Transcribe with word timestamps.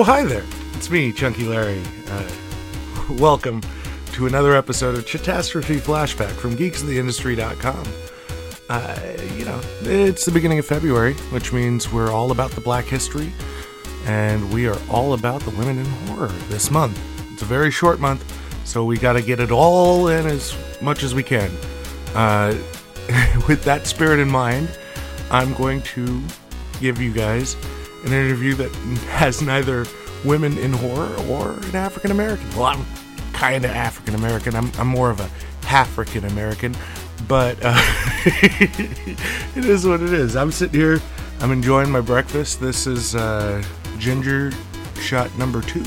Oh, 0.00 0.02
hi 0.02 0.24
there. 0.24 0.46
It's 0.72 0.88
me, 0.88 1.12
Chunky 1.12 1.44
Larry. 1.44 1.82
Uh, 2.08 2.30
welcome 3.18 3.60
to 4.12 4.26
another 4.26 4.56
episode 4.56 4.96
of 4.96 5.04
Chatastrophe 5.04 5.78
Flashback 5.78 6.30
from 6.30 6.56
geeksoftheindustry.com. 6.56 7.86
Uh, 8.70 8.98
you 9.36 9.44
know, 9.44 9.60
it's 9.82 10.24
the 10.24 10.32
beginning 10.32 10.58
of 10.58 10.64
February, 10.64 11.12
which 11.32 11.52
means 11.52 11.92
we're 11.92 12.10
all 12.10 12.30
about 12.30 12.50
the 12.52 12.62
black 12.62 12.86
history, 12.86 13.30
and 14.06 14.50
we 14.54 14.66
are 14.66 14.78
all 14.88 15.12
about 15.12 15.42
the 15.42 15.50
women 15.50 15.78
in 15.78 15.84
horror 15.84 16.32
this 16.48 16.70
month. 16.70 16.98
It's 17.34 17.42
a 17.42 17.44
very 17.44 17.70
short 17.70 18.00
month, 18.00 18.24
so 18.66 18.86
we 18.86 18.96
got 18.96 19.12
to 19.12 19.22
get 19.22 19.38
it 19.38 19.50
all 19.50 20.08
in 20.08 20.24
as 20.24 20.56
much 20.80 21.02
as 21.02 21.14
we 21.14 21.22
can. 21.22 21.50
Uh, 22.14 22.54
with 23.46 23.64
that 23.64 23.86
spirit 23.86 24.18
in 24.18 24.30
mind, 24.30 24.70
I'm 25.30 25.52
going 25.52 25.82
to 25.82 26.22
give 26.80 27.02
you 27.02 27.12
guys 27.12 27.54
an 28.04 28.12
interview 28.12 28.54
that 28.54 28.70
has 29.10 29.42
neither 29.42 29.86
women 30.24 30.56
in 30.58 30.72
horror 30.72 31.14
or 31.28 31.52
an 31.52 31.76
African 31.76 32.10
American. 32.10 32.48
Well, 32.50 32.64
I'm 32.64 32.84
kind 33.32 33.64
of 33.64 33.70
African 33.70 34.14
American. 34.14 34.54
I'm, 34.54 34.70
I'm 34.78 34.88
more 34.88 35.10
of 35.10 35.20
a 35.20 35.30
African 35.66 36.24
American, 36.24 36.76
but 37.28 37.58
uh, 37.62 37.74
it 38.26 39.64
is 39.64 39.86
what 39.86 40.02
it 40.02 40.12
is. 40.12 40.36
I'm 40.36 40.50
sitting 40.50 40.78
here, 40.78 41.00
I'm 41.40 41.52
enjoying 41.52 41.90
my 41.90 42.00
breakfast. 42.00 42.60
This 42.60 42.86
is 42.86 43.14
uh, 43.14 43.62
ginger 43.98 44.52
shot 45.00 45.36
number 45.38 45.62
two. 45.62 45.84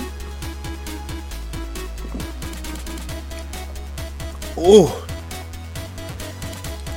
Oh, 4.56 5.06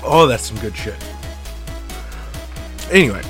oh, 0.05 0.27
that's 0.27 0.45
some 0.45 0.59
good 0.59 0.77
shit. 0.77 0.97
Anyway, 2.93 3.23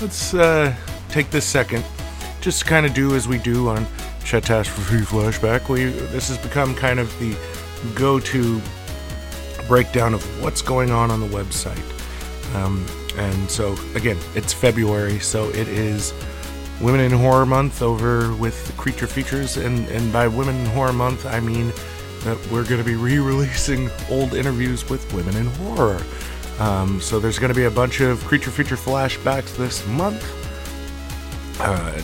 let's 0.00 0.34
uh, 0.34 0.74
take 1.08 1.30
this 1.30 1.44
second, 1.44 1.84
just 2.40 2.60
to 2.60 2.64
kind 2.64 2.86
of 2.86 2.94
do 2.94 3.14
as 3.14 3.28
we 3.28 3.38
do 3.38 3.68
on 3.68 3.84
Chatastrophe 4.20 5.04
Flashback. 5.04 5.68
We 5.68 5.84
this 5.84 6.28
has 6.28 6.38
become 6.38 6.74
kind 6.74 6.98
of 6.98 7.16
the 7.18 7.36
go-to 7.94 8.60
breakdown 9.68 10.14
of 10.14 10.42
what's 10.42 10.62
going 10.62 10.90
on 10.90 11.10
on 11.10 11.20
the 11.20 11.26
website. 11.26 11.82
Um, 12.54 12.86
and 13.16 13.50
so 13.50 13.76
again, 13.94 14.18
it's 14.34 14.52
February, 14.52 15.18
so 15.20 15.48
it 15.50 15.68
is 15.68 16.12
Women 16.80 17.00
in 17.00 17.12
Horror 17.12 17.46
Month 17.46 17.82
over 17.82 18.34
with 18.34 18.74
Creature 18.76 19.06
Features, 19.06 19.56
and 19.56 19.88
and 19.88 20.12
by 20.12 20.26
Women 20.26 20.56
in 20.56 20.66
Horror 20.66 20.92
Month, 20.92 21.26
I 21.26 21.40
mean 21.40 21.72
that 22.24 22.38
we're 22.50 22.64
going 22.64 22.78
to 22.78 22.84
be 22.84 22.96
re-releasing 22.96 23.90
old 24.10 24.32
interviews 24.32 24.88
with 24.88 25.12
women 25.12 25.36
in 25.36 25.46
horror. 25.46 26.02
Um, 26.58 27.00
so 27.00 27.18
there's 27.18 27.38
going 27.38 27.52
to 27.52 27.54
be 27.54 27.64
a 27.64 27.70
bunch 27.70 28.00
of 28.00 28.24
creature 28.24 28.50
feature 28.50 28.76
flashbacks 28.76 29.56
this 29.56 29.86
month. 29.86 30.22
Uh, 31.60 32.00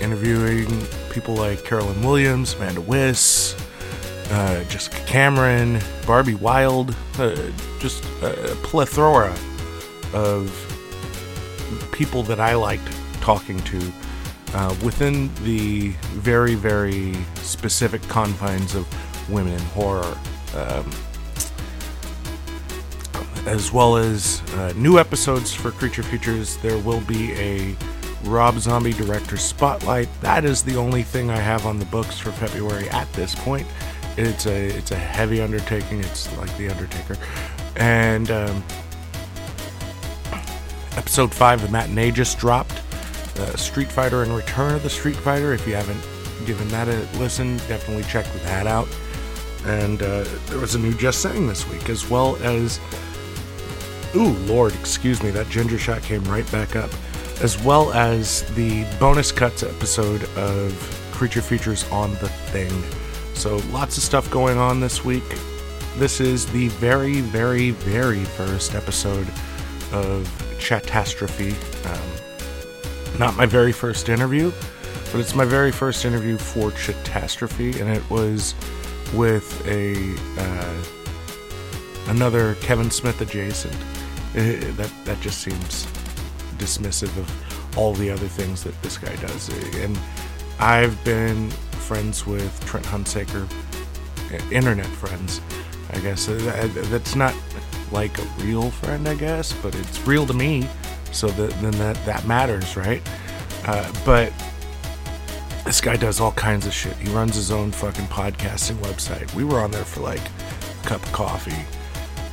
interviewing 0.00 0.66
people 1.10 1.34
like 1.34 1.64
Carolyn 1.64 2.02
Williams, 2.02 2.54
Amanda 2.54 2.80
Wyss, 2.80 3.54
uh, 4.30 4.64
Jessica 4.64 4.98
Cameron, 5.06 5.80
Barbie 6.06 6.34
Wilde, 6.34 6.94
uh, 7.18 7.36
just 7.78 8.04
a 8.22 8.56
plethora 8.62 9.34
of 10.12 10.50
people 11.92 12.22
that 12.24 12.40
I 12.40 12.54
liked 12.54 12.88
talking 13.20 13.58
to 13.60 13.92
uh, 14.54 14.74
within 14.84 15.30
the 15.44 15.88
very, 16.14 16.54
very 16.54 17.14
specific 17.36 18.02
confines 18.02 18.74
of 18.74 18.86
women 19.30 19.54
in 19.54 19.60
horror. 19.60 20.16
Um, 20.54 20.90
as 23.46 23.72
well 23.72 23.96
as 23.96 24.40
uh, 24.54 24.72
new 24.76 24.98
episodes 24.98 25.52
for 25.52 25.70
Creature 25.72 26.04
Features. 26.04 26.56
There 26.58 26.78
will 26.78 27.00
be 27.02 27.32
a 27.32 27.76
Rob 28.24 28.58
Zombie 28.58 28.92
Director 28.92 29.36
Spotlight. 29.36 30.08
That 30.20 30.44
is 30.44 30.62
the 30.62 30.76
only 30.76 31.02
thing 31.02 31.30
I 31.30 31.36
have 31.36 31.66
on 31.66 31.78
the 31.78 31.84
books 31.86 32.18
for 32.18 32.30
February 32.32 32.88
at 32.90 33.12
this 33.12 33.34
point. 33.34 33.66
It's 34.16 34.46
a 34.46 34.66
it's 34.66 34.90
a 34.90 34.96
heavy 34.96 35.40
undertaking. 35.40 36.00
It's 36.00 36.34
like 36.36 36.54
the 36.58 36.68
Undertaker, 36.68 37.16
and 37.76 38.30
um, 38.30 38.62
episode 40.96 41.32
five, 41.32 41.64
of 41.64 41.70
matinee 41.70 42.10
just 42.10 42.38
dropped. 42.38 42.82
Uh, 43.38 43.56
Street 43.56 43.90
Fighter 43.90 44.22
and 44.22 44.36
Return 44.36 44.74
of 44.74 44.82
the 44.82 44.90
Street 44.90 45.16
Fighter. 45.16 45.54
If 45.54 45.66
you 45.66 45.74
haven't 45.74 46.00
given 46.46 46.68
that 46.68 46.88
a 46.88 47.18
listen, 47.18 47.56
definitely 47.68 48.04
check 48.04 48.26
that 48.44 48.66
out. 48.66 48.86
And 49.64 50.02
uh, 50.02 50.24
there 50.46 50.58
was 50.58 50.74
a 50.74 50.78
new 50.78 50.92
Just 50.94 51.22
Saying 51.22 51.46
this 51.46 51.66
week, 51.70 51.88
as 51.88 52.10
well 52.10 52.36
as 52.42 52.78
Ooh, 54.14 54.32
Lord, 54.46 54.74
excuse 54.74 55.22
me, 55.22 55.30
that 55.30 55.48
ginger 55.48 55.78
shot 55.78 56.02
came 56.02 56.22
right 56.24 56.50
back 56.52 56.76
up. 56.76 56.90
As 57.40 57.60
well 57.62 57.92
as 57.92 58.42
the 58.54 58.84
bonus 59.00 59.32
cuts 59.32 59.62
episode 59.62 60.24
of 60.36 61.08
Creature 61.12 61.42
Features 61.42 61.90
on 61.90 62.10
the 62.16 62.28
Thing. 62.28 62.70
So 63.34 63.56
lots 63.72 63.96
of 63.96 64.02
stuff 64.02 64.30
going 64.30 64.58
on 64.58 64.80
this 64.80 65.02
week. 65.04 65.24
This 65.96 66.20
is 66.20 66.46
the 66.52 66.68
very, 66.68 67.20
very, 67.20 67.70
very 67.70 68.24
first 68.24 68.74
episode 68.74 69.26
of 69.92 70.28
Chatastrophe. 70.58 71.54
Um, 71.86 73.18
not 73.18 73.36
my 73.36 73.46
very 73.46 73.72
first 73.72 74.08
interview, 74.08 74.52
but 75.10 75.20
it's 75.20 75.34
my 75.34 75.44
very 75.44 75.72
first 75.72 76.04
interview 76.04 76.36
for 76.36 76.70
Chatastrophe, 76.70 77.80
and 77.80 77.90
it 77.90 78.08
was 78.10 78.54
with 79.14 79.66
a 79.66 80.14
uh, 80.40 80.84
another 82.10 82.54
Kevin 82.56 82.90
Smith 82.90 83.20
adjacent. 83.20 83.74
It, 84.34 84.76
that 84.76 84.90
that 85.04 85.20
just 85.20 85.40
seems 85.40 85.86
dismissive 86.56 87.16
of 87.18 87.76
all 87.76 87.94
the 87.94 88.10
other 88.10 88.28
things 88.28 88.62
that 88.64 88.80
this 88.82 88.98
guy 88.98 89.14
does. 89.16 89.50
Eh, 89.50 89.84
and 89.84 89.98
I've 90.58 91.02
been 91.04 91.50
friends 91.86 92.26
with 92.26 92.64
Trent 92.64 92.86
Hunsaker, 92.86 93.50
eh, 94.32 94.40
internet 94.50 94.86
friends, 94.86 95.40
I 95.92 95.98
guess. 96.00 96.26
That's 96.26 97.14
not 97.14 97.34
like 97.90 98.18
a 98.18 98.22
real 98.38 98.70
friend, 98.70 99.08
I 99.08 99.14
guess, 99.14 99.52
but 99.52 99.74
it's 99.74 100.06
real 100.06 100.26
to 100.26 100.34
me. 100.34 100.66
So 101.12 101.28
that 101.28 101.50
then 101.60 101.72
that 101.72 102.02
that 102.06 102.26
matters, 102.26 102.76
right? 102.76 103.02
Uh, 103.66 103.92
but 104.04 104.32
this 105.64 105.80
guy 105.80 105.96
does 105.96 106.20
all 106.20 106.32
kinds 106.32 106.66
of 106.66 106.72
shit. 106.72 106.96
He 106.96 107.10
runs 107.10 107.36
his 107.36 107.50
own 107.50 107.70
fucking 107.70 108.06
podcasting 108.06 108.76
website. 108.76 109.32
We 109.34 109.44
were 109.44 109.60
on 109.60 109.70
there 109.70 109.84
for 109.84 110.00
like 110.00 110.20
a 110.20 110.88
cup 110.88 111.02
of 111.02 111.12
coffee 111.12 111.64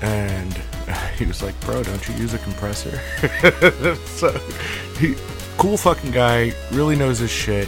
and 0.02 0.54
he 1.18 1.26
was 1.26 1.42
like, 1.42 1.60
"Bro, 1.62 1.84
don't 1.84 2.08
you 2.08 2.16
use 2.16 2.34
a 2.34 2.40
compressor?" 2.40 3.00
so, 4.06 4.32
he, 4.98 5.16
cool 5.58 5.78
fucking 5.78 6.12
guy, 6.12 6.54
really 6.72 6.96
knows 6.96 7.20
his 7.20 7.32
shit. 7.32 7.68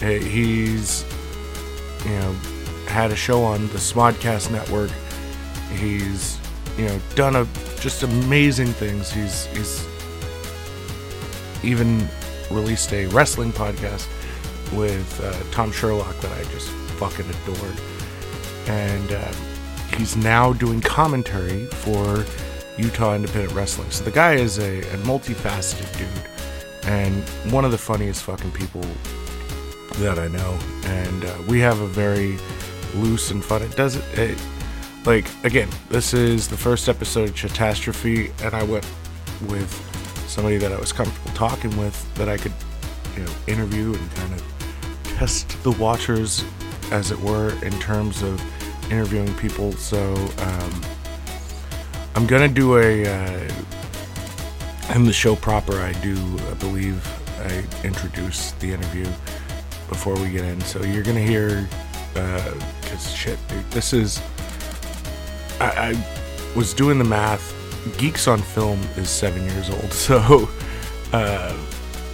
He's, 0.00 1.04
you 2.04 2.10
know, 2.10 2.32
had 2.86 3.10
a 3.10 3.16
show 3.16 3.42
on 3.42 3.68
the 3.68 3.78
Smodcast 3.78 4.50
Network. 4.50 4.90
He's, 5.74 6.38
you 6.78 6.86
know, 6.86 7.00
done 7.14 7.36
a 7.36 7.46
just 7.80 8.02
amazing 8.02 8.68
things. 8.68 9.10
He's 9.10 9.46
he's 9.46 9.86
even 11.62 12.08
released 12.50 12.92
a 12.92 13.06
wrestling 13.06 13.52
podcast 13.52 14.08
with 14.72 15.20
uh, 15.22 15.52
Tom 15.52 15.70
Sherlock 15.70 16.18
that 16.20 16.32
I 16.32 16.44
just 16.50 16.68
fucking 16.98 17.26
adored, 17.28 17.80
and. 18.66 19.12
Uh, 19.12 19.32
he's 19.96 20.16
now 20.16 20.52
doing 20.52 20.80
commentary 20.80 21.66
for 21.66 22.24
Utah 22.78 23.14
Independent 23.14 23.52
Wrestling. 23.52 23.90
So 23.90 24.04
the 24.04 24.10
guy 24.10 24.34
is 24.34 24.58
a, 24.58 24.80
a 24.80 24.96
multifaceted 24.98 25.96
dude 25.98 26.30
and 26.84 27.22
one 27.52 27.64
of 27.64 27.70
the 27.70 27.78
funniest 27.78 28.22
fucking 28.24 28.52
people 28.52 28.84
that 29.96 30.18
I 30.18 30.28
know. 30.28 30.58
And 30.84 31.24
uh, 31.24 31.34
we 31.48 31.60
have 31.60 31.80
a 31.80 31.86
very 31.86 32.38
loose 32.94 33.30
and 33.30 33.44
fun. 33.44 33.62
It 33.62 33.76
doesn't. 33.76 34.04
It, 34.18 34.38
like 35.04 35.26
again, 35.44 35.68
this 35.88 36.12
is 36.12 36.48
the 36.48 36.56
first 36.56 36.88
episode 36.88 37.30
of 37.30 37.34
Chatastrophe, 37.34 38.32
and 38.42 38.54
I 38.54 38.62
went 38.62 38.86
with 39.48 39.70
somebody 40.28 40.58
that 40.58 40.72
I 40.72 40.78
was 40.78 40.92
comfortable 40.92 41.34
talking 41.34 41.76
with 41.76 42.14
that 42.14 42.28
I 42.28 42.36
could, 42.36 42.52
you 43.16 43.24
know, 43.24 43.32
interview 43.46 43.94
and 43.94 44.10
kind 44.12 44.34
of 44.34 45.04
test 45.16 45.62
the 45.62 45.72
watchers, 45.72 46.44
as 46.90 47.10
it 47.10 47.18
were, 47.20 47.52
in 47.64 47.72
terms 47.80 48.22
of 48.22 48.40
interviewing 48.90 49.34
people. 49.36 49.72
So 49.72 50.14
um, 50.38 50.82
I'm 52.14 52.26
gonna 52.26 52.48
do 52.48 52.78
a. 52.78 53.06
Uh, 53.06 53.52
in 54.94 55.04
the 55.04 55.12
show 55.12 55.36
proper, 55.36 55.78
I 55.80 55.92
do, 56.00 56.16
I 56.50 56.54
believe, 56.54 57.06
I 57.38 57.64
introduce 57.86 58.52
the 58.52 58.72
interview 58.72 59.04
before 59.88 60.14
we 60.14 60.30
get 60.30 60.44
in. 60.44 60.60
So 60.62 60.82
you're 60.82 61.04
gonna 61.04 61.20
hear, 61.20 61.68
because 62.12 63.06
uh, 63.06 63.14
shit, 63.14 63.38
dude, 63.48 63.70
this 63.70 63.92
is. 63.92 64.20
I, 65.60 65.94
I 65.94 66.54
was 66.56 66.74
doing 66.74 66.98
the 66.98 67.04
math. 67.04 67.56
Geeks 67.96 68.28
on 68.28 68.40
Film 68.40 68.78
is 68.96 69.08
seven 69.08 69.42
years 69.44 69.70
old, 69.70 69.92
so 69.92 70.48
uh, 71.12 71.56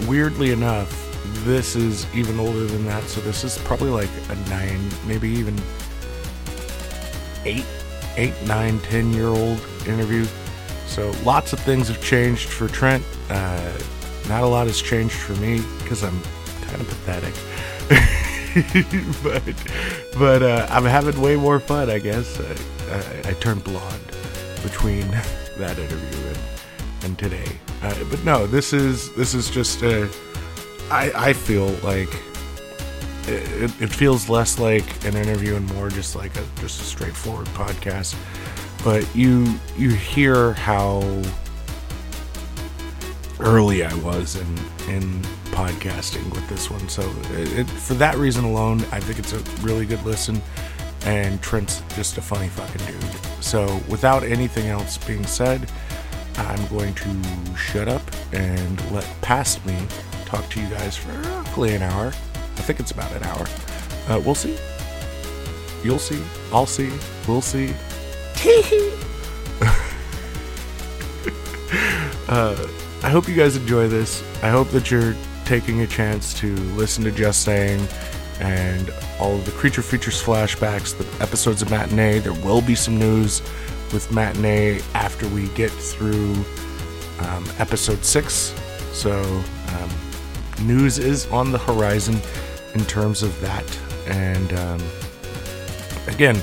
weirdly 0.07 0.53
enough, 0.53 1.03
this 1.45 1.77
is 1.77 2.07
even 2.15 2.39
older 2.39 2.67
than 2.67 2.85
that. 2.87 3.03
So 3.05 3.21
this 3.23 3.43
is 3.43 3.59
probably 3.59 3.91
like 3.91 4.11
a 4.29 4.35
nine, 4.51 4.81
maybe 5.07 5.29
even 5.29 5.57
eight, 7.47 7.65
eight, 8.17 8.35
nine, 8.45 8.79
ten 8.81 9.13
year 9.13 9.29
old 9.29 9.61
interview. 9.87 10.27
So 10.87 11.11
lots 11.25 11.53
of 11.53 11.61
things 11.61 11.89
have 11.89 12.03
changed 12.03 12.49
for 12.49 12.69
Trent. 12.69 13.05
Uh, 13.31 13.73
not 14.29 14.43
a 14.43 14.47
lot 14.47 14.67
has 14.67 14.83
changed 14.83 15.15
for 15.15 15.35
me 15.35 15.61
because 15.79 16.03
I'm 16.03 16.21
kind 16.63 16.81
of 16.81 16.89
pathetic. 16.89 17.35
but 19.23 19.43
but 20.19 20.43
uh, 20.43 20.67
I'm 20.71 20.85
having 20.85 21.21
way 21.21 21.37
more 21.37 21.61
fun, 21.61 21.91
I 21.91 21.99
guess. 21.99 22.41
I, 22.41 22.97
I, 22.97 23.31
I 23.31 23.33
turned 23.35 23.63
blonde 23.65 24.13
between 24.63 25.07
that 25.59 25.79
interview 25.79 26.27
and, 26.29 26.39
and 27.05 27.19
today. 27.19 27.47
Uh, 27.83 27.95
but 28.11 28.25
no, 28.25 28.47
this 28.47 28.73
is 28.73 29.15
this 29.15 29.35
is 29.35 29.51
just 29.51 29.83
uh, 29.83 30.09
I 30.91 31.13
I 31.15 31.33
feel 31.33 31.69
like 31.83 32.11
it, 33.29 33.83
it 33.83 33.89
feels 33.89 34.29
less 34.29 34.59
like 34.59 35.05
an 35.05 35.17
interview 35.17 35.57
and 35.57 35.67
more 35.75 35.89
just 35.89 36.17
like 36.17 36.37
a 36.37 36.45
just 36.61 36.81
a 36.81 36.85
straightforward 36.85 37.47
podcast. 37.49 38.15
But 38.85 39.15
you 39.17 39.59
you 39.77 39.91
hear 39.91 40.53
how 40.55 41.23
early 43.41 43.85
I 43.85 43.95
was 43.97 44.37
in 44.37 44.59
in 44.89 45.23
podcasting 45.57 46.25
with 46.35 46.47
this 46.49 46.71
one. 46.71 46.89
So 46.89 47.03
it, 47.33 47.61
it, 47.61 47.71
for 47.71 47.95
that 47.95 48.17
reason 48.17 48.45
alone, 48.45 48.81
I 48.93 49.01
think 49.01 49.19
it's 49.19 49.33
a 49.33 49.39
really 49.63 49.87
good 49.87 50.03
listen. 50.05 50.41
And 51.05 51.41
Trent's 51.41 51.83
just 51.95 52.19
a 52.19 52.23
funny 52.23 52.49
fucking 52.49 52.85
dude. 52.85 53.21
So 53.41 53.81
without 53.89 54.23
anything 54.23 54.67
else 54.67 54.99
being 54.99 55.25
said, 55.25 55.71
I'm 56.37 56.67
going 56.67 56.95
to 56.95 57.57
shut 57.57 57.89
up 57.89 58.03
and 58.33 58.91
let 58.91 59.07
past 59.23 59.65
me 59.65 59.79
talk 60.27 60.49
to 60.51 60.61
you 60.61 60.69
guys 60.69 60.97
for 60.97 61.13
roughly 61.13 61.75
an 61.75 61.83
hour. 61.83 62.13
I 62.57 62.63
think 62.63 62.81
it's 62.81 62.91
about 62.91 63.13
an 63.13 63.23
hour. 63.25 63.47
Uh, 64.09 64.21
we'll 64.25 64.35
see. 64.35 64.57
You'll 65.85 65.99
see. 65.99 66.23
I'll 66.53 66.67
see. 66.67 66.91
We'll 67.29 67.43
see. 67.43 67.75
uh, 72.29 72.67
I 73.03 73.11
hope 73.11 73.29
you 73.29 73.35
guys 73.35 73.57
enjoy 73.57 73.89
this. 73.89 74.23
I 74.43 74.49
hope 74.51 74.71
that 74.71 74.91
you're 74.91 75.15
taking 75.45 75.81
a 75.81 75.87
chance 75.87 76.35
to 76.41 76.55
listen 76.75 77.05
to 77.05 77.13
Just 77.13 77.43
Saying 77.43 77.87
and 78.41 78.93
all 79.19 79.35
of 79.35 79.45
the 79.45 79.53
Creature 79.53 79.83
Features 79.83 80.23
flashbacks, 80.23 80.97
the 80.97 81.07
episodes 81.23 81.63
of 81.63 81.71
Matinee. 81.71 82.19
There 82.19 82.33
will 82.33 82.61
be 82.61 82.75
some 82.75 82.99
news 82.99 83.43
with 83.93 84.11
Matinee 84.13 84.81
after 84.95 85.29
we 85.29 85.49
get 85.51 85.71
through 85.71 86.35
um, 87.21 87.47
episode 87.59 88.05
six. 88.05 88.55
So, 88.93 89.23
um, 89.69 89.91
news 90.67 90.99
is 90.99 91.27
on 91.27 91.53
the 91.53 91.59
horizon 91.59 92.21
in 92.75 92.85
terms 92.85 93.23
of 93.23 93.39
that. 93.41 93.65
And 94.07 94.53
um, 94.55 94.81
again, 96.07 96.41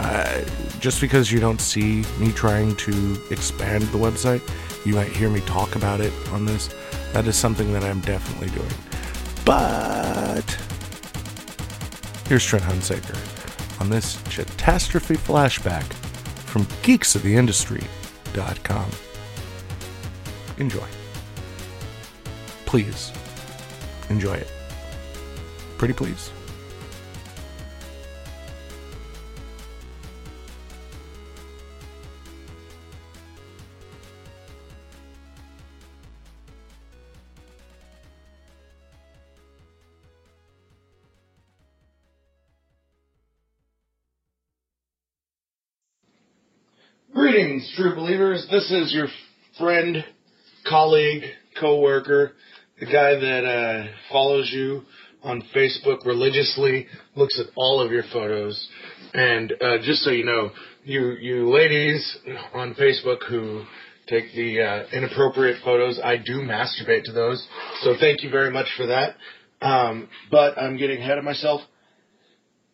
uh, 0.00 0.44
just 0.78 1.00
because 1.00 1.32
you 1.32 1.40
don't 1.40 1.60
see 1.60 2.04
me 2.18 2.30
trying 2.32 2.76
to 2.76 3.20
expand 3.30 3.82
the 3.84 3.98
website, 3.98 4.42
you 4.86 4.94
might 4.94 5.08
hear 5.08 5.28
me 5.28 5.40
talk 5.40 5.74
about 5.76 6.00
it 6.00 6.12
on 6.30 6.44
this. 6.44 6.72
That 7.12 7.26
is 7.26 7.36
something 7.36 7.72
that 7.72 7.82
I'm 7.82 8.00
definitely 8.00 8.50
doing. 8.50 8.70
But 9.44 10.44
here's 12.28 12.44
Trent 12.44 12.64
Hunsaker 12.64 13.16
on 13.80 13.90
this 13.90 14.16
Chatastrophe 14.22 15.16
flashback 15.16 15.84
from 16.44 16.64
geeksoftheindustry.com. 16.82 18.90
Enjoy. 20.58 20.86
Please 22.66 23.12
enjoy 24.10 24.34
it. 24.34 24.57
Pretty 25.78 25.94
please. 25.94 26.30
Greetings, 47.14 47.72
true 47.76 47.94
believers. 47.94 48.48
This 48.50 48.68
is 48.72 48.92
your 48.92 49.06
friend, 49.58 50.04
colleague, 50.68 51.22
co-worker, 51.60 52.32
the 52.80 52.86
guy 52.86 53.14
that 53.14 53.44
uh, 53.44 53.92
follows 54.10 54.50
you 54.52 54.82
on 55.22 55.42
Facebook 55.54 56.04
religiously, 56.06 56.86
looks 57.16 57.38
at 57.40 57.46
all 57.56 57.80
of 57.80 57.90
your 57.90 58.04
photos, 58.12 58.68
and 59.14 59.52
uh, 59.52 59.78
just 59.78 60.02
so 60.02 60.10
you 60.10 60.24
know, 60.24 60.50
you 60.84 61.12
you 61.20 61.50
ladies 61.50 62.18
on 62.54 62.74
Facebook 62.74 63.18
who 63.28 63.64
take 64.08 64.32
the 64.34 64.60
uh, 64.60 64.86
inappropriate 64.92 65.58
photos, 65.64 66.00
I 66.02 66.16
do 66.16 66.40
masturbate 66.40 67.04
to 67.04 67.12
those, 67.12 67.46
so 67.82 67.94
thank 67.98 68.22
you 68.22 68.30
very 68.30 68.50
much 68.50 68.66
for 68.76 68.86
that. 68.86 69.16
Um, 69.60 70.08
but 70.30 70.56
I'm 70.56 70.76
getting 70.76 71.00
ahead 71.00 71.18
of 71.18 71.24
myself. 71.24 71.60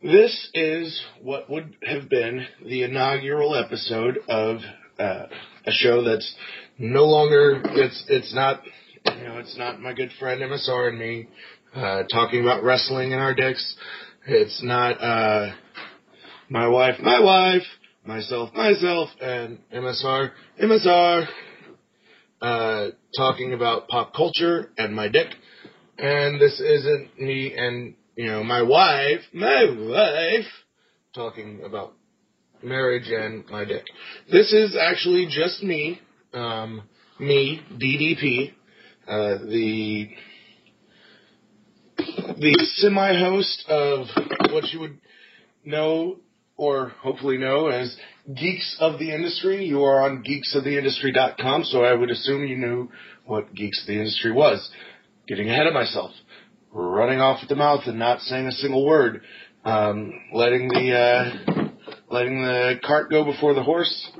This 0.02 0.50
is 0.52 1.02
what 1.22 1.48
would 1.48 1.76
have 1.82 2.10
been 2.10 2.46
the 2.62 2.82
inaugural 2.82 3.54
episode 3.54 4.18
of 4.28 4.58
uh, 4.98 5.26
a 5.66 5.72
show 5.72 6.04
that's 6.04 6.34
no 6.78 7.04
longer 7.04 7.62
it's 7.64 8.04
it's 8.08 8.34
not 8.34 8.60
you 9.06 9.24
know 9.24 9.38
it's 9.38 9.56
not 9.56 9.80
my 9.80 9.92
good 9.92 10.10
friend 10.18 10.42
MSR 10.42 10.90
and 10.90 10.98
me 10.98 11.26
uh, 11.74 12.04
talking 12.04 12.42
about 12.42 12.62
wrestling 12.62 13.12
in 13.12 13.18
our 13.18 13.34
dicks. 13.34 13.76
It's 14.26 14.62
not 14.62 14.92
uh, 15.00 15.52
my 16.48 16.68
wife, 16.68 16.96
my 17.00 17.20
wife, 17.20 17.62
myself, 18.04 18.54
myself, 18.54 19.10
and 19.20 19.58
MSR, 19.74 20.30
MSR, 20.62 21.26
uh, 22.40 22.88
talking 23.16 23.52
about 23.52 23.88
pop 23.88 24.14
culture 24.14 24.70
and 24.78 24.94
my 24.94 25.08
dick. 25.08 25.28
And 25.98 26.40
this 26.40 26.60
isn't 26.60 27.20
me 27.20 27.54
and 27.56 27.94
you 28.16 28.26
know, 28.26 28.44
my 28.44 28.62
wife, 28.62 29.20
my 29.32 29.64
wife, 29.64 30.46
talking 31.14 31.62
about 31.64 31.94
marriage 32.62 33.08
and 33.08 33.44
my 33.50 33.64
dick. 33.64 33.84
This 34.30 34.52
is 34.52 34.76
actually 34.80 35.26
just 35.26 35.62
me, 35.62 36.00
um, 36.32 36.82
me, 37.18 37.60
DDP, 37.72 38.52
uh, 39.08 39.44
the 39.44 40.08
the 42.38 42.54
semi-host 42.76 43.64
of 43.68 44.06
what 44.50 44.64
you 44.72 44.80
would 44.80 44.98
know 45.64 46.16
or 46.56 46.90
hopefully 47.00 47.36
know 47.36 47.66
as 47.66 47.96
Geeks 48.34 48.76
of 48.80 48.98
the 48.98 49.12
Industry. 49.12 49.64
You 49.64 49.82
are 49.82 50.02
on 50.02 50.24
geeksoftheindustry.com, 50.24 51.64
so 51.64 51.84
I 51.84 51.94
would 51.94 52.10
assume 52.10 52.46
you 52.46 52.56
knew 52.56 52.90
what 53.26 53.54
Geeks 53.54 53.82
of 53.82 53.88
the 53.88 53.98
Industry 53.98 54.32
was. 54.32 54.70
Getting 55.26 55.48
ahead 55.48 55.66
of 55.66 55.74
myself 55.74 56.12
running 56.74 57.20
off 57.20 57.38
at 57.42 57.48
the 57.48 57.54
mouth 57.54 57.82
and 57.86 57.98
not 57.98 58.20
saying 58.20 58.46
a 58.46 58.52
single 58.52 58.84
word, 58.84 59.22
um, 59.64 60.12
letting 60.32 60.68
the 60.68 60.92
uh, 60.92 61.68
letting 62.10 62.42
the 62.42 62.74
cart 62.84 63.10
go 63.10 63.24
before 63.24 63.54
the 63.54 63.62
horse. 63.62 64.10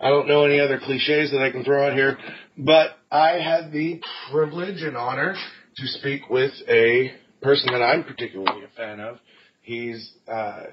I 0.00 0.08
don't 0.10 0.28
know 0.28 0.44
any 0.44 0.60
other 0.60 0.78
cliches 0.78 1.32
that 1.32 1.42
I 1.42 1.50
can 1.50 1.64
throw 1.64 1.86
out 1.86 1.94
here, 1.94 2.18
but 2.56 2.90
I 3.10 3.40
had 3.40 3.72
the 3.72 4.00
privilege 4.30 4.82
and 4.82 4.96
honor 4.96 5.34
to 5.76 5.86
speak 5.86 6.30
with 6.30 6.52
a 6.68 7.12
person 7.42 7.72
that 7.72 7.82
I'm 7.82 8.04
particularly 8.04 8.64
a 8.64 8.76
fan 8.76 9.00
of. 9.00 9.18
He's 9.62 10.12
uh, 10.26 10.64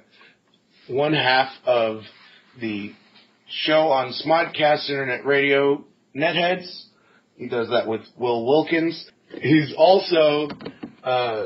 one 0.87 1.13
half 1.13 1.49
of 1.65 2.01
the 2.59 2.93
show 3.49 3.89
on 3.89 4.13
Smodcast 4.25 4.89
Internet 4.89 5.25
Radio, 5.25 5.85
Netheads. 6.15 6.85
He 7.35 7.47
does 7.47 7.69
that 7.69 7.87
with 7.87 8.01
Will 8.17 8.45
Wilkins. 8.45 9.09
He's 9.41 9.73
also 9.77 10.47
uh, 11.03 11.43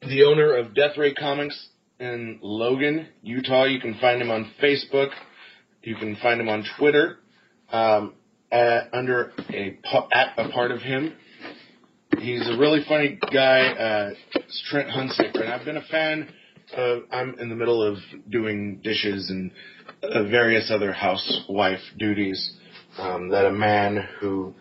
the 0.00 0.24
owner 0.24 0.56
of 0.56 0.74
Death 0.74 0.96
Ray 0.96 1.14
Comics 1.14 1.68
in 2.00 2.38
Logan, 2.42 3.06
Utah. 3.22 3.64
You 3.64 3.80
can 3.80 3.94
find 4.00 4.20
him 4.20 4.30
on 4.30 4.50
Facebook. 4.60 5.10
You 5.82 5.96
can 5.96 6.16
find 6.16 6.40
him 6.40 6.48
on 6.48 6.64
Twitter 6.78 7.18
um, 7.70 8.14
at, 8.50 8.92
under 8.92 9.32
a 9.50 9.78
at 10.12 10.38
a 10.38 10.48
part 10.50 10.72
of 10.72 10.80
him. 10.80 11.14
He's 12.22 12.48
a 12.48 12.56
really 12.56 12.84
funny 12.88 13.18
guy. 13.32 13.66
Uh, 13.66 14.10
Trent 14.70 14.88
Hunsaker, 14.88 15.40
and 15.40 15.52
I've 15.52 15.64
been 15.64 15.76
a 15.76 15.82
fan. 15.90 16.28
Of, 16.72 17.02
I'm 17.10 17.36
in 17.40 17.48
the 17.48 17.56
middle 17.56 17.82
of 17.82 17.98
doing 18.30 18.80
dishes 18.80 19.28
and 19.28 19.50
uh, 20.04 20.22
various 20.30 20.70
other 20.70 20.92
housewife 20.92 21.80
duties 21.98 22.52
um, 22.96 23.30
that 23.30 23.44
a 23.44 23.50
man 23.50 24.08
who 24.20 24.54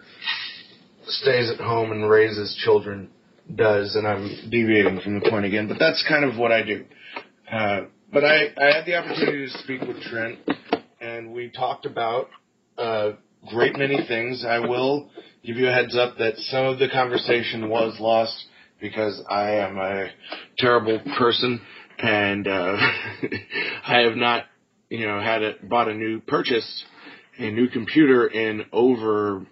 stays 1.06 1.52
at 1.52 1.60
home 1.60 1.92
and 1.92 2.10
raises 2.10 2.60
children 2.66 3.12
does, 3.54 3.96
and 3.96 4.08
I'm 4.08 4.50
deviating 4.50 5.00
from 5.02 5.20
the 5.20 5.30
point 5.30 5.46
again, 5.46 5.68
but 5.68 5.78
that's 5.78 6.04
kind 6.10 6.26
of 6.26 6.40
what 6.40 6.52
I 6.52 6.64
do. 6.64 6.86
Uh, 7.52 7.82
but 8.12 8.26
I, 8.26 8.48
I 8.58 8.76
had 8.76 8.88
the 8.88 8.96
opportunity 8.96 9.46
to 9.46 9.58
speak 9.60 9.82
with 9.82 10.02
Trent, 10.02 10.40
and 11.00 11.32
we 11.32 11.52
talked 11.52 11.86
about 11.86 12.30
a 12.80 13.12
great 13.48 13.78
many 13.78 14.04
things. 14.08 14.44
I 14.48 14.58
will 14.58 15.12
give 15.46 15.58
you 15.58 15.68
a 15.68 15.74
heads 15.74 15.98
up 15.98 16.18
that 16.18 16.38
some 16.38 16.66
of 16.66 16.80
the 16.80 16.90
conversation 16.90 17.70
was 17.70 17.98
lost 18.00 18.46
because 18.80 19.22
I 19.30 19.58
am 19.58 19.78
a 19.78 20.08
terrible 20.58 21.00
person, 21.18 21.62
and 22.00 22.48
uh, 22.48 22.76
I 23.88 24.00
have 24.08 24.16
not, 24.16 24.46
you 24.90 25.06
know, 25.06 25.22
had 25.22 25.44
it 25.44 25.68
bought 25.68 25.88
a 25.88 25.94
new 25.94 26.20
purchase 26.22 26.86
a 27.38 27.52
new 27.52 27.68
computer 27.68 28.28
in 28.28 28.66
over 28.72 29.46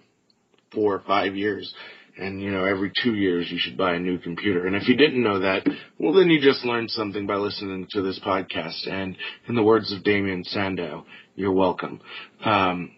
four 0.72 0.94
or 0.94 1.02
five 1.06 1.34
years. 1.34 1.72
and 2.18 2.42
you 2.42 2.50
know 2.50 2.64
every 2.64 2.92
two 3.02 3.14
years 3.14 3.50
you 3.50 3.58
should 3.58 3.76
buy 3.76 3.94
a 3.94 3.98
new 3.98 4.18
computer. 4.18 4.66
And 4.66 4.76
if 4.76 4.88
you 4.88 4.96
didn't 4.96 5.22
know 5.22 5.40
that, 5.40 5.66
well 5.98 6.12
then 6.12 6.28
you 6.28 6.40
just 6.40 6.64
learned 6.64 6.90
something 6.90 7.26
by 7.26 7.36
listening 7.36 7.86
to 7.90 8.02
this 8.02 8.20
podcast. 8.24 8.88
And 8.88 9.16
in 9.48 9.54
the 9.54 9.62
words 9.62 9.92
of 9.92 10.04
Damien 10.04 10.44
Sandow, 10.44 11.06
you're 11.34 11.52
welcome. 11.52 12.00
Um, 12.44 12.92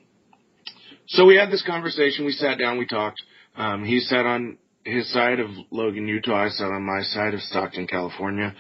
so 1.13 1.25
we 1.25 1.37
had 1.37 1.51
this 1.51 1.63
conversation. 1.67 2.25
We 2.25 2.33
sat 2.33 2.59
down. 2.59 2.79
We 2.79 2.87
talked. 2.87 3.23
Um, 3.57 3.85
he 3.85 4.01
sat 4.01 4.27
on 4.27 4.59
his 4.85 5.13
side 5.13 5.41
of 5.41 5.51
Logan, 5.71 6.09
Utah. 6.09 6.45
I 6.45 6.49
sat 6.49 6.67
on 6.67 6.83
my 6.83 7.03
side 7.03 7.35
of 7.35 7.41
Stockton, 7.41 7.87
California. 7.87 8.55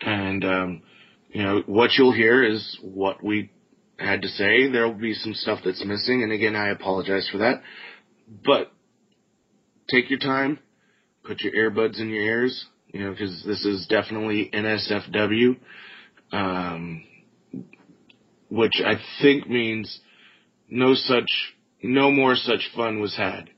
And 0.00 0.44
um, 0.44 0.82
you 1.30 1.42
know 1.42 1.62
what 1.66 1.92
you'll 1.96 2.12
hear 2.12 2.44
is 2.44 2.78
what 2.82 3.22
we 3.22 3.50
had 3.98 4.22
to 4.22 4.28
say. 4.28 4.70
There 4.70 4.86
will 4.86 4.94
be 4.94 5.14
some 5.14 5.34
stuff 5.34 5.60
that's 5.64 5.84
missing, 5.84 6.22
and 6.22 6.32
again, 6.32 6.56
I 6.56 6.68
apologize 6.68 7.28
for 7.30 7.38
that. 7.38 7.62
But 8.44 8.72
take 9.90 10.10
your 10.10 10.18
time, 10.18 10.58
put 11.24 11.40
your 11.40 11.52
earbuds 11.52 12.00
in 12.00 12.08
your 12.08 12.22
ears, 12.22 12.66
you 12.92 13.04
know, 13.04 13.10
because 13.10 13.42
this 13.46 13.64
is 13.64 13.86
definitely 13.88 14.50
NSFW, 14.52 15.56
um, 16.32 17.04
which 18.48 18.80
I 18.84 18.94
think 19.20 19.48
means 19.48 20.00
no 20.68 20.94
such, 20.94 21.30
no 21.82 22.10
more 22.10 22.34
such 22.34 22.70
fun 22.74 23.00
was 23.00 23.16
had. 23.16 23.50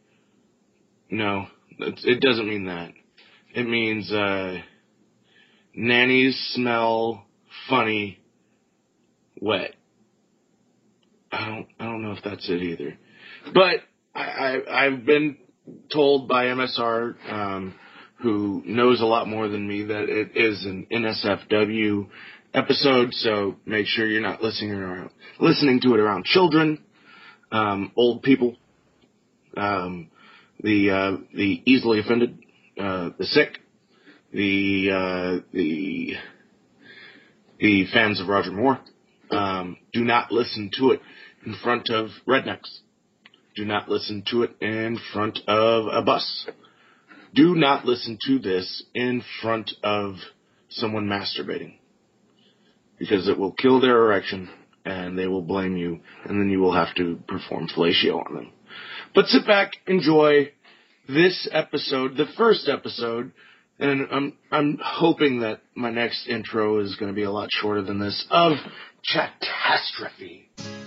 No, 1.11 1.47
it 1.79 2.21
doesn't 2.21 2.49
mean 2.49 2.67
that. 2.67 2.93
It 3.55 3.69
means 3.69 4.13
uh, 4.13 4.59
nannies 5.75 6.39
smell 6.55 7.27
funny, 7.69 8.19
wet. 9.41 9.75
I 11.33 11.47
don't, 11.47 11.67
I 11.79 11.85
don't 11.85 12.03
know 12.03 12.13
if 12.13 12.23
that's 12.25 12.49
it 12.49 12.63
either, 12.63 12.99
but 13.55 13.81
I, 14.15 14.23
I 14.69 14.87
I've 14.87 15.05
been 15.05 15.37
told 15.93 16.29
by 16.29 16.47
MSR, 16.47 17.33
um, 17.33 17.75
who 18.23 18.63
knows 18.67 19.01
a 19.01 19.07
lot 19.07 19.29
more 19.29 19.49
than 19.49 19.67
me, 19.67 19.85
that 19.85 20.09
it 20.09 20.37
is 20.37 20.65
an 20.65 20.87
NSFW 20.91 22.09
episode. 22.53 23.15
So 23.15 23.57
make 23.65 23.87
sure 23.87 24.07
you're 24.07 24.21
not 24.21 24.43
listening 24.43 24.73
around, 24.73 25.11
listening 25.39 25.81
to 25.83 25.95
it 25.95 26.01
around 26.01 26.25
children, 26.25 26.83
um, 27.53 27.93
old 27.97 28.23
people, 28.23 28.57
um, 29.57 30.11
the 30.63 30.91
uh, 30.91 31.17
the 31.35 31.63
easily 31.65 32.01
offended, 32.01 32.39
uh, 32.79 33.11
the 33.19 33.27
sick, 33.27 33.59
the 34.33 34.91
uh, 34.93 35.47
the 35.53 36.15
the 37.59 37.87
fans 37.93 38.21
of 38.21 38.29
Roger 38.29 38.53
Moore. 38.53 38.81
Um, 39.31 39.77
do 39.93 40.03
not 40.03 40.33
listen 40.33 40.71
to 40.79 40.91
it 40.91 41.01
in 41.47 41.55
front 41.63 41.89
of 41.91 42.11
rednecks. 42.27 42.81
Do 43.55 43.65
not 43.65 43.89
listen 43.89 44.25
to 44.31 44.43
it 44.43 44.57
in 44.61 44.99
front 45.13 45.39
of 45.47 45.87
a 45.87 46.03
bus. 46.03 46.47
Do 47.35 47.55
not 47.55 47.85
listen 47.85 48.19
to 48.27 48.39
this 48.39 48.85
in 48.95 49.23
front 49.41 49.73
of 49.83 50.17
someone 50.69 51.07
masturbating. 51.07 51.75
Because 52.99 53.29
it 53.29 53.39
will 53.39 53.53
kill 53.53 53.81
their 53.81 53.97
erection 53.97 54.51
and 54.91 55.19
they 55.19 55.27
will 55.27 55.43
blame 55.43 55.77
you 55.77 56.01
and 56.25 56.41
then 56.41 56.51
you 56.51 56.61
will 56.61 56.75
have 56.75 56.95
to 56.97 57.19
perform 57.29 57.69
fellatio 57.69 58.25
on 58.27 58.35
them. 58.35 58.53
But 59.15 59.27
sit 59.27 59.47
back, 59.47 59.73
enjoy 59.87 60.53
this 61.09 61.49
episode, 61.51 62.17
the 62.17 62.27
first 62.37 62.69
episode, 62.69 63.33
and 63.79 64.07
I'm 64.11 64.37
I'm 64.51 64.79
hoping 64.83 65.41
that 65.41 65.61
my 65.75 65.91
next 65.91 66.29
intro 66.29 66.81
is 66.81 66.97
going 66.97 67.11
to 67.11 67.17
be 67.17 67.25
a 67.25 67.31
lot 67.31 67.49
shorter 67.51 67.83
than 67.83 67.99
this 67.99 68.27
of 68.31 68.53
Chatastrophe. 69.05 70.80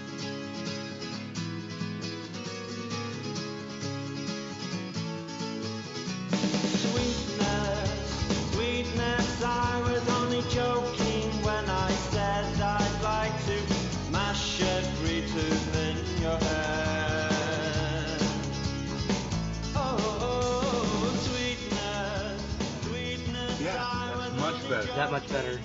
Much 25.14 25.30
better. 25.30 25.60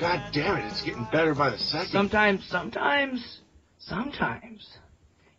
God 0.00 0.20
damn 0.32 0.56
it, 0.56 0.64
it's 0.64 0.82
getting 0.82 1.06
better 1.12 1.32
by 1.32 1.50
the 1.50 1.58
second. 1.58 1.90
Sometimes, 1.92 2.44
sometimes, 2.50 3.38
sometimes, 3.78 4.66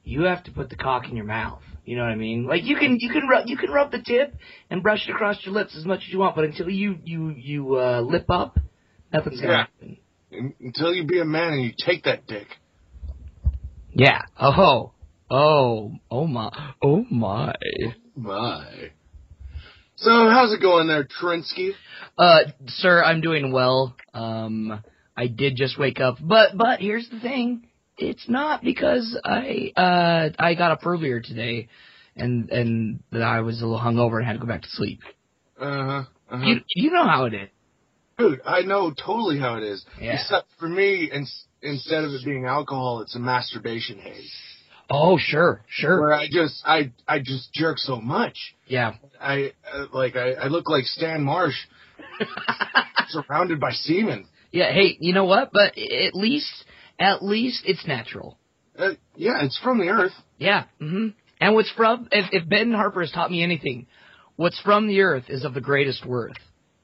you 0.05 0.21
have 0.21 0.41
to 0.45 0.51
put 0.51 0.69
the 0.69 0.77
cock 0.77 1.09
in 1.09 1.17
your 1.17 1.25
mouth. 1.25 1.61
You 1.83 1.97
know 1.97 2.03
what 2.03 2.11
I 2.11 2.15
mean? 2.15 2.47
Like 2.47 2.63
you 2.63 2.77
can 2.77 2.97
you 2.97 3.09
can 3.09 3.27
rub 3.27 3.47
you 3.47 3.57
can 3.57 3.71
rub 3.71 3.91
the 3.91 4.01
tip 4.01 4.35
and 4.69 4.81
brush 4.81 5.05
it 5.09 5.11
across 5.11 5.37
your 5.45 5.53
lips 5.53 5.75
as 5.77 5.83
much 5.83 5.99
as 6.07 6.13
you 6.13 6.19
want, 6.19 6.37
but 6.37 6.45
until 6.45 6.69
you 6.69 6.97
you 7.03 7.31
you 7.31 7.77
uh, 7.77 7.99
lip 7.99 8.29
up, 8.29 8.57
nothing's 9.11 9.41
gonna 9.41 9.51
Yeah. 9.51 9.65
happen. 9.65 10.55
Until 10.61 10.93
you 10.93 11.03
be 11.05 11.19
a 11.19 11.25
man 11.25 11.53
and 11.53 11.63
you 11.65 11.73
take 11.77 12.05
that 12.05 12.25
dick. 12.27 12.47
Yeah. 13.91 14.21
Oh. 14.39 14.93
Oh. 15.29 15.91
Oh 16.09 16.25
my. 16.25 16.73
Oh 16.81 17.05
my. 17.11 17.53
My. 18.15 18.91
So 19.97 20.29
how's 20.29 20.53
it 20.53 20.61
going 20.61 20.87
there, 20.87 21.05
Trinsky? 21.05 21.71
Uh, 22.17 22.51
sir, 22.67 23.03
I'm 23.03 23.21
doing 23.21 23.51
well. 23.51 23.95
Um, 24.13 24.83
I 25.15 25.27
did 25.27 25.55
just 25.55 25.79
wake 25.79 25.99
up, 25.99 26.17
but 26.21 26.57
but 26.57 26.79
here's 26.79 27.09
the 27.09 27.19
thing: 27.19 27.67
it's 27.97 28.27
not 28.27 28.61
because 28.61 29.17
I 29.23 29.71
uh 29.75 30.29
I 30.37 30.55
got 30.55 30.71
up 30.71 30.85
earlier 30.85 31.21
today, 31.21 31.69
and 32.15 32.49
and 32.49 33.03
that 33.11 33.21
I 33.21 33.41
was 33.41 33.61
a 33.61 33.65
little 33.65 33.79
hungover 33.79 34.17
and 34.17 34.25
had 34.25 34.33
to 34.33 34.39
go 34.39 34.45
back 34.45 34.63
to 34.63 34.69
sleep. 34.69 35.01
Uh 35.59 35.65
huh. 35.65 36.03
Uh-huh. 36.29 36.45
You 36.45 36.61
you 36.75 36.91
know 36.91 37.05
how 37.05 37.25
it 37.25 37.33
is. 37.33 37.49
Dude, 38.17 38.41
I 38.45 38.61
know 38.61 38.93
totally 38.93 39.39
how 39.39 39.57
it 39.57 39.63
is. 39.63 39.85
Yeah. 39.99 40.13
Except 40.13 40.47
for 40.57 40.69
me, 40.69 41.09
in, 41.11 41.27
instead 41.61 42.03
of 42.05 42.11
it 42.11 42.21
being 42.23 42.45
alcohol, 42.45 43.01
it's 43.01 43.15
a 43.15 43.19
masturbation 43.19 43.99
haze. 43.99 44.33
Oh 44.89 45.17
sure 45.17 45.63
sure 45.67 45.99
Where 45.99 46.13
I 46.13 46.27
just, 46.29 46.61
I, 46.65 46.91
I 47.07 47.19
just 47.19 47.51
jerk 47.53 47.77
so 47.79 47.99
much. 47.99 48.55
yeah. 48.67 48.93
I, 49.19 49.53
uh, 49.73 49.85
like, 49.93 50.15
I, 50.15 50.33
I 50.33 50.47
look 50.47 50.69
like 50.69 50.83
Stan 50.85 51.23
Marsh, 51.23 51.55
surrounded 53.09 53.59
by 53.59 53.71
semen. 53.71 54.27
yeah. 54.51 54.71
Hey, 54.71 54.97
you 54.99 55.13
know 55.13 55.25
what? 55.25 55.49
But 55.53 55.77
at 55.77 56.15
least 56.15 56.51
at 56.99 57.23
least 57.23 57.63
it's 57.65 57.85
natural. 57.87 58.37
Uh, 58.77 58.91
yeah, 59.15 59.43
it's 59.43 59.57
from 59.59 59.79
the 59.79 59.87
earth. 59.87 60.11
Yeah. 60.37 60.65
hmm 60.79 61.07
And 61.39 61.55
what's 61.55 61.71
from 61.71 62.07
if, 62.11 62.25
if 62.31 62.47
Ben 62.49 62.71
Harper 62.71 63.01
has 63.01 63.11
taught 63.11 63.31
me 63.31 63.41
anything, 63.43 63.87
what's 64.35 64.59
from 64.61 64.87
the 64.87 65.01
earth 65.01 65.25
is 65.29 65.43
of 65.45 65.53
the 65.53 65.61
greatest 65.61 66.05
worth. 66.05 66.35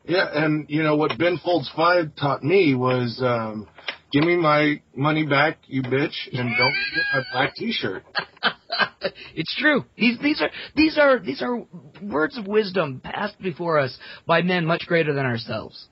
Yeah, 0.06 0.28
and 0.34 0.70
you 0.70 0.84
know 0.84 0.96
what 0.96 1.18
Ben 1.18 1.40
Folds 1.44 1.70
Five 1.76 2.16
taught 2.16 2.44
me 2.44 2.74
was, 2.74 3.22
um, 3.24 3.68
give 4.12 4.24
me 4.24 4.36
my 4.36 4.82
money 4.96 5.26
back, 5.26 5.60
you 5.68 5.84
bitch, 5.84 6.16
and 6.32 6.50
don't 6.58 6.74
get 6.96 7.04
my 7.14 7.22
black 7.32 7.56
T-shirt. 7.56 8.04
it's 9.36 9.56
true. 9.60 9.86
These 9.98 10.20
these 10.20 10.42
are 10.42 10.50
these 10.76 10.98
are 10.98 11.20
these 11.20 11.42
are 11.42 11.64
words 12.02 12.38
of 12.38 12.48
wisdom 12.48 13.02
passed 13.04 13.40
before 13.42 13.78
us 13.80 13.98
by 14.26 14.42
men 14.42 14.66
much 14.66 14.86
greater 14.88 15.14
than 15.14 15.26
ourselves. 15.26 15.88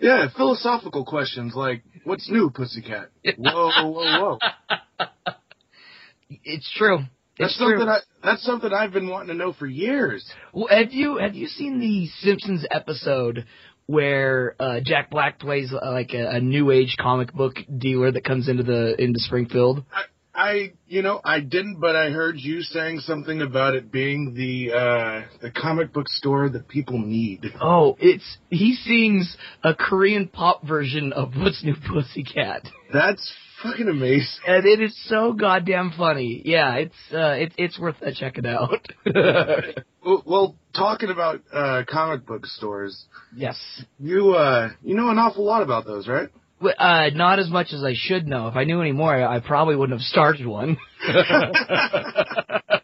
Yeah, 0.00 0.28
philosophical 0.36 1.04
questions 1.04 1.54
like, 1.56 1.82
what's 2.04 2.30
new, 2.30 2.50
pussycat? 2.50 3.10
Whoa 3.36 3.70
whoa, 3.82 3.90
whoa, 3.90 4.38
whoa. 4.38 5.06
It's 6.44 6.70
true. 6.76 7.00
That's 7.38 7.52
It's 7.52 7.58
true. 7.58 7.78
something 7.78 7.88
I, 7.88 7.98
that's 8.22 8.44
something 8.44 8.72
I've 8.72 8.92
been 8.92 9.08
wanting 9.08 9.28
to 9.28 9.34
know 9.34 9.52
for 9.52 9.66
years. 9.66 10.28
Well, 10.52 10.68
have 10.70 10.92
you 10.92 11.18
have 11.18 11.34
you 11.34 11.46
seen 11.46 11.78
the 11.78 12.06
Simpsons 12.20 12.66
episode 12.70 13.46
where 13.86 14.54
uh, 14.60 14.80
Jack 14.84 15.10
Black 15.10 15.38
plays 15.38 15.72
uh, 15.72 15.90
like 15.92 16.12
a, 16.12 16.28
a 16.36 16.40
new 16.40 16.70
age 16.70 16.96
comic 17.00 17.32
book 17.32 17.56
dealer 17.78 18.12
that 18.12 18.24
comes 18.24 18.48
into 18.48 18.62
the 18.62 19.00
into 19.02 19.18
Springfield? 19.20 19.84
I, 19.92 20.02
I, 20.34 20.72
you 20.86 21.02
know, 21.02 21.20
I 21.24 21.40
didn't, 21.40 21.80
but 21.80 21.96
I 21.96 22.10
heard 22.10 22.36
you 22.38 22.60
saying 22.62 23.00
something 23.00 23.42
about 23.42 23.74
it 23.74 23.90
being 23.90 24.34
the 24.34 24.72
uh, 24.72 25.22
the 25.42 25.50
comic 25.50 25.92
book 25.92 26.08
store 26.08 26.48
that 26.48 26.68
people 26.68 26.98
need. 26.98 27.44
Oh, 27.60 27.96
it's 27.98 28.38
he 28.50 28.74
sings 28.74 29.36
a 29.64 29.74
Korean 29.74 30.28
pop 30.28 30.64
version 30.64 31.12
of 31.12 31.32
What's 31.36 31.64
New 31.64 31.74
Pussycat. 31.74 32.68
That's 32.92 33.32
fucking 33.62 33.88
amazing. 33.88 34.40
And 34.46 34.66
it 34.66 34.80
is 34.80 34.96
so 35.08 35.32
goddamn 35.32 35.92
funny. 35.96 36.42
Yeah, 36.44 36.74
it's 36.74 36.94
uh 37.12 37.32
it, 37.32 37.52
it's 37.56 37.78
worth 37.78 37.96
uh, 38.02 38.10
checking 38.14 38.46
out. 38.46 38.86
Well, 40.00 40.22
well 40.24 40.56
talking 40.74 41.10
about 41.10 41.42
uh, 41.52 41.82
comic 41.86 42.24
book 42.24 42.46
stores, 42.46 43.04
yes. 43.36 43.58
you 43.98 44.30
uh, 44.30 44.70
you 44.82 44.94
know 44.94 45.10
an 45.10 45.18
awful 45.18 45.44
lot 45.44 45.60
about 45.62 45.84
those, 45.84 46.08
right? 46.08 46.28
Uh, 46.62 47.10
not 47.12 47.38
as 47.38 47.50
much 47.50 47.74
as 47.74 47.84
I 47.84 47.92
should 47.94 48.26
know. 48.26 48.48
If 48.48 48.56
I 48.56 48.64
knew 48.64 48.80
any 48.80 48.92
more, 48.92 49.12
I 49.14 49.36
I 49.36 49.40
probably 49.40 49.76
wouldn't 49.76 49.98
have 49.98 50.06
started 50.06 50.46
one. 50.46 50.78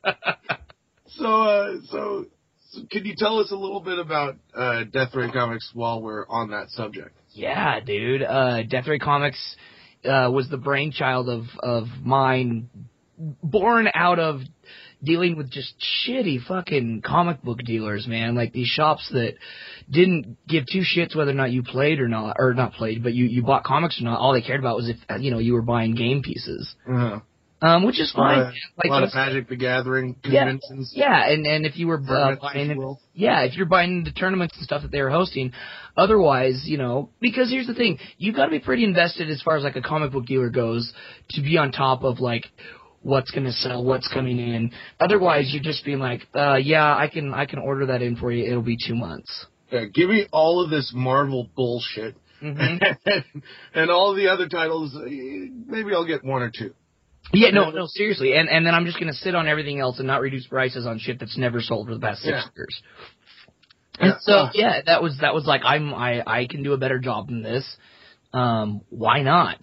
So, 1.17 1.43
uh, 1.43 1.73
so, 1.91 2.27
so, 2.71 2.81
can 2.91 3.05
you 3.05 3.15
tell 3.17 3.39
us 3.39 3.53
a 3.53 3.57
little 3.57 3.81
bit 3.81 3.99
about 4.01 4.37
uh, 4.53 4.83
Death 4.93 5.15
Ray 5.15 5.31
Comics 5.31 5.71
while 5.73 6.03
we're 6.03 6.27
on 6.29 6.51
that 6.51 6.71
subject? 6.71 7.17
yeah, 7.31 7.81
dude. 7.81 8.23
Uh, 8.23 8.65
Death 8.65 8.89
Ray 8.89 8.99
Comics 8.99 9.57
uh, 10.05 10.31
was 10.31 10.49
the 10.49 10.57
brainchild 10.57 11.29
of 11.29 11.45
of 11.61 11.85
mine, 12.03 12.69
born 13.19 13.89
out 13.95 14.19
of 14.19 14.41
dealing 15.03 15.37
with 15.37 15.51
just 15.51 15.75
shitty 16.07 16.43
fucking 16.47 17.03
comic 17.05 17.43
book 17.43 17.59
dealers, 17.59 18.07
man. 18.07 18.35
Like 18.35 18.53
these 18.53 18.69
shops 18.69 19.09
that 19.13 19.35
didn't 19.91 20.39
give 20.49 20.65
two 20.67 20.81
shits 20.81 21.15
whether 21.15 21.31
or 21.31 21.35
not 21.35 21.51
you 21.53 21.63
played 21.63 22.01
or 22.01 22.09
not, 22.09 22.37
or 22.39 22.55
not 22.55 22.73
played, 22.73 23.03
but 23.03 23.13
you 23.13 23.27
you 23.27 23.43
bought 23.43 23.65
comics 23.65 24.01
or 24.01 24.05
not. 24.05 24.19
All 24.19 24.33
they 24.33 24.41
cared 24.43 24.61
about 24.61 24.77
was 24.77 24.89
if 24.89 24.97
you 25.23 25.31
know 25.31 25.39
you 25.39 25.53
were 25.53 25.63
buying 25.63 25.95
game 25.95 26.23
pieces, 26.23 26.75
Uh-huh. 26.89 27.21
Um, 27.65 27.85
which 27.87 27.99
is 27.99 28.13
fine. 28.13 28.41
Uh, 28.41 28.53
like 28.77 28.87
a 28.87 28.89
lot 28.89 29.03
of 29.05 29.15
Magic 29.15 29.49
the 29.49 29.57
Gathering 29.57 30.17
conventions. 30.23 30.93
yeah, 30.95 31.27
yeah, 31.27 31.33
and 31.33 31.47
and 31.47 31.67
if 31.67 31.79
you 31.79 31.87
were 31.87 32.01
uh, 32.07 32.37
buying 32.37 32.67
if 32.67 32.71
it, 32.71 32.75
you 32.75 32.79
will. 32.79 33.01
yeah, 33.15 33.43
if 33.45 33.57
you're 33.57 33.67
buying 33.67 34.05
the 34.05 34.13
tournaments 34.13 34.55
and 34.57 34.65
stuff 34.65 34.83
that 34.83 34.91
they 34.91 35.01
were 35.01 35.11
hosting, 35.11 35.53
otherwise, 35.97 36.63
you 36.67 36.77
know, 36.77 37.11
because 37.21 37.51
here's 37.51 37.67
the 37.67 37.75
thing, 37.75 37.99
you've 38.19 38.37
got 38.37 38.47
to 38.47 38.51
be 38.51 38.61
pretty 38.61 38.85
invested 38.85 39.31
as 39.31 39.41
far 39.41 39.57
as 39.57 39.65
like 39.65 39.77
a 39.77 39.83
comic 39.83 40.13
book 40.13 40.27
dealer 40.27 40.51
goes 40.51 40.93
to 41.31 41.41
be 41.41 41.57
on 41.57 41.73
top 41.73 42.03
of 42.03 42.21
like 42.21 42.45
what's 43.01 43.31
going 43.31 43.45
to 43.45 43.53
sell, 43.53 43.83
what's 43.83 44.09
coming 44.13 44.39
in. 44.39 44.73
Otherwise, 45.01 45.51
you're 45.53 45.63
just 45.63 45.85
being 45.85 45.99
like, 46.01 46.23
uh, 46.35 46.57
yeah, 46.57 46.85
I 46.85 47.09
can 47.09 47.33
I 47.33 47.47
can 47.47 47.61
order 47.61 47.87
that 47.87 48.03
in 48.03 48.17
for 48.17 48.31
you. 48.31 48.45
It'll 48.45 48.63
be 48.63 48.77
two 48.77 48.95
months. 48.95 49.47
Yeah, 49.71 49.87
give 49.87 50.11
me 50.11 50.27
all 50.33 50.63
of 50.63 50.71
this 50.71 50.93
Marvel 50.95 51.49
bullshit. 51.57 52.17
hmm 52.41 52.53
and 53.75 53.91
all 53.91 54.15
the 54.15 54.29
other 54.29 54.49
titles, 54.49 54.95
maybe 54.95 55.95
I'll 55.95 56.07
get 56.07 56.23
one 56.25 56.43
or 56.43 56.51
two. 56.57 56.75
Yeah, 57.35 57.51
no, 57.51 57.71
no, 57.71 57.87
seriously, 57.87 58.35
and 58.35 58.49
and 58.49 58.67
then 58.67 58.75
I'm 58.75 58.87
just 58.87 58.99
gonna 58.99 59.13
sit 59.15 59.35
on 59.35 59.49
everything 59.49 59.81
else 59.81 59.99
and 59.99 60.07
not 60.07 60.21
reduce 60.21 60.47
prices 60.47 60.87
on 60.87 60.99
shit 60.99 61.19
that's 61.21 61.37
never 61.39 61.61
sold 61.61 61.89
for 61.89 61.95
the 61.95 62.01
past 62.01 62.23
six 62.23 62.33
Yeah. 62.33 62.43
years. 62.57 62.83
And 64.01 64.09
Yeah. 64.11 64.17
so 64.21 64.49
yeah, 64.55 64.81
that 64.87 65.03
was 65.03 65.19
that 65.21 65.35
was 65.35 65.45
like 65.47 65.63
I'm 65.65 65.95
I 65.95 66.23
I 66.27 66.47
can 66.47 66.63
do 66.63 66.73
a 66.73 66.79
better 66.79 66.99
job 66.99 67.29
than 67.29 67.43
this. 67.43 67.65
Um, 68.33 68.81
why 68.91 69.23
not? 69.23 69.59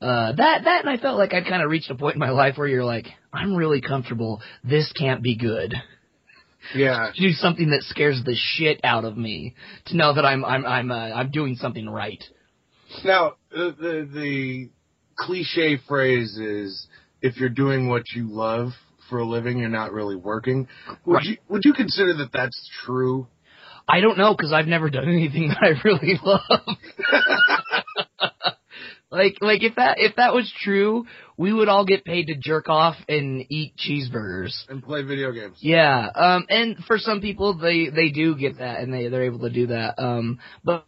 Uh, 0.00 0.32
that 0.32 0.64
that 0.64 0.80
and 0.80 0.90
I 0.90 0.96
felt 0.98 1.18
like 1.18 1.32
I'd 1.32 1.46
kind 1.46 1.62
of 1.62 1.70
reached 1.70 1.90
a 1.90 1.94
point 1.94 2.16
in 2.16 2.20
my 2.20 2.30
life 2.30 2.58
where 2.58 2.68
you're 2.68 2.84
like, 2.84 3.06
I'm 3.32 3.54
really 3.54 3.80
comfortable. 3.80 4.42
This 4.64 4.92
can't 4.92 5.22
be 5.22 5.36
good. 5.36 5.74
Yeah. 6.74 7.12
Do 7.18 7.30
something 7.30 7.70
that 7.70 7.82
scares 7.82 8.22
the 8.24 8.34
shit 8.36 8.80
out 8.84 9.04
of 9.04 9.16
me. 9.16 9.54
To 9.86 9.96
know 9.96 10.12
that 10.14 10.24
I'm 10.26 10.44
I'm 10.44 10.66
I'm 10.66 10.90
uh, 10.90 10.94
I'm 11.14 11.30
doing 11.30 11.54
something 11.56 11.88
right. 11.88 12.22
Now, 13.04 13.34
the, 13.50 13.74
the 13.78 14.08
the 14.12 14.70
cliche 15.16 15.78
phrase 15.88 16.36
is, 16.36 16.86
if 17.26 17.36
you're 17.36 17.48
doing 17.48 17.88
what 17.88 18.02
you 18.14 18.28
love 18.28 18.70
for 19.10 19.18
a 19.18 19.24
living, 19.24 19.58
you're 19.58 19.68
not 19.68 19.92
really 19.92 20.16
working. 20.16 20.68
Would 21.04 21.14
Right. 21.14 21.26
you 21.26 21.36
would 21.48 21.62
you 21.64 21.72
consider 21.72 22.14
that 22.14 22.32
that's 22.32 22.70
true? 22.84 23.26
I 23.88 24.00
don't 24.00 24.18
know 24.18 24.34
because 24.34 24.52
I've 24.52 24.66
never 24.66 24.90
done 24.90 25.08
anything 25.08 25.48
that 25.50 25.62
I 25.62 25.80
really 25.84 26.18
love. 26.24 26.76
like, 29.10 29.36
like 29.40 29.62
if 29.62 29.76
that 29.76 29.98
if 29.98 30.16
that 30.16 30.34
was 30.34 30.52
true, 30.62 31.06
we 31.36 31.52
would 31.52 31.68
all 31.68 31.84
get 31.84 32.04
paid 32.04 32.26
to 32.26 32.34
jerk 32.36 32.68
off 32.68 32.96
and 33.08 33.44
eat 33.48 33.74
cheeseburgers. 33.76 34.52
and 34.68 34.82
play 34.82 35.02
video 35.02 35.30
games. 35.32 35.58
Yeah, 35.60 36.08
um, 36.14 36.46
and 36.48 36.76
for 36.86 36.98
some 36.98 37.20
people, 37.20 37.54
they 37.58 37.88
they 37.90 38.10
do 38.10 38.34
get 38.36 38.58
that 38.58 38.80
and 38.80 38.92
they 38.92 39.08
they're 39.08 39.24
able 39.24 39.40
to 39.40 39.50
do 39.50 39.68
that. 39.68 39.94
Um, 40.02 40.40
but 40.64 40.84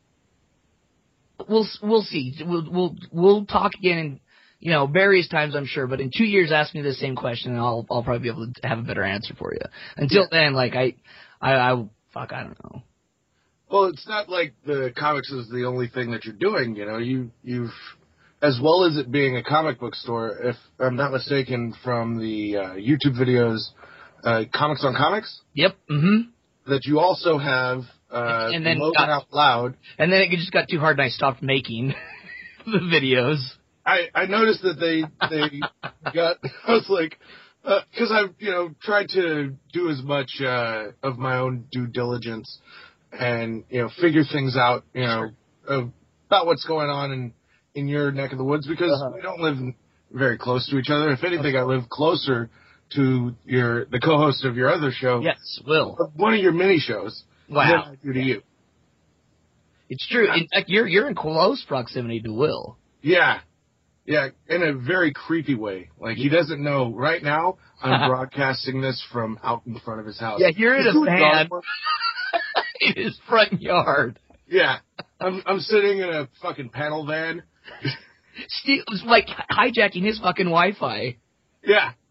we'll 1.49 1.66
we'll 1.83 2.02
see. 2.02 2.35
We'll 2.45 2.68
we'll 2.71 2.97
we'll 3.12 3.47
talk 3.47 3.73
again. 3.78 4.21
You 4.61 4.73
know, 4.73 4.87
various 4.87 5.29
times 5.29 5.55
I'm 5.55 5.67
sure, 5.67 5.87
but 5.87 6.00
in 6.00 6.11
two 6.17 6.25
years, 6.25 6.50
ask 6.50 6.75
me 6.75 6.83
the 6.83 6.93
same 6.93 7.15
question, 7.15 7.53
and 7.53 7.61
I'll 7.61 7.87
I'll 7.91 8.03
probably 8.03 8.23
be 8.23 8.29
able 8.29 8.53
to 8.53 8.69
have 8.69 8.79
a 8.79 8.83
better 8.83 9.05
answer 9.05 9.35
for 9.38 9.53
you. 9.55 9.61
Until 9.97 10.27
then, 10.31 10.55
like 10.55 10.75
I, 10.75 10.95
I, 11.41 11.53
I 11.55 11.85
fuck, 12.12 12.33
I 12.33 12.43
don't 12.43 12.59
know. 12.65 12.83
Well, 13.71 13.85
it's 13.85 14.09
not 14.09 14.29
like 14.29 14.55
the 14.67 14.93
comics 14.97 15.31
is 15.31 15.49
the 15.50 15.65
only 15.67 15.88
thing 15.88 16.11
that 16.11 16.25
you're 16.25 16.35
doing. 16.35 16.75
You 16.75 16.87
know, 16.87 16.99
you 16.99 17.31
you've 17.45 17.71
as 18.42 18.59
well 18.62 18.85
as 18.85 18.97
it 18.97 19.12
being 19.12 19.37
a 19.37 19.44
comic 19.44 19.79
book 19.79 19.94
store. 19.94 20.37
If 20.42 20.57
I'm 20.81 20.97
not 20.97 21.12
mistaken, 21.12 21.75
from 21.85 22.18
the 22.18 22.57
uh, 22.57 22.61
YouTube 22.75 23.14
videos, 23.21 23.61
uh, 24.25 24.44
comics 24.53 24.85
on 24.85 24.94
comics, 24.97 25.40
Yep. 25.55 25.77
Mm-hmm. 25.90 26.71
that 26.71 26.85
you 26.85 26.99
also 26.99 27.38
have 27.38 27.83
uh, 28.11 28.51
And 28.53 28.64
then 28.66 28.79
Logan 28.79 28.94
got- 28.97 29.09
out 29.11 29.27
loud. 29.33 29.77
And 29.99 30.11
then 30.12 30.23
it 30.23 30.31
just 30.31 30.51
got 30.51 30.66
too 30.68 30.79
hard, 30.81 30.99
and 30.99 31.05
I 31.05 31.11
stopped 31.11 31.42
making 31.42 31.94
the 32.66 32.79
videos. 32.79 33.38
I, 33.88 34.22
I 34.22 34.27
noticed 34.27 34.62
that 34.62 34.79
they 34.79 35.03
they 35.29 35.61
got. 36.14 36.37
I 36.66 36.72
was 36.72 36.87
like, 36.88 37.18
because 37.62 38.11
I've 38.12 38.35
you 38.38 38.51
know 38.51 38.70
tried 38.83 39.09
to 39.11 39.55
do 39.72 39.88
as 39.90 40.03
much 40.03 40.31
uh, 40.40 40.88
of 41.03 41.18
my 41.18 41.38
own 41.38 41.64
due 41.72 41.87
diligence 41.87 42.59
and 43.12 43.64
you 43.70 43.83
know 43.83 43.90
figure 44.01 44.22
things 44.31 44.57
out 44.57 44.85
you 44.94 45.03
know 45.03 45.31
of, 45.66 45.90
about 46.29 46.46
what's 46.46 46.64
going 46.64 46.90
on 46.90 47.12
in 47.12 47.33
in 47.74 47.88
your 47.88 48.11
neck 48.12 48.33
of 48.33 48.38
the 48.38 48.44
woods 48.44 48.66
because 48.66 48.90
Uh-huh. 48.92 49.12
we 49.14 49.20
don't 49.22 49.40
live 49.40 49.57
very 50.12 50.38
close 50.38 50.68
to 50.70 50.79
each 50.79 50.90
other. 50.90 51.11
If 51.11 51.22
anything, 51.24 51.57
I 51.57 51.62
live 51.62 51.88
closer 51.88 52.51
to 52.96 53.35
your 53.44 53.85
the 53.87 54.01
co-host 54.01 54.44
of 54.44 54.57
your 54.57 54.70
other 54.70 54.90
show, 54.92 55.20
Yes, 55.20 55.61
Will. 55.66 55.96
one 56.16 56.35
of 56.35 56.40
your 56.40 56.53
mini 56.53 56.79
shows 56.79 57.22
than 57.48 57.57
Wow, 57.57 57.92
I 57.92 57.94
do 58.03 58.12
to 58.12 58.20
you. 58.20 58.42
it's 59.88 60.07
true. 60.09 60.27
In 60.33 60.48
fact, 60.53 60.68
you're 60.68 60.87
you're 60.87 61.09
in 61.09 61.14
close 61.14 61.64
proximity 61.66 62.20
to 62.22 62.33
Will. 62.33 62.77
Yeah. 63.03 63.40
Yeah, 64.09 64.29
in 64.49 64.62
a 64.62 64.73
very 64.73 65.12
creepy 65.12 65.55
way. 65.55 65.90
Like 66.01 66.16
he 66.16 66.31
doesn't 66.31 66.64
know. 66.64 66.94
Right 66.94 67.23
now, 67.23 67.59
I'm 67.83 68.09
broadcasting 68.11 68.81
this 68.81 69.05
from 69.12 69.38
out 69.44 69.64
in 69.66 69.79
front 69.81 70.01
of 70.01 70.07
his 70.07 70.18
house. 70.18 70.40
Yeah, 70.40 70.49
you're 70.57 70.75
in 70.75 70.87
a 70.87 71.05
van 71.05 71.51
in 72.81 73.05
his 73.05 73.21
front 73.29 73.61
yard. 73.61 74.18
Yeah, 74.47 74.77
I'm 75.21 75.42
I'm 75.44 75.61
sitting 75.61 75.99
in 75.99 76.09
a 76.09 76.27
fucking 76.40 76.71
panel 76.71 77.05
van. 77.05 77.42
Steve 78.49 78.85
was 78.90 79.03
like 79.05 79.27
hijacking 79.51 80.07
his 80.07 80.18
fucking 80.21 80.47
Wi-Fi. 80.47 81.18
Yeah, 81.62 81.92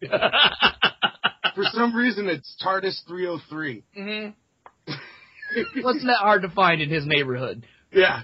for 1.56 1.64
some 1.72 1.96
reason 1.96 2.28
it's 2.28 2.54
TARDIS 2.64 3.00
303. 3.08 3.82
mm-hmm. 3.98 5.82
Wasn't 5.82 6.06
that 6.06 6.18
hard 6.20 6.42
to 6.42 6.48
find 6.50 6.80
in 6.80 6.90
his 6.90 7.06
neighborhood? 7.06 7.66
Yeah, 7.90 8.22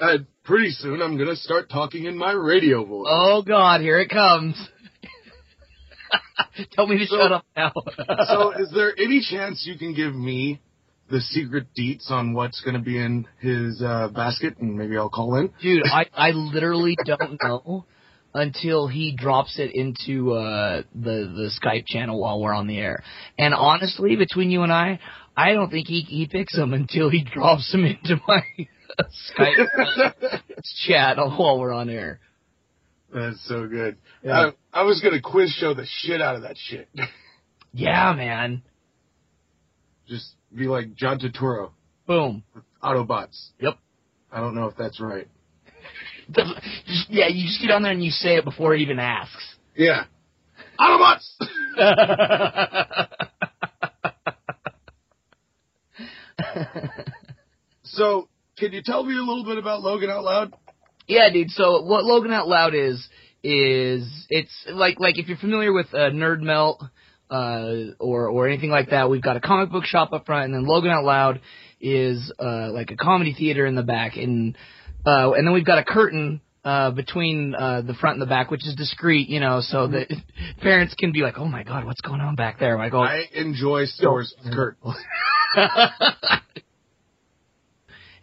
uh, 0.00 0.18
pretty 0.46 0.70
soon 0.70 1.02
I'm 1.02 1.18
gonna 1.18 1.36
start 1.36 1.68
talking 1.68 2.04
in 2.04 2.16
my 2.16 2.32
radio 2.32 2.84
voice. 2.84 3.06
oh 3.10 3.42
God, 3.42 3.80
here 3.80 3.98
it 4.00 4.08
comes. 4.08 4.54
Tell 6.72 6.86
me 6.86 6.98
to 6.98 7.06
So- 7.06 7.16
shut 7.18 7.32
up 7.32 7.44
now. 7.56 7.72
so, 8.28 8.52
is 8.52 8.70
there 8.74 8.92
any 8.98 9.20
chance 9.20 9.64
you 9.66 9.76
can 9.78 9.94
give 9.94 10.14
me 10.14 10.60
the 11.10 11.20
secret 11.20 11.66
deets 11.78 12.10
on 12.10 12.32
what's 12.34 12.60
gonna 12.62 12.80
be 12.80 12.98
in 12.98 13.26
his 13.40 13.80
uh, 13.82 14.08
basket, 14.08 14.56
and 14.58 14.76
maybe 14.76 14.96
I'll 14.96 15.08
call 15.10 15.36
in? 15.36 15.50
Dude, 15.62 15.82
I 15.86 16.06
I 16.14 16.30
literally 16.30 16.96
don't 17.04 17.38
know 17.42 17.84
until 18.34 18.86
he 18.86 19.14
drops 19.16 19.58
it 19.58 19.70
into 19.74 20.32
uh 20.32 20.82
the 20.94 21.32
the 21.34 21.50
Skype 21.60 21.86
channel 21.86 22.20
while 22.20 22.40
we're 22.40 22.52
on 22.54 22.66
the 22.66 22.78
air. 22.78 23.02
And 23.38 23.54
honestly, 23.54 24.16
between 24.16 24.50
you 24.50 24.62
and 24.62 24.72
I, 24.72 24.98
I 25.36 25.52
don't 25.52 25.70
think 25.70 25.86
he 25.88 26.00
he 26.02 26.26
picks 26.26 26.54
them 26.56 26.72
until 26.74 27.08
he 27.08 27.22
drops 27.24 27.70
them 27.72 27.84
into 27.84 28.16
my 28.26 28.42
Skype 28.98 29.66
uh, 29.88 30.38
chat 30.86 31.16
while 31.16 31.58
we're 31.58 31.72
on 31.72 31.90
air. 31.90 32.20
That's 33.12 33.44
so 33.46 33.66
good. 33.66 33.96
Yeah. 34.22 34.50
I, 34.72 34.80
I 34.80 34.82
was 34.84 35.00
gonna 35.00 35.22
quiz 35.22 35.50
show 35.50 35.74
the 35.74 35.86
shit 35.86 36.20
out 36.20 36.36
of 36.36 36.42
that 36.42 36.56
shit. 36.56 36.88
Yeah, 37.76 38.14
man. 38.14 38.62
Just 40.08 40.34
be 40.54 40.66
like 40.66 40.94
John 40.94 41.18
Turturro, 41.18 41.72
Boom. 42.06 42.42
Autobots. 42.82 43.50
Yep. 43.60 43.74
I 44.32 44.40
don't 44.40 44.54
know 44.54 44.66
if 44.66 44.76
that's 44.78 44.98
right. 44.98 45.28
Just, 46.30 46.54
yeah, 47.10 47.28
you 47.28 47.46
just 47.46 47.60
get 47.60 47.70
on 47.70 47.82
there 47.82 47.92
and 47.92 48.02
you 48.02 48.10
say 48.10 48.36
it 48.36 48.44
before 48.44 48.74
he 48.74 48.82
even 48.82 48.98
asks. 48.98 49.56
Yeah. 49.74 50.04
Autobots! 50.80 51.26
so, 57.82 58.28
can 58.56 58.72
you 58.72 58.82
tell 58.82 59.04
me 59.04 59.14
a 59.14 59.20
little 59.20 59.44
bit 59.44 59.58
about 59.58 59.82
Logan 59.82 60.10
Out 60.10 60.24
Loud? 60.24 60.54
Yeah, 61.06 61.28
dude. 61.32 61.50
So 61.50 61.82
what 61.82 62.04
Logan 62.04 62.32
Out 62.32 62.48
Loud 62.48 62.74
is 62.74 63.06
is 63.42 64.26
it's 64.28 64.66
like 64.68 64.98
like 64.98 65.18
if 65.18 65.28
you're 65.28 65.36
familiar 65.36 65.72
with 65.72 65.86
uh, 65.92 66.10
NerdMelt 66.10 66.88
uh, 67.30 67.94
or 68.00 68.28
or 68.28 68.48
anything 68.48 68.70
like 68.70 68.90
that, 68.90 69.10
we've 69.10 69.22
got 69.22 69.36
a 69.36 69.40
comic 69.40 69.70
book 69.70 69.84
shop 69.84 70.12
up 70.12 70.26
front, 70.26 70.46
and 70.46 70.54
then 70.54 70.64
Logan 70.64 70.90
Out 70.90 71.04
Loud 71.04 71.40
is 71.80 72.32
uh, 72.38 72.70
like 72.72 72.90
a 72.90 72.96
comedy 72.96 73.34
theater 73.34 73.66
in 73.66 73.74
the 73.74 73.82
back, 73.82 74.16
and 74.16 74.56
uh, 75.04 75.32
and 75.32 75.46
then 75.46 75.54
we've 75.54 75.66
got 75.66 75.78
a 75.78 75.84
curtain. 75.84 76.40
Uh, 76.64 76.90
between 76.90 77.54
uh, 77.54 77.80
the 77.82 77.94
front 77.94 78.14
and 78.14 78.22
the 78.22 78.26
back, 78.26 78.50
which 78.50 78.66
is 78.66 78.74
discreet, 78.74 79.28
you 79.28 79.38
know, 79.38 79.60
so 79.60 79.86
that 79.86 80.12
parents 80.60 80.96
can 80.98 81.12
be 81.12 81.20
like, 81.20 81.38
"Oh 81.38 81.46
my 81.46 81.62
God, 81.62 81.84
what's 81.84 82.00
going 82.00 82.20
on 82.20 82.34
back 82.34 82.58
there?" 82.58 82.76
I 82.76 83.22
enjoy 83.32 83.84
stores 83.84 84.34
with 84.42 84.52
curtains. 84.52 84.96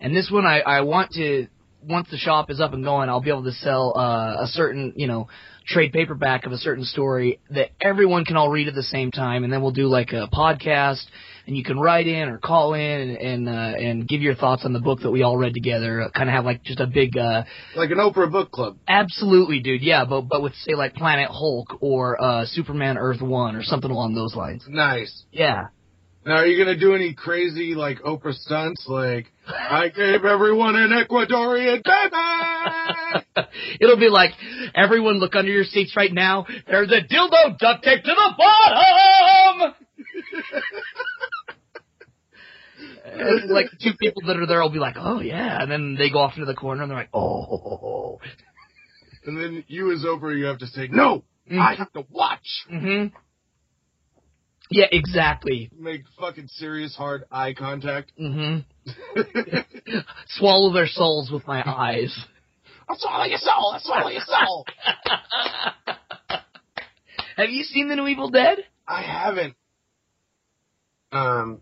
and 0.04 0.16
this 0.16 0.30
one 0.32 0.46
I, 0.46 0.60
I 0.60 0.82
want 0.82 1.12
to 1.14 1.48
once 1.82 2.08
the 2.12 2.18
shop 2.18 2.50
is 2.52 2.62
up 2.62 2.74
and 2.74 2.84
going 2.84 3.10
I'll 3.10 3.22
be 3.22 3.30
able 3.30 3.44
to 3.46 3.52
sell 3.52 3.94
uh, 3.98 4.44
a 4.44 4.48
certain 4.48 4.94
you 4.96 5.08
know 5.08 5.28
trade 5.66 5.94
paperback 5.94 6.46
of 6.46 6.52
a 6.52 6.58
certain 6.58 6.84
story 6.84 7.40
that 7.50 7.70
everyone 7.82 8.26
can 8.26 8.36
all 8.36 8.50
read 8.50 8.68
at 8.68 8.76
the 8.76 8.84
same 8.84 9.12
time 9.12 9.44
and 9.44 9.52
then 9.52 9.62
we'll 9.62 9.72
do 9.72 9.88
like 9.88 10.12
a 10.12 10.28
podcast 10.28 11.04
and 11.48 11.56
you 11.58 11.64
can 11.64 11.80
write 11.80 12.06
in 12.08 12.30
or 12.30 12.38
call 12.38 12.74
in 12.74 12.82
and 12.82 13.18
and, 13.18 13.50
uh, 13.50 13.52
and 13.78 14.08
give 14.08 14.22
your 14.22 14.36
thoughts 14.36 14.64
on 14.66 14.74
the 14.74 14.80
book 14.80 15.00
that 15.02 15.12
we 15.12 15.24
all 15.24 15.38
read 15.38 15.54
together. 15.54 16.10
Kind 16.16 16.30
of 16.30 16.34
have 16.36 16.46
like 16.46 16.64
just 16.64 16.80
a 16.80 16.88
big, 16.88 17.18
uh, 17.18 17.44
Like 17.76 17.92
an 17.92 17.98
Oprah 17.98 18.32
book 18.32 18.52
club. 18.52 18.78
absolutely, 18.88 19.60
dude, 19.60 19.82
yeah, 19.82 20.06
but 20.06 20.22
but 20.22 20.42
with 20.42 20.54
say 20.56 20.74
like 20.76 20.94
Planet 20.96 21.30
Hulk 21.30 21.78
or 21.82 22.22
uh, 22.22 22.46
Superman 22.46 22.98
Earth 22.98 23.22
One 23.22 23.56
or 23.58 23.64
something 23.64 23.92
along 23.92 24.16
those 24.16 24.36
lines. 24.36 24.64
Nice. 24.70 25.24
Yeah. 25.32 25.68
Now, 26.26 26.36
are 26.36 26.46
you 26.46 26.64
gonna 26.64 26.78
do 26.78 26.96
any 26.96 27.14
crazy 27.14 27.76
like 27.76 28.00
Oprah 28.00 28.34
stunts? 28.34 28.86
Like, 28.88 29.28
I 29.48 29.90
gave 29.90 30.24
everyone 30.24 30.76
an 30.76 30.92
Ecuadorian 30.92 31.84
baby. 31.84 33.48
It'll 33.82 34.00
be 34.00 34.08
like 34.10 34.32
everyone 34.74 35.16
look 35.16 35.36
under 35.36 35.52
your 35.52 35.66
seats 35.66 35.96
right 35.98 36.14
now. 36.14 36.46
There's 36.66 36.92
a 36.92 37.02
dildo 37.02 37.58
duct 37.58 37.84
tape 37.84 38.04
to 38.04 38.14
the 38.14 38.34
bottom. 38.38 39.74
And, 43.06 43.52
like 43.52 43.68
two 43.82 43.92
people 44.00 44.24
that 44.26 44.38
are 44.38 44.48
there 44.48 44.62
will 44.62 44.72
be 44.72 44.80
like, 44.80 44.96
oh 44.98 45.20
yeah, 45.20 45.62
and 45.62 45.70
then 45.70 45.96
they 45.96 46.10
go 46.10 46.20
off 46.20 46.34
into 46.36 46.46
the 46.46 46.56
corner 46.56 46.82
and 46.82 46.90
they're 46.90 46.98
like, 46.98 47.14
oh. 47.14 48.20
and 49.26 49.38
then 49.38 49.64
you 49.68 49.92
as 49.92 50.04
Oprah, 50.04 50.36
you 50.36 50.46
have 50.46 50.60
to 50.60 50.68
say, 50.68 50.88
no, 50.90 51.24
I 51.52 51.76
have 51.76 51.92
to 51.94 52.06
watch. 52.10 52.66
hmm 52.70 53.08
Yeah, 54.74 54.88
exactly. 54.92 55.70
Make 55.78 56.04
fucking 56.20 56.48
serious 56.48 56.96
hard 56.96 57.24
eye 57.32 57.54
contact. 57.54 58.12
Mm 58.20 58.64
hmm 58.86 59.20
Swallow 60.28 60.74
their 60.74 60.88
souls 60.88 61.32
with 61.32 61.46
my 61.48 61.64
eyes. 61.66 62.18
I'm 62.90 62.98
swallowing 62.98 63.30
your 63.30 63.40
soul. 63.40 63.72
I'm 63.74 63.80
swallowing 63.82 64.14
your 64.16 64.24
soul. 64.26 64.66
Have 67.38 67.50
you 67.50 67.64
seen 67.64 67.88
the 67.90 67.96
new 67.96 68.08
Evil 68.08 68.30
Dead? 68.30 68.60
I 68.88 69.02
haven't. 69.02 69.56
Um, 71.12 71.62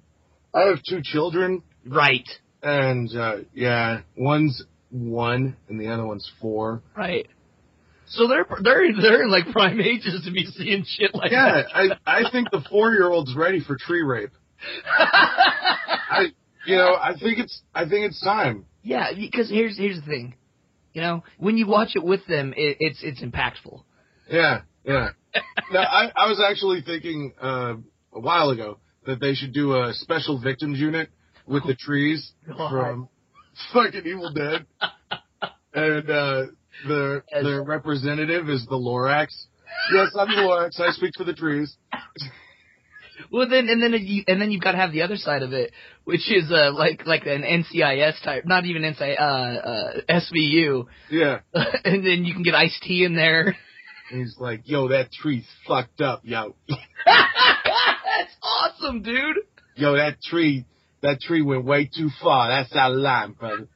I 0.54 0.62
have 0.68 0.82
two 0.88 1.02
children, 1.04 1.64
Right. 1.86 2.28
and 2.64 3.10
uh, 3.16 3.38
yeah, 3.54 4.02
one's 4.18 4.64
one 4.90 5.56
and 5.70 5.80
the 5.80 5.88
other 5.90 6.06
one's 6.06 6.30
four. 6.42 6.82
Right. 6.96 7.28
So 8.12 8.28
they're 8.28 8.46
they're 8.62 8.94
they're 9.02 9.24
in 9.24 9.32
like 9.32 9.52
prime 9.52 9.80
ages 9.82 10.22
to 10.26 10.32
be 10.32 10.46
seeing 10.46 10.84
shit 10.88 11.14
like 11.16 11.32
Yeah, 11.32 11.64
that. 11.64 11.66
I 12.06 12.26
I 12.26 12.32
think 12.32 12.52
the 12.52 12.62
four 12.70 12.92
year 12.92 13.10
old's 13.10 13.36
ready 13.36 13.60
for 13.62 13.78
tree 13.80 14.04
rape. 14.04 14.32
I 15.00 16.26
you 16.66 16.76
know 16.76 16.96
I 16.96 17.14
think 17.20 17.40
it's 17.40 17.62
I 17.74 17.82
think 17.88 18.06
it's 18.08 18.22
time. 18.24 18.66
yeah, 18.84 19.12
because 19.16 19.50
here's 19.50 19.78
here's 19.78 19.96
the 19.98 20.06
thing, 20.06 20.36
you 20.94 21.02
know, 21.02 21.24
when 21.38 21.58
you 21.58 21.68
watch 21.68 21.92
it 21.96 22.04
with 22.04 22.26
them, 22.28 22.54
it, 22.56 22.78
it's 22.80 23.00
it's 23.04 23.22
impactful. 23.22 23.84
Yeah, 24.30 24.62
yeah. 24.84 25.10
now 25.72 25.82
I 25.82 26.12
I 26.16 26.28
was 26.28 26.42
actually 26.46 26.82
thinking 26.82 27.34
uh, 27.42 27.76
a 28.14 28.20
while 28.20 28.50
ago 28.50 28.80
that 29.06 29.20
they 29.20 29.34
should 29.34 29.54
do 29.54 29.74
a 29.82 29.94
special 29.94 30.40
victims 30.40 30.80
unit 30.80 31.10
with 31.48 31.64
the 31.66 31.76
trees 31.76 32.32
from 32.46 33.08
fucking 33.74 34.06
Evil 34.06 34.32
Dead, 34.34 34.66
and 35.74 36.10
uh, 36.10 36.42
the 36.88 37.24
As- 37.34 37.44
their 37.44 37.64
representative 37.64 38.50
is 38.50 38.66
the 38.66 38.76
Lorax. 38.78 39.28
Yes, 39.94 40.10
I'm 40.18 40.28
the 40.28 40.42
Lorax. 40.42 40.80
I 40.80 40.92
speak 40.92 41.14
for 41.18 41.24
the 41.24 41.34
trees. 41.34 41.76
Well, 43.32 43.48
then 43.48 43.70
and 43.70 43.82
then 43.82 43.94
you 43.94 44.24
and 44.28 44.42
then 44.42 44.52
you've 44.52 44.62
got 44.62 44.72
to 44.72 44.78
have 44.78 44.92
the 44.92 45.04
other 45.04 45.16
side 45.16 45.44
of 45.44 45.54
it, 45.54 45.72
which 46.04 46.30
is 46.32 46.52
uh 46.52 46.72
like 46.74 47.06
like 47.06 47.26
an 47.26 47.44
NCIS 47.44 48.22
type, 48.24 48.44
not 48.46 48.66
even 48.66 48.82
NCIS, 48.82 49.20
uh, 49.20 49.24
uh 49.24 49.94
SVU, 50.10 50.86
Yeah. 51.10 51.40
and 51.54 52.06
then 52.06 52.26
you 52.26 52.34
can 52.34 52.44
get 52.44 52.56
Ice-T 52.56 53.06
in 53.06 53.16
there. 53.16 53.56
And 54.12 54.20
he's 54.20 54.36
like, 54.40 54.62
yo, 54.66 54.90
that 54.90 55.12
tree's 55.12 55.46
fucked 55.68 56.02
up, 56.02 56.22
yo. 56.24 56.56
That's 57.06 58.36
awesome, 58.44 59.02
dude. 59.04 59.38
Yo, 59.76 59.96
that 59.96 60.22
tree, 60.22 60.66
that 61.02 61.22
tree 61.22 61.42
went 61.42 61.64
way 61.64 61.86
too 61.96 62.10
far. 62.22 62.50
That's 62.50 62.76
out 62.76 62.92
of 62.92 62.98
line, 62.98 63.34
brother. 63.34 63.68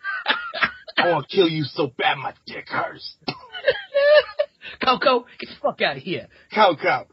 I 1.06 1.12
want 1.12 1.30
to 1.30 1.36
kill 1.36 1.48
you 1.48 1.64
so 1.64 1.92
bad 1.98 2.18
my 2.18 2.34
dick 2.46 2.68
hurts. 2.68 3.16
Coco, 4.84 5.26
get 5.40 5.50
the 5.50 5.56
fuck 5.62 5.82
out 5.82 5.98
of 5.98 6.04
here. 6.04 6.28
Cow, 6.52 6.76
cow, 6.82 7.06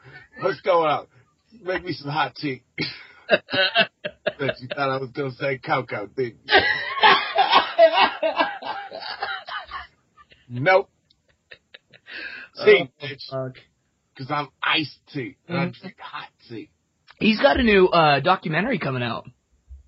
let's 0.43 0.61
go 0.63 0.87
out. 0.87 1.09
Make 1.63 1.85
me 1.85 1.93
some 1.93 2.11
hot 2.11 2.35
tea. 2.35 2.63
Bet 3.29 4.61
you 4.61 4.69
thought 4.69 4.91
I 4.91 4.97
was 4.97 5.11
gonna 5.15 5.33
say 5.33 5.59
cow, 5.59 5.85
cow, 5.85 6.07
didn't 6.07 6.39
you? 6.45 6.53
Nope. 10.55 10.91
Tea, 12.63 12.91
bitch. 13.03 13.55
Cause 14.19 14.27
I'm 14.29 14.49
iced 14.63 14.99
tea. 15.15 15.37
And 15.49 15.57
I 15.57 15.65
drink 15.71 15.97
hot 15.99 16.29
tea. 16.47 16.69
He's 17.19 17.41
got 17.41 17.59
a 17.59 17.63
new 17.63 17.89
uh 17.89 18.21
documentary 18.21 18.79
coming 18.79 19.03
out. 19.03 19.27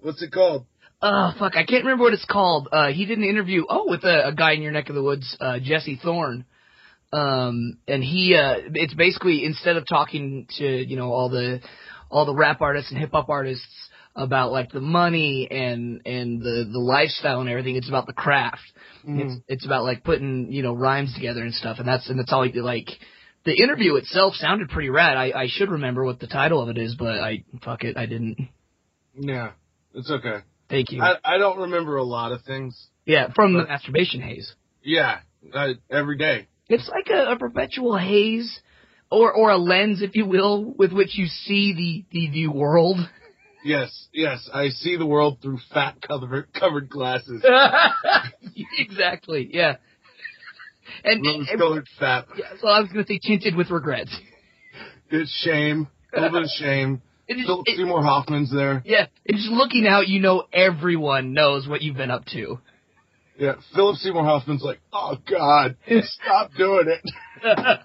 What's 0.00 0.22
it 0.22 0.32
called? 0.32 0.64
Oh 1.06 1.34
fuck, 1.38 1.54
I 1.54 1.66
can't 1.66 1.84
remember 1.84 2.04
what 2.04 2.14
it's 2.14 2.24
called. 2.24 2.68
Uh 2.72 2.88
he 2.88 3.04
did 3.04 3.18
an 3.18 3.24
interview 3.24 3.64
oh 3.68 3.90
with 3.90 4.04
a, 4.04 4.28
a 4.28 4.34
guy 4.34 4.52
in 4.52 4.62
your 4.62 4.72
neck 4.72 4.88
of 4.88 4.94
the 4.94 5.02
woods, 5.02 5.36
uh 5.38 5.58
Jesse 5.62 6.00
Thorn. 6.02 6.46
Um 7.12 7.76
and 7.86 8.02
he 8.02 8.34
uh 8.34 8.70
it's 8.72 8.94
basically 8.94 9.44
instead 9.44 9.76
of 9.76 9.86
talking 9.86 10.46
to, 10.56 10.64
you 10.64 10.96
know, 10.96 11.12
all 11.12 11.28
the 11.28 11.60
all 12.10 12.24
the 12.24 12.34
rap 12.34 12.62
artists 12.62 12.90
and 12.90 12.98
hip 12.98 13.10
hop 13.12 13.28
artists 13.28 13.66
about 14.16 14.50
like 14.50 14.72
the 14.72 14.80
money 14.80 15.46
and 15.50 16.00
and 16.06 16.40
the 16.40 16.66
the 16.72 16.78
lifestyle 16.78 17.40
and 17.40 17.50
everything, 17.50 17.76
it's 17.76 17.88
about 17.88 18.06
the 18.06 18.14
craft. 18.14 18.62
It's 19.20 19.34
it's 19.46 19.66
about 19.66 19.84
like 19.84 20.04
putting, 20.04 20.50
you 20.50 20.62
know, 20.62 20.72
rhymes 20.74 21.12
together 21.14 21.42
and 21.42 21.52
stuff 21.52 21.76
and 21.80 21.86
that's 21.86 22.08
and 22.08 22.18
that's 22.18 22.32
all 22.32 22.44
he 22.44 22.60
like 22.62 22.88
the 23.44 23.62
interview 23.62 23.96
itself 23.96 24.36
sounded 24.36 24.70
pretty 24.70 24.88
rad. 24.88 25.18
I, 25.18 25.42
I 25.42 25.46
should 25.50 25.68
remember 25.68 26.02
what 26.02 26.18
the 26.18 26.28
title 26.28 26.62
of 26.62 26.70
it 26.70 26.78
is, 26.78 26.94
but 26.98 27.20
I 27.20 27.44
fuck 27.62 27.84
it, 27.84 27.98
I 27.98 28.06
didn't. 28.06 28.48
Yeah, 29.18 29.50
it's 29.92 30.10
okay. 30.10 30.38
Thank 30.74 30.90
you. 30.90 31.00
I, 31.00 31.14
I 31.24 31.38
don't 31.38 31.58
remember 31.58 31.96
a 31.96 32.02
lot 32.02 32.32
of 32.32 32.42
things. 32.42 32.88
Yeah, 33.06 33.32
from 33.32 33.52
the 33.52 33.64
masturbation 33.64 34.20
haze. 34.20 34.52
Yeah, 34.82 35.18
I, 35.54 35.74
every 35.88 36.18
day. 36.18 36.48
It's 36.68 36.88
like 36.88 37.08
a, 37.10 37.32
a 37.32 37.38
perpetual 37.38 37.96
haze, 37.96 38.60
or 39.08 39.32
or 39.32 39.50
a 39.50 39.56
lens, 39.56 40.02
if 40.02 40.16
you 40.16 40.26
will, 40.26 40.74
with 40.76 40.92
which 40.92 41.16
you 41.16 41.26
see 41.26 42.04
the 42.10 42.18
the, 42.18 42.30
the 42.32 42.48
world. 42.48 42.98
Yes, 43.66 44.08
yes, 44.12 44.46
I 44.52 44.68
see 44.68 44.98
the 44.98 45.06
world 45.06 45.38
through 45.40 45.56
fat 45.72 45.96
covered 46.06 46.52
covered 46.52 46.90
glasses, 46.90 47.42
exactly. 48.78 49.48
Yeah. 49.50 49.76
And, 51.02 51.24
rose 51.24 51.48
colored 51.56 51.88
fat. 51.98 52.26
yeah, 52.36 52.44
so 52.60 52.68
I 52.68 52.80
was 52.80 52.90
gonna 52.90 53.06
say 53.06 53.18
tinted 53.18 53.56
with 53.56 53.70
regrets. 53.70 54.14
It's 55.08 55.32
shame, 55.42 55.88
a 56.12 56.20
little 56.20 56.40
bit 56.40 56.42
of 56.42 56.50
shame. 56.58 57.00
It 57.26 57.34
is, 57.38 57.46
Philip 57.46 57.66
it- 57.66 57.76
Seymour 57.76 58.02
Hoffman's 58.02 58.52
there. 58.52 58.82
yeah, 58.84 59.06
and 59.26 59.36
just 59.36 59.48
looking 59.50 59.86
out, 59.86 60.08
you 60.08 60.20
know 60.20 60.44
everyone 60.52 61.32
knows 61.32 61.66
what 61.66 61.80
you've 61.82 61.96
been 61.96 62.10
up 62.10 62.24
to. 62.26 62.58
Yeah, 63.38 63.54
Philip 63.74 63.96
Seymour 63.96 64.24
Hoffman's 64.24 64.62
like, 64.62 64.80
oh 64.92 65.16
God, 65.28 65.76
stop 66.02 66.52
doing 66.56 66.86
it, 66.88 67.10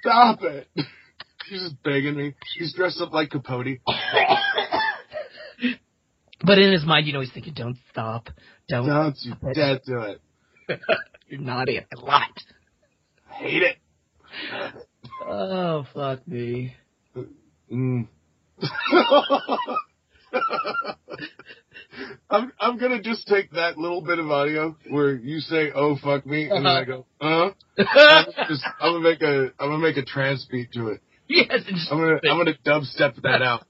stop 0.00 0.42
it. 0.42 0.68
She's 1.46 1.62
just 1.62 1.82
begging 1.82 2.16
me. 2.16 2.34
He's 2.58 2.74
dressed 2.74 3.00
up 3.00 3.12
like 3.12 3.30
Capote. 3.30 3.78
But 6.44 6.58
in 6.58 6.72
his 6.72 6.84
mind, 6.84 7.06
you 7.06 7.12
know, 7.12 7.20
he's 7.20 7.30
thinking, 7.32 7.54
"Don't 7.54 7.76
stop, 7.90 8.28
don't, 8.68 8.86
Don't 8.88 9.16
you 9.22 9.34
dare 9.54 9.78
do 9.86 10.00
it. 10.00 10.20
you're 11.28 11.40
naughty, 11.40 11.78
I 11.78 11.84
love 12.00 12.22
it." 12.34 12.42
I 13.30 13.34
hate 13.34 13.62
it. 13.62 13.76
Oh 15.24 15.86
fuck 15.94 16.26
me. 16.26 16.74
Mm. 17.72 18.08
I'm 22.30 22.52
I'm 22.58 22.78
gonna 22.78 23.02
just 23.02 23.26
take 23.26 23.50
that 23.52 23.76
little 23.76 24.00
bit 24.00 24.18
of 24.18 24.30
audio 24.30 24.76
where 24.88 25.14
you 25.14 25.40
say 25.40 25.70
"oh 25.74 25.96
fuck 26.02 26.24
me" 26.24 26.48
and 26.48 26.64
then 26.64 26.66
I 26.66 26.84
go 26.84 27.06
"uh." 27.20 27.50
I'm 27.78 27.86
gonna, 27.94 28.26
just, 28.48 28.64
I'm 28.80 28.92
gonna 28.94 29.00
make 29.00 29.20
a 29.22 29.52
I'm 29.58 29.68
gonna 29.70 29.78
make 29.78 29.96
a 29.98 30.04
trance 30.04 30.46
beat 30.50 30.72
to 30.72 30.88
it. 30.88 31.02
yes, 31.28 31.60
I'm 31.90 31.98
gonna 31.98 32.20
I'm 32.30 32.38
gonna 32.38 32.54
dubstep 32.64 33.20
that 33.22 33.42
out. 33.42 33.66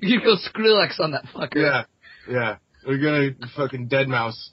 you 0.00 0.20
go 0.20 0.36
Skrillex 0.36 0.98
on 1.00 1.10
that 1.12 1.24
fucker. 1.34 1.56
Yeah, 1.56 1.84
yeah. 2.30 2.56
We're 2.86 2.98
gonna 2.98 3.34
fucking 3.56 3.88
dead 3.88 4.08
mouse. 4.08 4.52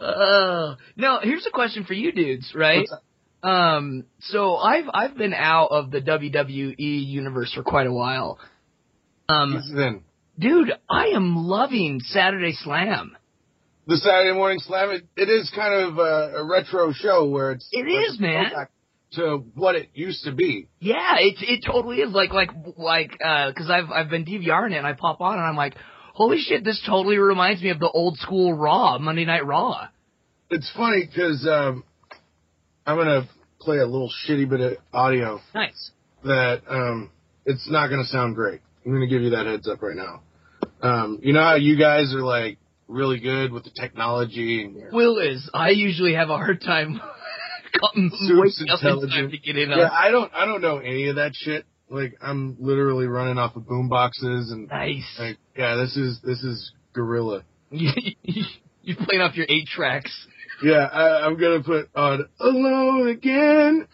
Oh 0.00 0.76
no, 0.96 1.18
here's 1.22 1.46
a 1.46 1.50
question 1.50 1.84
for 1.84 1.94
you 1.94 2.12
dudes, 2.12 2.52
right? 2.54 2.86
Um, 3.42 4.04
so 4.20 4.56
I've 4.56 4.84
I've 4.92 5.16
been 5.16 5.34
out 5.34 5.68
of 5.72 5.90
the 5.90 6.00
WWE 6.00 6.74
universe 6.78 7.52
for 7.52 7.62
quite 7.62 7.86
a 7.86 7.92
while. 7.92 8.38
Um, 9.28 9.54
This 9.54 9.64
is 9.64 9.72
in 9.72 10.02
dude, 10.38 10.72
I 10.88 11.08
am 11.08 11.36
loving 11.36 12.00
Saturday 12.00 12.52
Slam. 12.52 13.16
the 13.86 13.96
Saturday 13.96 14.32
Morning 14.36 14.58
Slam. 14.60 14.90
It, 14.90 15.04
it 15.16 15.28
is 15.28 15.50
kind 15.54 15.74
of 15.74 15.98
a, 15.98 16.36
a 16.36 16.44
retro 16.44 16.92
show 16.92 17.26
where 17.28 17.52
it's 17.52 17.68
it 17.72 17.86
is 17.88 18.20
man. 18.20 18.50
to 19.14 19.44
what 19.54 19.74
it 19.74 19.90
used 19.94 20.24
to 20.24 20.32
be. 20.32 20.68
Yeah, 20.78 21.16
it 21.18 21.36
it 21.40 21.64
totally 21.66 21.96
is 21.98 22.12
like 22.12 22.32
like 22.32 22.50
like 22.76 23.18
uh 23.24 23.52
'cause 23.52 23.68
I've 23.70 23.90
I've 23.90 24.08
been 24.08 24.24
DVRing 24.24 24.72
it 24.72 24.76
and 24.78 24.86
I 24.86 24.92
pop 24.92 25.20
on 25.20 25.34
and 25.38 25.42
I'm 25.46 25.56
like, 25.56 25.74
holy 26.14 26.38
shit, 26.38 26.62
this 26.64 26.80
totally 26.86 27.18
reminds 27.18 27.60
me 27.60 27.70
of 27.70 27.80
the 27.80 27.90
old 27.90 28.18
school 28.18 28.54
Raw, 28.54 28.98
Monday 28.98 29.24
Night 29.24 29.44
Raw. 29.44 29.88
It's 30.48 30.70
funny 30.76 31.06
because 31.06 31.46
um, 31.50 31.82
I'm 32.86 32.96
gonna 32.96 33.28
play 33.60 33.78
a 33.78 33.86
little 33.86 34.10
shitty 34.26 34.48
bit 34.48 34.60
of 34.60 34.72
audio 34.92 35.40
Nice. 35.54 35.90
that 36.24 36.62
um, 36.68 37.10
it's 37.46 37.68
not 37.70 37.88
gonna 37.88 38.04
sound 38.04 38.34
great. 38.34 38.60
I'm 38.84 38.92
gonna 38.92 39.06
give 39.06 39.22
you 39.22 39.30
that 39.30 39.46
heads 39.46 39.68
up 39.68 39.82
right 39.82 39.96
now. 39.96 40.22
Um, 40.82 41.20
you 41.22 41.32
know 41.32 41.42
how 41.42 41.54
you 41.54 41.78
guys 41.78 42.12
are 42.14 42.22
like 42.22 42.58
really 42.88 43.20
good 43.20 43.52
with 43.52 43.64
the 43.64 43.70
technology 43.70 44.62
and 44.64 44.92
Will 44.92 45.18
is. 45.18 45.48
I 45.54 45.70
usually 45.70 46.14
have 46.14 46.28
a 46.28 46.36
hard 46.36 46.60
time 46.60 47.00
Super 47.94 48.40
waking 48.40 48.68
up 48.70 48.80
time 48.80 48.92
intelligent. 48.98 49.30
to 49.32 49.38
get 49.38 49.56
in 49.56 49.70
yeah. 49.70 49.88
I 49.90 50.10
don't 50.10 50.32
I 50.34 50.44
don't 50.44 50.60
know 50.60 50.78
any 50.78 51.08
of 51.08 51.16
that 51.16 51.32
shit. 51.34 51.64
Like 51.88 52.14
I'm 52.20 52.56
literally 52.58 53.06
running 53.06 53.38
off 53.38 53.54
of 53.56 53.66
boom 53.66 53.88
boxes 53.88 54.50
and 54.50 54.68
Nice. 54.68 55.04
like 55.18 55.38
yeah, 55.56 55.76
this 55.76 55.96
is 55.96 56.20
this 56.22 56.42
is 56.42 56.72
gorilla. 56.92 57.44
You're 57.70 58.96
playing 58.96 59.22
off 59.22 59.36
your 59.36 59.46
eight 59.48 59.66
tracks. 59.68 60.26
Yeah, 60.62 60.86
I, 60.92 61.26
I'm 61.26 61.36
gonna 61.38 61.62
put 61.62 61.88
on 61.94 62.28
alone 62.40 63.08
again. 63.08 63.86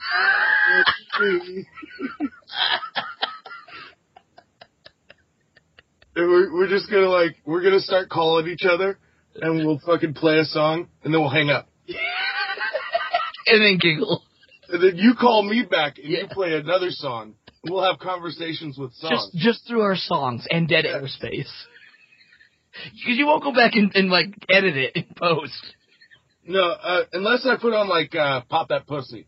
We're, 6.17 6.53
we're 6.53 6.69
just 6.69 6.91
gonna 6.91 7.09
like 7.09 7.37
we're 7.47 7.63
gonna 7.63 7.81
start 7.81 8.09
calling 8.09 8.49
each 8.49 8.65
other, 8.69 8.99
and 9.41 9.65
we'll 9.67 9.79
fucking 9.85 10.15
play 10.15 10.39
a 10.39 10.45
song, 10.45 10.89
and 11.05 11.15
then 11.15 11.21
we'll 11.21 11.31
hang 11.31 11.51
up. 11.51 11.69
and 13.47 13.63
then 13.63 13.79
giggle. 13.81 14.23
And 14.69 14.83
then 14.83 14.97
you 14.97 15.15
call 15.19 15.43
me 15.43 15.63
back, 15.69 15.99
and 15.99 16.09
Yeah. 16.09 16.21
you 16.23 16.29
play 16.29 16.55
another 16.55 16.91
song. 16.91 17.35
We'll 17.65 17.85
have 17.85 17.99
conversations 18.01 18.77
with 18.79 18.93
songs. 18.95 19.31
Just 19.33 19.45
just 19.45 19.69
through 19.69 19.83
our 19.83 19.97
songs 19.97 20.47
and 20.51 20.67
dead 20.69 20.85
airspace. 20.87 21.51
Because 22.73 23.17
you 23.17 23.27
won't 23.27 23.43
go 23.43 23.53
back 23.53 23.75
and, 23.75 23.91
and 23.95 24.09
like 24.11 24.29
edit 24.49 24.77
it 24.77 24.97
in 24.97 25.05
post. 25.17 25.75
No, 26.49 26.63
uh, 26.71 27.05
unless 27.13 27.45
I 27.47 27.57
put 27.61 27.75
on 27.75 27.89
like 27.89 28.15
uh, 28.15 28.41
"Pop 28.49 28.69
That 28.69 28.87
Pussy." 28.87 29.27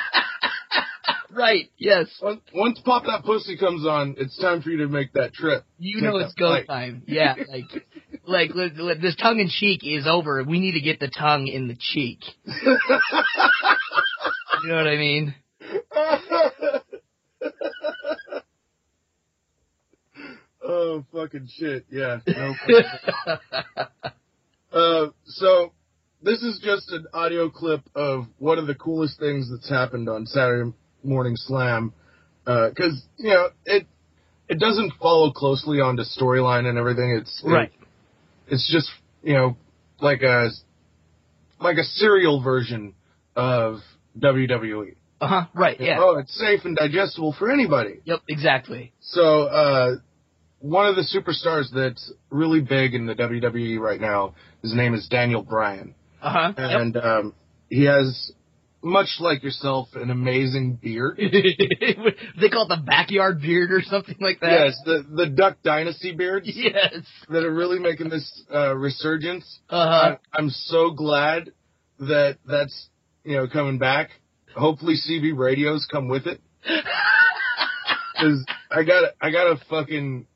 right. 1.32 1.70
Yes. 1.78 2.06
Once, 2.54 2.80
"Pop 2.84 3.04
That 3.06 3.24
Pussy" 3.24 3.56
comes 3.56 3.86
on, 3.86 4.16
it's 4.18 4.36
time 4.38 4.60
for 4.60 4.68
you 4.68 4.76
to 4.78 4.88
make 4.88 5.14
that 5.14 5.32
trip. 5.32 5.64
You 5.78 5.94
Take 6.00 6.02
know 6.04 6.18
it's 6.18 6.34
go 6.34 6.48
flight. 6.48 6.66
time. 6.66 7.02
Yeah. 7.06 7.34
Like 7.48 7.64
like 8.24 8.54
li- 8.54 8.70
li- 8.76 8.98
this 9.00 9.16
tongue 9.16 9.40
in 9.40 9.48
cheek 9.48 9.80
is 9.82 10.06
over. 10.06 10.44
We 10.44 10.60
need 10.60 10.72
to 10.72 10.80
get 10.80 11.00
the 11.00 11.08
tongue 11.08 11.48
in 11.48 11.66
the 11.66 11.76
cheek. 11.78 12.20
You 14.62 14.68
know 14.68 14.76
what 14.76 14.86
I 14.86 14.96
mean? 14.96 15.34
oh 20.64 21.04
fucking 21.12 21.48
shit! 21.58 21.86
Yeah. 21.90 22.18
No 22.26 22.54
Uh, 24.72 25.08
so 25.26 25.72
this 26.22 26.42
is 26.42 26.60
just 26.62 26.90
an 26.92 27.06
audio 27.12 27.50
clip 27.50 27.82
of 27.94 28.26
one 28.38 28.58
of 28.58 28.66
the 28.66 28.74
coolest 28.74 29.18
things 29.18 29.50
that's 29.50 29.68
happened 29.68 30.08
on 30.08 30.26
Saturday 30.26 30.72
Morning 31.02 31.34
Slam, 31.36 31.92
because 32.44 33.02
you 33.18 33.30
know 33.30 33.48
it 33.64 33.86
it 34.48 34.58
doesn't 34.58 34.92
follow 35.00 35.32
closely 35.32 35.80
onto 35.80 36.02
storyline 36.02 36.66
and 36.66 36.78
everything. 36.78 37.18
It's 37.20 37.42
right. 37.44 37.72
it's 38.48 38.70
just 38.72 38.90
you 39.22 39.34
know 39.34 39.56
like 40.00 40.22
a 40.22 40.50
like 41.60 41.76
a 41.76 41.84
serial 41.84 42.42
version 42.42 42.94
of 43.34 43.78
WWE. 44.18 44.96
Uh 45.20 45.26
huh. 45.26 45.44
Right. 45.54 45.80
Yeah. 45.80 45.98
Oh, 46.00 46.18
it's 46.18 46.36
safe 46.36 46.64
and 46.64 46.76
digestible 46.76 47.34
for 47.38 47.50
anybody. 47.50 48.00
Yep. 48.04 48.22
Exactly. 48.28 48.92
So, 49.00 49.44
uh, 49.44 49.96
one 50.58 50.86
of 50.86 50.96
the 50.96 51.02
superstars 51.02 51.72
that's 51.72 52.12
really 52.30 52.60
big 52.60 52.94
in 52.94 53.06
the 53.06 53.14
WWE 53.14 53.78
right 53.78 54.00
now, 54.00 54.34
his 54.62 54.74
name 54.74 54.94
is 54.94 55.06
Daniel 55.08 55.42
Bryan. 55.42 55.94
Uh 56.22 56.30
huh. 56.30 56.52
And, 56.56 56.96
um, 56.96 57.34
he 57.68 57.84
has, 57.84 58.32
much 58.84 59.08
like 59.20 59.42
yourself, 59.42 59.88
an 59.94 60.10
amazing 60.10 60.74
beard. 60.82 61.16
they 61.18 62.48
call 62.48 62.66
it 62.66 62.68
the 62.68 62.82
backyard 62.84 63.40
beard 63.40 63.70
or 63.72 63.80
something 63.82 64.16
like 64.20 64.40
that. 64.40 64.50
yes, 64.50 64.80
the, 64.84 65.04
the 65.14 65.26
Duck 65.26 65.58
Dynasty 65.62 66.12
beards 66.14 66.50
Yes. 66.52 66.94
that 67.28 67.44
are 67.44 67.52
really 67.54 67.78
making 67.78 68.08
this, 68.08 68.42
uh, 68.52 68.74
resurgence. 68.76 69.60
Uh 69.70 69.86
huh. 69.86 70.16
I, 70.32 70.38
I'm 70.38 70.50
so 70.50 70.90
glad 70.90 71.52
that 72.00 72.38
that's, 72.46 72.88
you 73.24 73.36
know, 73.36 73.46
coming 73.46 73.78
back. 73.78 74.10
Hopefully 74.56 74.94
CB 74.96 75.36
radios 75.38 75.86
come 75.90 76.08
with 76.08 76.26
it. 76.26 76.40
Cause 78.20 78.44
I 78.70 78.82
got 78.84 79.04
a, 79.04 79.12
I 79.20 79.30
got 79.30 79.46
a 79.50 79.60
fucking 79.68 80.26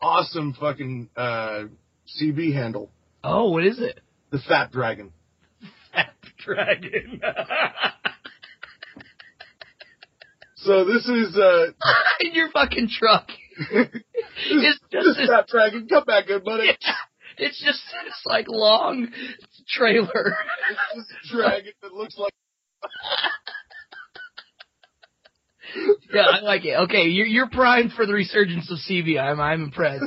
awesome 0.00 0.54
fucking 0.58 1.08
uh 1.16 1.64
CB 2.20 2.52
handle, 2.54 2.90
Oh, 3.22 3.50
what 3.50 3.64
is 3.64 3.78
it? 3.78 4.00
The 4.30 4.38
Fat 4.38 4.72
Dragon. 4.72 5.12
Fat 5.92 6.14
dragon. 6.38 7.20
So 10.62 10.84
this 10.84 11.06
is 11.08 11.36
uh 11.36 11.66
In 12.20 12.34
your 12.34 12.50
fucking 12.50 12.88
truck. 12.90 13.28
this, 13.72 13.88
It's 14.50 14.80
just 14.90 15.18
this 15.18 15.28
Fat 15.28 15.46
Dragon. 15.46 15.86
Come 15.88 16.04
back, 16.04 16.26
good 16.26 16.44
buddy. 16.44 16.66
Yeah. 16.66 16.92
It's 17.38 17.62
just 17.64 17.80
this 18.04 18.20
like 18.26 18.46
long 18.48 19.08
trailer. 19.68 20.36
It's 20.70 20.80
this 20.96 21.30
dragon 21.30 21.72
that 21.80 21.92
looks 21.94 22.18
like 22.18 22.32
yeah, 26.12 26.22
I 26.22 26.40
like 26.40 26.64
it. 26.64 26.74
Okay, 26.84 27.04
you're 27.04 27.26
you're 27.26 27.50
primed 27.50 27.92
for 27.92 28.06
the 28.06 28.12
resurgence 28.14 28.70
of 28.70 28.78
CB. 28.78 29.20
I'm 29.20 29.40
I'm 29.40 29.64
impressed. 29.64 30.04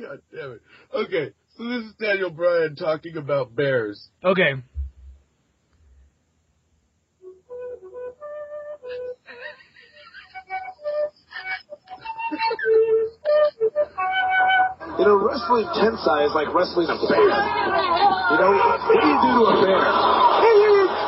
God 0.00 0.20
damn 0.32 0.52
it. 0.52 0.62
Okay, 0.94 1.32
so 1.58 1.66
this 1.66 1.82
is 1.90 1.92
Daniel 1.98 2.30
Bryan 2.30 2.76
talking 2.76 3.16
about 3.16 3.54
bears. 3.54 3.98
Okay. 4.22 4.54
You 14.98 15.04
know, 15.04 15.18
wrestling 15.18 15.66
Tensai 15.74 16.26
is 16.26 16.34
like 16.34 16.54
wrestling 16.54 16.86
a 16.86 16.94
bear. 16.94 17.26
You 17.26 18.38
know, 18.38 18.54
what 18.54 19.02
do 19.02 19.06
you 19.08 19.18
do 19.18 19.30
to 19.34 19.50
a 19.50 19.54
bear? 19.66 19.82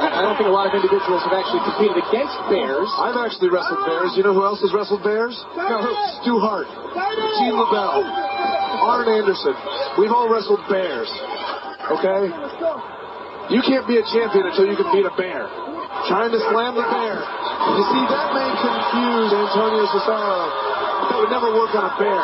I 0.01 0.23
don't 0.23 0.35
think 0.37 0.49
a 0.49 0.53
lot 0.53 0.67
of 0.67 0.75
individuals 0.75 1.23
have 1.31 1.33
actually 1.33 1.63
competed 1.63 2.03
against 2.11 2.35
bears. 2.51 2.91
I've 2.99 3.17
actually 3.23 3.55
wrestled 3.55 3.87
bears. 3.87 4.19
You 4.19 4.27
know 4.27 4.35
who 4.35 4.43
else 4.43 4.59
has 4.67 4.75
wrestled 4.75 5.07
bears? 5.07 5.39
No, 5.55 5.79
Stu 6.21 6.43
Hart, 6.43 6.67
Gene 7.39 7.55
LeBell, 7.55 8.30
Arn 8.81 9.09
Anderson. 9.09 9.55
We've 9.99 10.13
all 10.13 10.29
wrestled 10.33 10.65
bears. 10.69 11.11
Okay? 11.91 12.23
You 13.51 13.61
can't 13.67 13.87
be 13.91 13.99
a 13.99 14.05
champion 14.15 14.47
until 14.47 14.67
you 14.71 14.79
can 14.79 14.89
beat 14.95 15.07
a 15.07 15.15
bear. 15.19 15.51
Trying 16.07 16.31
to 16.31 16.41
slam 16.55 16.79
the 16.79 16.87
bear. 16.87 17.19
You 17.19 17.83
see, 17.91 18.05
that 18.09 18.29
may 18.31 18.51
confuse 18.63 19.31
Antonio 19.35 19.85
Cesaro. 19.91 20.71
That 21.11 21.19
would 21.19 21.35
never 21.35 21.51
work 21.51 21.75
on 21.75 21.83
a 21.83 21.95
bear. 21.99 22.23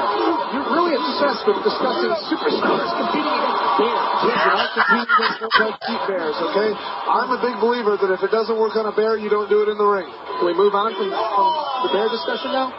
You're 0.55 0.71
really 0.71 0.95
obsessed 0.95 1.43
with 1.51 1.59
discussing 1.67 2.15
superstars 2.31 2.91
competing 2.95 3.35
against 3.35 3.75
bears. 3.83 4.09
And 4.23 4.55
I 4.55 4.67
compete 4.71 5.09
against 5.11 5.39
multi 5.59 5.97
bears, 6.07 6.37
okay? 6.39 6.71
I'm 7.11 7.31
a 7.35 7.41
big 7.43 7.59
believer 7.59 7.99
that 7.99 8.11
if 8.15 8.23
it 8.23 8.31
doesn't 8.31 8.55
work 8.55 8.79
on 8.79 8.87
a 8.87 8.95
bear, 8.95 9.19
you 9.19 9.27
don't 9.27 9.51
do 9.51 9.67
it 9.67 9.69
in 9.69 9.77
the 9.77 9.89
ring. 9.89 10.07
Can 10.39 10.47
we 10.47 10.55
move 10.55 10.79
on 10.79 10.95
from, 10.95 11.11
from 11.11 11.49
the 11.85 11.91
bear 11.91 12.07
discussion 12.07 12.55
now? 12.55 12.71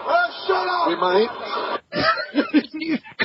shut 0.48 0.64
up! 0.64 0.88
We 0.88 0.96
might. 0.96 1.28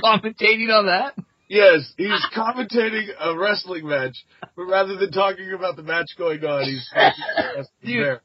Commentating 0.02 0.70
on 0.70 0.86
that. 0.86 1.14
Yes, 1.48 1.92
he's 1.98 2.24
commentating 2.34 3.08
a 3.20 3.36
wrestling 3.36 3.86
match, 3.86 4.16
but 4.56 4.64
rather 4.64 4.96
than 4.96 5.12
talking 5.12 5.52
about 5.52 5.76
the 5.76 5.82
match 5.82 6.08
going 6.16 6.42
on, 6.44 6.64
he's 6.64 6.88
talking 6.94 7.64
Dude. 7.84 8.20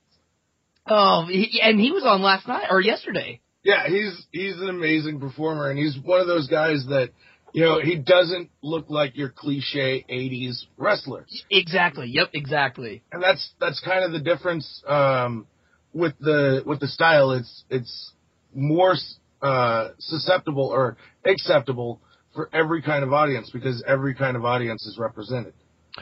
Oh, 0.89 1.25
he, 1.27 1.59
and 1.61 1.79
he 1.79 1.91
was 1.91 2.03
on 2.05 2.21
last 2.21 2.47
night 2.47 2.67
or 2.71 2.79
yesterday. 2.79 3.41
Yeah, 3.63 3.87
he's 3.87 4.25
he's 4.31 4.55
an 4.61 4.69
amazing 4.69 5.19
performer, 5.19 5.69
and 5.69 5.77
he's 5.77 5.97
one 6.01 6.21
of 6.21 6.27
those 6.27 6.47
guys 6.47 6.85
that 6.87 7.09
you 7.51 7.65
know 7.65 7.81
he 7.81 7.95
doesn't 7.97 8.49
look 8.61 8.85
like 8.89 9.17
your 9.17 9.29
cliche 9.29 10.05
'80s 10.09 10.63
wrestler, 10.77 11.25
Exactly. 11.51 12.07
Yep. 12.07 12.29
Exactly. 12.33 13.03
and 13.11 13.21
that's 13.21 13.51
that's 13.59 13.81
kind 13.81 14.05
of 14.05 14.13
the 14.13 14.19
difference 14.21 14.81
um, 14.87 15.47
with 15.93 16.13
the 16.21 16.63
with 16.65 16.79
the 16.79 16.87
style. 16.87 17.31
It's 17.31 17.65
it's 17.69 18.13
more 18.55 18.95
uh, 19.41 19.89
susceptible 19.99 20.67
or 20.67 20.95
acceptable 21.29 22.01
for 22.33 22.49
every 22.53 22.81
kind 22.81 23.03
of 23.03 23.13
audience 23.13 23.49
because 23.51 23.83
every 23.87 24.13
kind 24.15 24.35
of 24.37 24.45
audience 24.45 24.85
is 24.85 24.97
represented. 24.99 25.53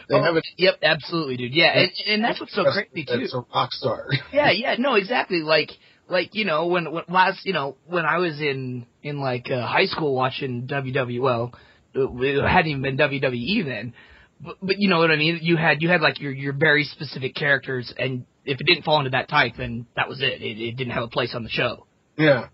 They 0.10 0.16
Oh, 0.16 0.22
have 0.24 0.36
it. 0.36 0.46
Yep. 0.58 0.80
Absolutely, 0.84 1.38
dude. 1.38 1.54
Yeah, 1.54 1.72
and, 1.74 1.92
and 2.08 2.24
that's 2.24 2.40
what's 2.40 2.54
so 2.54 2.64
crazy 2.66 3.06
too. 3.06 3.20
It's 3.22 3.34
a 3.34 3.46
rock 3.54 3.72
star. 3.72 4.08
Yeah, 4.34 4.52
yeah, 4.52 4.76
no, 4.78 4.96
exactly. 4.96 5.40
Like, 5.42 5.72
like 6.10 6.36
you 6.36 6.44
know, 6.44 6.68
when, 6.68 6.92
when 6.92 7.04
last, 7.08 7.46
you 7.46 7.54
know, 7.54 7.78
when 7.86 8.04
I 8.06 8.18
was 8.18 8.42
in 8.42 8.86
in 9.04 9.20
like 9.22 9.50
uh, 9.50 9.66
high 9.66 9.86
school 9.86 10.14
watching 10.14 10.68
WWE, 10.68 11.22
well, 11.22 11.54
it 11.94 12.46
hadn't 12.46 12.72
even 12.72 12.82
been 12.82 12.98
WWE 12.98 13.64
then, 13.66 13.94
but, 14.42 14.58
but 14.62 14.76
you 14.80 14.90
know 14.90 15.00
what 15.00 15.12
I 15.12 15.16
mean. 15.16 15.40
You 15.42 15.56
had 15.56 15.82
you 15.82 15.88
had 15.88 16.02
like 16.02 16.20
your 16.20 16.34
your 16.34 16.52
very 16.52 16.84
specific 16.84 17.34
characters, 17.34 17.94
and 17.98 18.26
if 18.44 18.60
it 18.60 18.66
didn't 18.68 18.84
fall 18.84 18.98
into 19.00 19.12
that 19.12 19.30
type, 19.30 19.54
then 19.58 19.86
that 19.96 20.10
was 20.10 20.22
it. 20.22 20.42
It, 20.42 20.60
it 20.62 20.76
didn't 20.76 20.92
have 20.92 21.04
a 21.04 21.08
place 21.08 21.34
on 21.34 21.44
the 21.44 21.50
show. 21.50 21.88
yeah. 22.18 22.48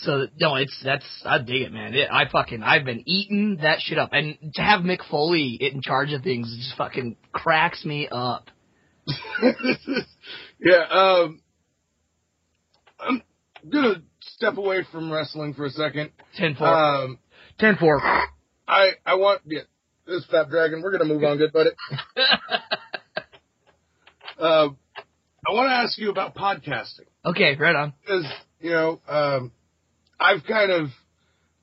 So 0.00 0.26
no, 0.38 0.56
it's 0.56 0.78
that's 0.84 1.04
I 1.24 1.38
dig 1.38 1.62
it, 1.62 1.72
man. 1.72 1.94
It, 1.94 2.08
I 2.10 2.28
fucking 2.28 2.62
I've 2.62 2.84
been 2.84 3.02
eating 3.06 3.58
that 3.62 3.78
shit 3.80 3.98
up, 3.98 4.10
and 4.12 4.36
to 4.54 4.62
have 4.62 4.82
Mick 4.82 5.00
Foley 5.10 5.56
in 5.60 5.80
charge 5.82 6.12
of 6.12 6.22
things 6.22 6.54
just 6.56 6.76
fucking 6.76 7.16
cracks 7.32 7.84
me 7.84 8.06
up. 8.10 8.50
yeah, 10.60 10.84
um, 10.90 11.40
I'm 13.00 13.22
gonna 13.70 14.02
step 14.20 14.58
away 14.58 14.84
from 14.92 15.10
wrestling 15.10 15.54
for 15.54 15.64
a 15.64 15.70
second. 15.70 16.10
10-4. 16.38 16.60
Um, 16.60 17.18
10-4. 17.60 18.22
I 18.68 18.90
I 19.06 19.14
want 19.14 19.42
yeah, 19.46 19.60
this 20.06 20.26
fat 20.30 20.50
dragon. 20.50 20.82
We're 20.82 20.92
gonna 20.92 21.04
move 21.04 21.24
on, 21.24 21.38
good 21.38 21.52
buddy. 21.52 21.70
uh, 24.38 24.68
I 25.48 25.52
want 25.52 25.68
to 25.68 25.74
ask 25.74 25.96
you 25.96 26.10
about 26.10 26.34
podcasting 26.34 27.06
okay, 27.24 27.56
right 27.56 27.76
on. 27.76 27.94
because 28.00 28.26
you 28.60 28.70
know 28.70 29.00
um, 29.08 29.52
I've 30.18 30.44
kind 30.44 30.70
of 30.70 30.88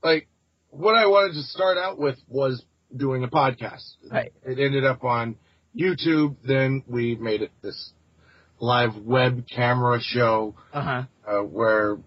like 0.04 0.28
what 0.70 0.96
I 0.96 1.06
wanted 1.08 1.34
to 1.34 1.44
start 1.44 1.78
out 1.78 1.98
with 1.98 2.18
was 2.28 2.64
doing 2.96 3.24
a 3.24 3.28
podcast. 3.28 3.84
Right. 4.12 4.32
It 4.44 4.60
ended 4.60 4.86
up 4.86 5.04
on 5.04 5.36
YouTube. 5.76 6.36
Then 6.46 6.84
we 6.88 7.16
made 7.16 7.42
it 7.42 7.52
this 7.62 7.94
live 8.60 8.96
web 8.98 9.46
camera 9.54 10.00
show 10.02 10.56
Uh-huh. 10.74 11.04
uh, 11.28 11.44
where 11.44 11.98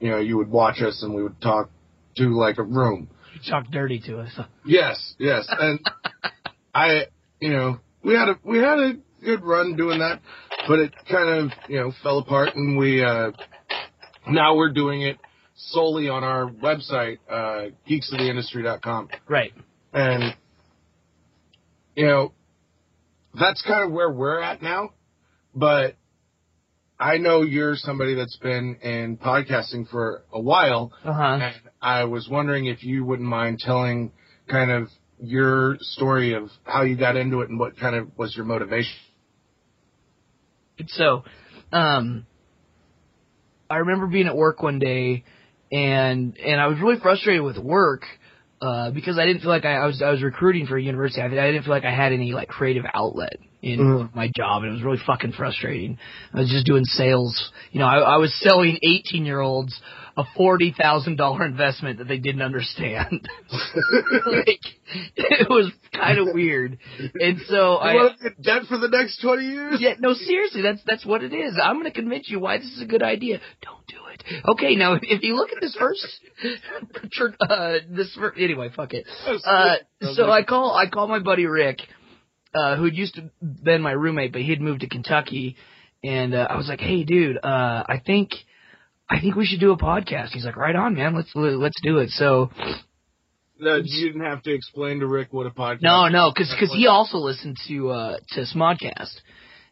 you 0.00 0.10
know 0.10 0.18
you 0.18 0.36
would 0.36 0.50
watch 0.50 0.80
us 0.82 1.02
and 1.02 1.14
we 1.14 1.22
would 1.22 1.40
talk 1.40 1.70
to 2.16 2.24
like 2.36 2.58
a 2.58 2.62
room. 2.62 3.08
You 3.34 3.50
talk 3.50 3.70
dirty 3.70 4.00
to 4.06 4.18
us. 4.18 4.38
Yes, 4.64 5.14
yes, 5.18 5.46
and 5.48 5.80
I, 6.74 7.06
you 7.40 7.50
know, 7.50 7.78
we 8.02 8.14
had 8.14 8.28
a 8.28 8.38
we 8.44 8.58
had 8.58 8.78
a 8.78 8.92
good 9.24 9.42
run 9.42 9.76
doing 9.76 9.98
that, 10.00 10.20
but 10.68 10.78
it 10.80 10.92
kind 11.10 11.28
of 11.28 11.50
you 11.68 11.80
know 11.80 11.92
fell 12.02 12.18
apart, 12.18 12.50
and 12.54 12.76
we 12.76 13.02
uh 13.04 13.30
now 14.28 14.56
we're 14.56 14.72
doing 14.72 15.02
it 15.02 15.16
solely 15.68 16.08
on 16.08 16.24
our 16.24 16.46
website, 16.50 17.18
uh, 17.28 17.70
geeksoftheindustry.com, 17.88 19.08
Right. 19.28 19.52
and 19.92 20.34
you 21.96 22.06
know 22.06 22.32
that's 23.38 23.62
kind 23.62 23.84
of 23.84 23.92
where 23.92 24.10
we're 24.10 24.40
at 24.40 24.62
now, 24.62 24.90
but. 25.54 25.96
I 26.96 27.18
know 27.18 27.42
you're 27.42 27.74
somebody 27.74 28.14
that's 28.14 28.36
been 28.36 28.76
in 28.80 29.16
podcasting 29.18 29.88
for 29.90 30.22
a 30.32 30.40
while, 30.40 30.92
Uh-huh. 31.04 31.22
and 31.42 31.54
I 31.82 32.04
was 32.04 32.28
wondering 32.28 32.66
if 32.66 32.84
you 32.84 33.04
wouldn't 33.04 33.28
mind 33.28 33.58
telling 33.58 34.12
kind 34.48 34.70
of 34.70 34.88
your 35.20 35.76
story 35.80 36.34
of 36.34 36.50
how 36.62 36.82
you 36.82 36.96
got 36.96 37.16
into 37.16 37.40
it 37.40 37.50
and 37.50 37.58
what 37.58 37.76
kind 37.76 37.96
of 37.96 38.16
was 38.16 38.36
your 38.36 38.44
motivation. 38.46 38.94
So, 40.86 41.24
um, 41.72 42.26
I 43.68 43.78
remember 43.78 44.06
being 44.06 44.28
at 44.28 44.36
work 44.36 44.62
one 44.62 44.78
day, 44.78 45.24
and 45.74 46.36
and 46.38 46.60
I 46.60 46.68
was 46.68 46.78
really 46.80 47.00
frustrated 47.00 47.42
with 47.42 47.58
work 47.58 48.02
uh, 48.62 48.90
because 48.92 49.18
I 49.18 49.26
didn't 49.26 49.40
feel 49.42 49.50
like 49.50 49.64
I, 49.64 49.74
I 49.74 49.86
was 49.86 50.00
I 50.00 50.10
was 50.10 50.22
recruiting 50.22 50.66
for 50.66 50.76
a 50.78 50.82
university. 50.82 51.20
I, 51.20 51.26
I 51.26 51.50
didn't 51.50 51.64
feel 51.64 51.72
like 51.74 51.84
I 51.84 51.94
had 51.94 52.12
any 52.12 52.32
like 52.32 52.48
creative 52.48 52.84
outlet 52.94 53.36
in 53.60 53.80
Mhm. 53.80 54.14
my 54.14 54.30
job, 54.36 54.62
and 54.62 54.70
it 54.70 54.74
was 54.74 54.82
really 54.82 55.02
fucking 55.06 55.32
frustrating. 55.32 55.98
I 56.32 56.40
was 56.40 56.50
just 56.50 56.64
doing 56.66 56.84
sales. 56.84 57.50
You 57.72 57.80
know, 57.80 57.86
I, 57.86 57.98
I 57.98 58.16
was 58.18 58.32
selling 58.40 58.78
eighteen 58.82 59.26
year 59.26 59.40
olds 59.40 59.78
a 60.16 60.24
forty 60.36 60.74
thousand 60.76 61.16
dollar 61.16 61.44
investment 61.44 61.98
that 61.98 62.08
they 62.08 62.18
didn't 62.18 62.42
understand. 62.42 63.28
like 64.26 64.60
it 65.16 65.48
was 65.48 65.72
kind 65.92 66.18
of 66.18 66.34
weird, 66.34 66.78
and 67.14 67.38
so 67.46 67.74
I. 67.76 67.92
you 67.92 67.98
want 67.98 68.18
to 68.18 68.30
get 68.30 68.42
debt 68.42 68.62
for 68.68 68.78
the 68.78 68.88
next 68.88 69.20
20 69.20 69.44
years? 69.44 69.76
Yeah, 69.80 69.94
no, 69.98 70.14
seriously, 70.14 70.62
that's 70.62 70.80
that's 70.86 71.04
what 71.04 71.22
it 71.22 71.32
is. 71.32 71.58
I'm 71.62 71.74
going 71.74 71.86
to 71.86 71.92
convince 71.92 72.28
you 72.28 72.38
why 72.38 72.58
this 72.58 72.68
is 72.68 72.82
a 72.82 72.86
good 72.86 73.02
idea. 73.02 73.40
Don't 73.62 73.86
do 73.86 73.96
it. 74.12 74.44
Okay, 74.48 74.76
now 74.76 74.94
if 75.02 75.22
you 75.22 75.34
look 75.34 75.50
at 75.50 75.60
this 75.60 75.76
first, 75.78 76.06
uh, 77.40 77.74
this 77.88 78.14
fir- 78.14 78.34
anyway, 78.38 78.70
fuck 78.74 78.94
it. 78.94 79.06
Uh, 79.26 79.76
so 80.14 80.30
I 80.30 80.44
call 80.44 80.74
I 80.74 80.88
call 80.88 81.08
my 81.08 81.18
buddy 81.18 81.46
Rick, 81.46 81.80
uh, 82.54 82.76
who 82.76 82.86
used 82.86 83.16
to 83.16 83.30
been 83.42 83.82
my 83.82 83.92
roommate, 83.92 84.32
but 84.32 84.42
he'd 84.42 84.60
moved 84.60 84.80
to 84.80 84.88
Kentucky, 84.88 85.56
and 86.02 86.34
uh, 86.34 86.46
I 86.48 86.56
was 86.56 86.68
like, 86.68 86.80
hey, 86.80 87.04
dude, 87.04 87.38
uh, 87.38 87.84
I 87.88 88.00
think. 88.04 88.30
I 89.14 89.20
think 89.20 89.36
we 89.36 89.46
should 89.46 89.60
do 89.60 89.70
a 89.70 89.78
podcast. 89.78 90.30
He's 90.30 90.44
like, 90.44 90.56
right 90.56 90.74
on, 90.74 90.94
man. 90.94 91.14
Let's 91.14 91.30
let's 91.34 91.80
do 91.82 91.98
it. 91.98 92.10
So 92.10 92.50
No, 93.58 93.76
you 93.76 94.06
didn't 94.08 94.24
have 94.24 94.42
to 94.42 94.52
explain 94.52 95.00
to 95.00 95.06
Rick 95.06 95.28
what 95.32 95.46
a 95.46 95.50
podcast 95.50 95.82
No, 95.82 96.08
no, 96.08 96.32
because 96.34 96.52
cause 96.58 96.72
he 96.74 96.88
also 96.88 97.18
listened 97.18 97.56
to 97.68 97.90
uh 97.90 98.16
to 98.30 98.40
Smodcast, 98.40 99.14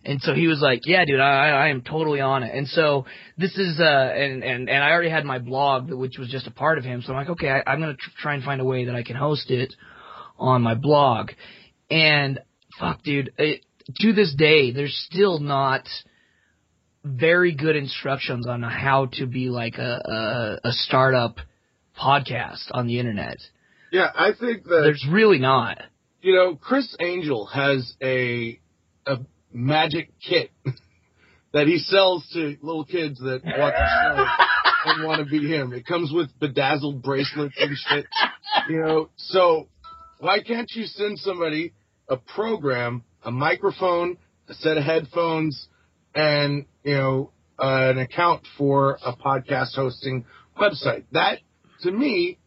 and 0.05 0.21
so 0.23 0.33
he 0.35 0.47
was 0.47 0.61
like, 0.61 0.81
"Yeah, 0.87 1.05
dude, 1.05 1.19
I 1.19 1.49
I 1.49 1.69
am 1.69 1.83
totally 1.83 2.21
on 2.21 2.45
it." 2.45 2.55
And 2.55 2.69
so 2.69 3.07
this 3.37 3.57
is 3.59 3.81
uh 3.81 4.13
and 4.15 4.45
and 4.45 4.71
and 4.71 4.85
I 4.85 4.93
already 4.93 5.11
had 5.11 5.25
my 5.25 5.41
blog, 5.41 5.91
which 5.91 6.19
was 6.19 6.29
just 6.29 6.47
a 6.47 6.53
part 6.53 6.79
of 6.79 6.85
him. 6.85 7.03
So 7.03 7.13
I'm 7.13 7.19
like, 7.19 7.31
okay, 7.31 7.51
I, 7.51 7.63
I'm 7.67 7.81
gonna 7.81 7.95
tr- 7.95 8.11
try 8.19 8.35
and 8.35 8.45
find 8.45 8.61
a 8.61 8.65
way 8.65 8.85
that 8.85 8.95
I 8.95 9.03
can 9.03 9.17
host 9.17 9.51
it 9.51 9.75
on 10.39 10.63
my 10.63 10.75
blog. 10.75 11.31
And 11.91 12.39
fuck, 12.79 13.03
dude, 13.03 13.33
it, 13.39 13.65
to 14.01 14.13
this 14.13 14.33
day, 14.35 14.71
there's 14.71 14.97
still 15.11 15.41
not 15.41 15.89
very 17.05 17.55
good 17.55 17.77
instructions 17.77 18.47
on 18.47 18.63
how 18.63 19.07
to 19.15 19.27
be 19.27 19.49
like 19.49 19.77
a 19.79 20.59
a, 20.65 20.69
a 20.69 20.73
startup 20.73 21.37
podcast 22.01 22.69
on 22.71 22.87
the 22.87 22.99
internet. 22.99 23.39
Yeah, 23.91 24.09
I 24.15 24.31
think 24.39 24.65
that 24.65 24.81
There's 24.83 25.07
really 25.11 25.39
not. 25.39 25.79
you 26.23 26.35
know 26.35 26.57
Criss 26.57 26.97
Angel 27.01 27.47
has 27.47 27.93
a 28.03 28.59
a 29.07 29.19
magic 29.53 30.11
kit 30.27 30.51
that 31.53 31.67
he 31.67 31.79
sells 31.79 32.27
to 32.33 32.57
little 32.63 32.85
kids 32.85 33.19
that 33.21 33.43
watch 33.45 33.75
the 33.75 34.25
show 34.25 34.91
and 34.93 35.05
want 35.07 35.25
to 35.25 35.31
be 35.31 35.47
him. 35.47 35.73
It 35.73 35.87
comes 35.87 36.11
with 36.13 36.29
bedazzled 36.41 37.03
bracelets 37.03 37.55
and 37.59 37.77
shit. 37.77 38.07
You 38.69 38.81
know, 38.81 39.11
so 39.17 39.69
why 40.19 40.41
can't 40.41 40.71
you 40.75 40.85
send 40.87 41.19
somebody 41.19 41.75
a 42.09 42.17
program, 42.17 43.03
a 43.25 43.31
microphone, 43.31 44.17
a 44.49 44.55
set 44.55 44.77
of 44.77 44.85
headphones, 44.85 45.69
and 46.15 46.67
you 46.85 46.95
know 46.95 47.31
uh, 47.59 47.91
an 47.91 47.99
account 47.99 48.43
for 48.59 48.99
a 49.05 49.15
podcast 49.15 49.75
hosting 49.75 50.25
website? 50.59 51.05
That 51.13 51.39
to 51.83 51.91
me 51.91 52.39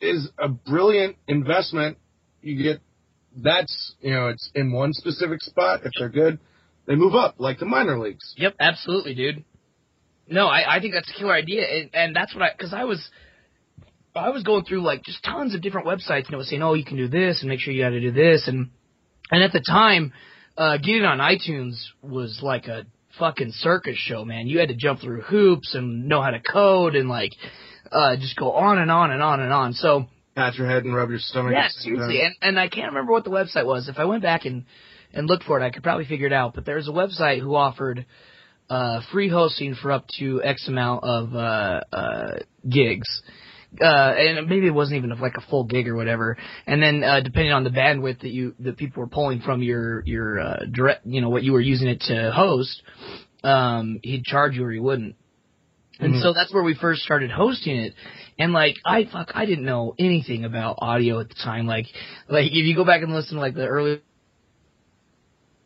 is 0.00 0.28
a 0.38 0.48
brilliant 0.48 1.16
investment. 1.28 1.98
You 2.40 2.62
get 2.62 2.80
that's 3.36 3.94
you 4.00 4.12
know 4.12 4.28
it's 4.28 4.50
in 4.54 4.72
one 4.72 4.92
specific 4.92 5.40
spot. 5.40 5.80
If 5.84 5.92
they're 5.98 6.08
good, 6.08 6.38
they 6.86 6.94
move 6.94 7.14
up 7.14 7.36
like 7.38 7.58
the 7.58 7.66
minor 7.66 7.98
leagues. 7.98 8.34
Yep, 8.36 8.56
absolutely, 8.60 9.14
dude. 9.14 9.44
No, 10.28 10.46
I, 10.46 10.76
I 10.76 10.80
think 10.80 10.94
that's 10.94 11.10
a 11.10 11.18
killer 11.18 11.32
idea, 11.32 11.64
and, 11.66 11.90
and 11.92 12.16
that's 12.16 12.34
what 12.34 12.42
I 12.42 12.52
because 12.56 12.72
I 12.72 12.84
was 12.84 13.10
I 14.14 14.30
was 14.30 14.42
going 14.42 14.64
through 14.64 14.82
like 14.82 15.04
just 15.04 15.22
tons 15.24 15.54
of 15.54 15.62
different 15.62 15.86
websites, 15.86 16.26
and 16.26 16.34
it 16.34 16.36
was 16.36 16.48
saying, 16.48 16.62
oh, 16.62 16.74
you 16.74 16.84
can 16.84 16.96
do 16.96 17.08
this, 17.08 17.40
and 17.40 17.48
make 17.48 17.60
sure 17.60 17.72
you 17.72 17.82
got 17.82 17.90
to 17.90 18.00
do 18.00 18.12
this, 18.12 18.46
and 18.46 18.70
and 19.30 19.42
at 19.42 19.52
the 19.52 19.62
time, 19.66 20.12
uh, 20.56 20.76
getting 20.76 21.04
on 21.04 21.18
iTunes 21.18 21.74
was 22.02 22.40
like 22.42 22.66
a 22.66 22.84
fucking 23.18 23.52
circus 23.52 23.96
show, 23.96 24.24
man. 24.24 24.46
You 24.46 24.58
had 24.58 24.68
to 24.68 24.74
jump 24.74 25.00
through 25.00 25.22
hoops 25.22 25.74
and 25.74 26.08
know 26.08 26.22
how 26.22 26.30
to 26.30 26.40
code 26.40 26.94
and 26.94 27.08
like 27.08 27.32
uh, 27.90 28.16
just 28.16 28.36
go 28.36 28.52
on 28.52 28.78
and 28.78 28.90
on 28.90 29.10
and 29.10 29.22
on 29.22 29.40
and 29.40 29.52
on. 29.52 29.72
So 29.74 30.06
Pat 30.34 30.54
your 30.54 30.68
head 30.68 30.84
and 30.84 30.94
rub 30.94 31.10
your 31.10 31.18
stomach. 31.18 31.52
yeah, 31.52 31.64
at 31.64 31.68
the 31.68 31.80
same 31.80 31.96
seriously, 31.96 32.18
time. 32.18 32.34
and 32.40 32.50
and 32.56 32.60
I 32.60 32.68
can't 32.68 32.88
remember 32.88 33.12
what 33.12 33.24
the 33.24 33.30
website 33.30 33.66
was. 33.66 33.88
If 33.88 33.98
I 33.98 34.04
went 34.06 34.22
back 34.22 34.44
and 34.44 34.64
and 35.12 35.26
looked 35.26 35.44
for 35.44 35.60
it, 35.60 35.64
I 35.64 35.70
could 35.70 35.82
probably 35.82 36.06
figure 36.06 36.26
it 36.26 36.32
out. 36.32 36.54
But 36.54 36.64
there's 36.64 36.88
a 36.88 36.92
website 36.92 37.40
who 37.40 37.54
offered 37.54 38.06
uh, 38.70 39.00
free 39.12 39.28
hosting 39.28 39.74
for 39.74 39.92
up 39.92 40.06
to 40.18 40.42
X 40.42 40.68
amount 40.68 41.04
of 41.04 41.34
uh, 41.34 41.80
uh, 41.92 42.38
gigs. 42.68 43.22
Uh, 43.80 43.84
and 43.84 44.48
maybe 44.48 44.66
it 44.66 44.74
wasn't 44.74 44.98
even 44.98 45.18
like 45.18 45.36
a 45.36 45.40
full 45.48 45.64
gig 45.64 45.88
or 45.88 45.96
whatever. 45.96 46.36
And 46.66 46.82
then, 46.82 47.02
uh, 47.02 47.20
depending 47.20 47.52
on 47.52 47.64
the 47.64 47.70
bandwidth 47.70 48.20
that 48.20 48.30
you, 48.30 48.54
that 48.60 48.76
people 48.76 49.00
were 49.00 49.08
pulling 49.08 49.40
from 49.40 49.62
your, 49.62 50.02
your, 50.04 50.40
uh, 50.40 50.64
direct, 50.70 51.06
you 51.06 51.22
know, 51.22 51.30
what 51.30 51.42
you 51.42 51.52
were 51.52 51.60
using 51.60 51.88
it 51.88 52.00
to 52.02 52.32
host, 52.32 52.82
um, 53.42 53.98
he'd 54.02 54.24
charge 54.24 54.56
you 54.56 54.64
or 54.64 54.70
he 54.70 54.78
wouldn't. 54.78 55.16
And 56.00 56.14
Mhm. 56.14 56.22
so 56.22 56.32
that's 56.32 56.52
where 56.52 56.62
we 56.62 56.74
first 56.74 57.02
started 57.02 57.30
hosting 57.30 57.76
it. 57.76 57.94
And 58.38 58.52
like, 58.52 58.76
I, 58.84 59.04
fuck, 59.04 59.32
I 59.34 59.46
didn't 59.46 59.64
know 59.64 59.94
anything 59.98 60.44
about 60.44 60.76
audio 60.78 61.20
at 61.20 61.28
the 61.28 61.34
time. 61.34 61.66
Like, 61.66 61.86
like 62.28 62.46
if 62.46 62.52
you 62.66 62.74
go 62.74 62.84
back 62.84 63.02
and 63.02 63.14
listen 63.14 63.36
to 63.36 63.40
like 63.40 63.54
the 63.54 63.66
early, 63.66 64.00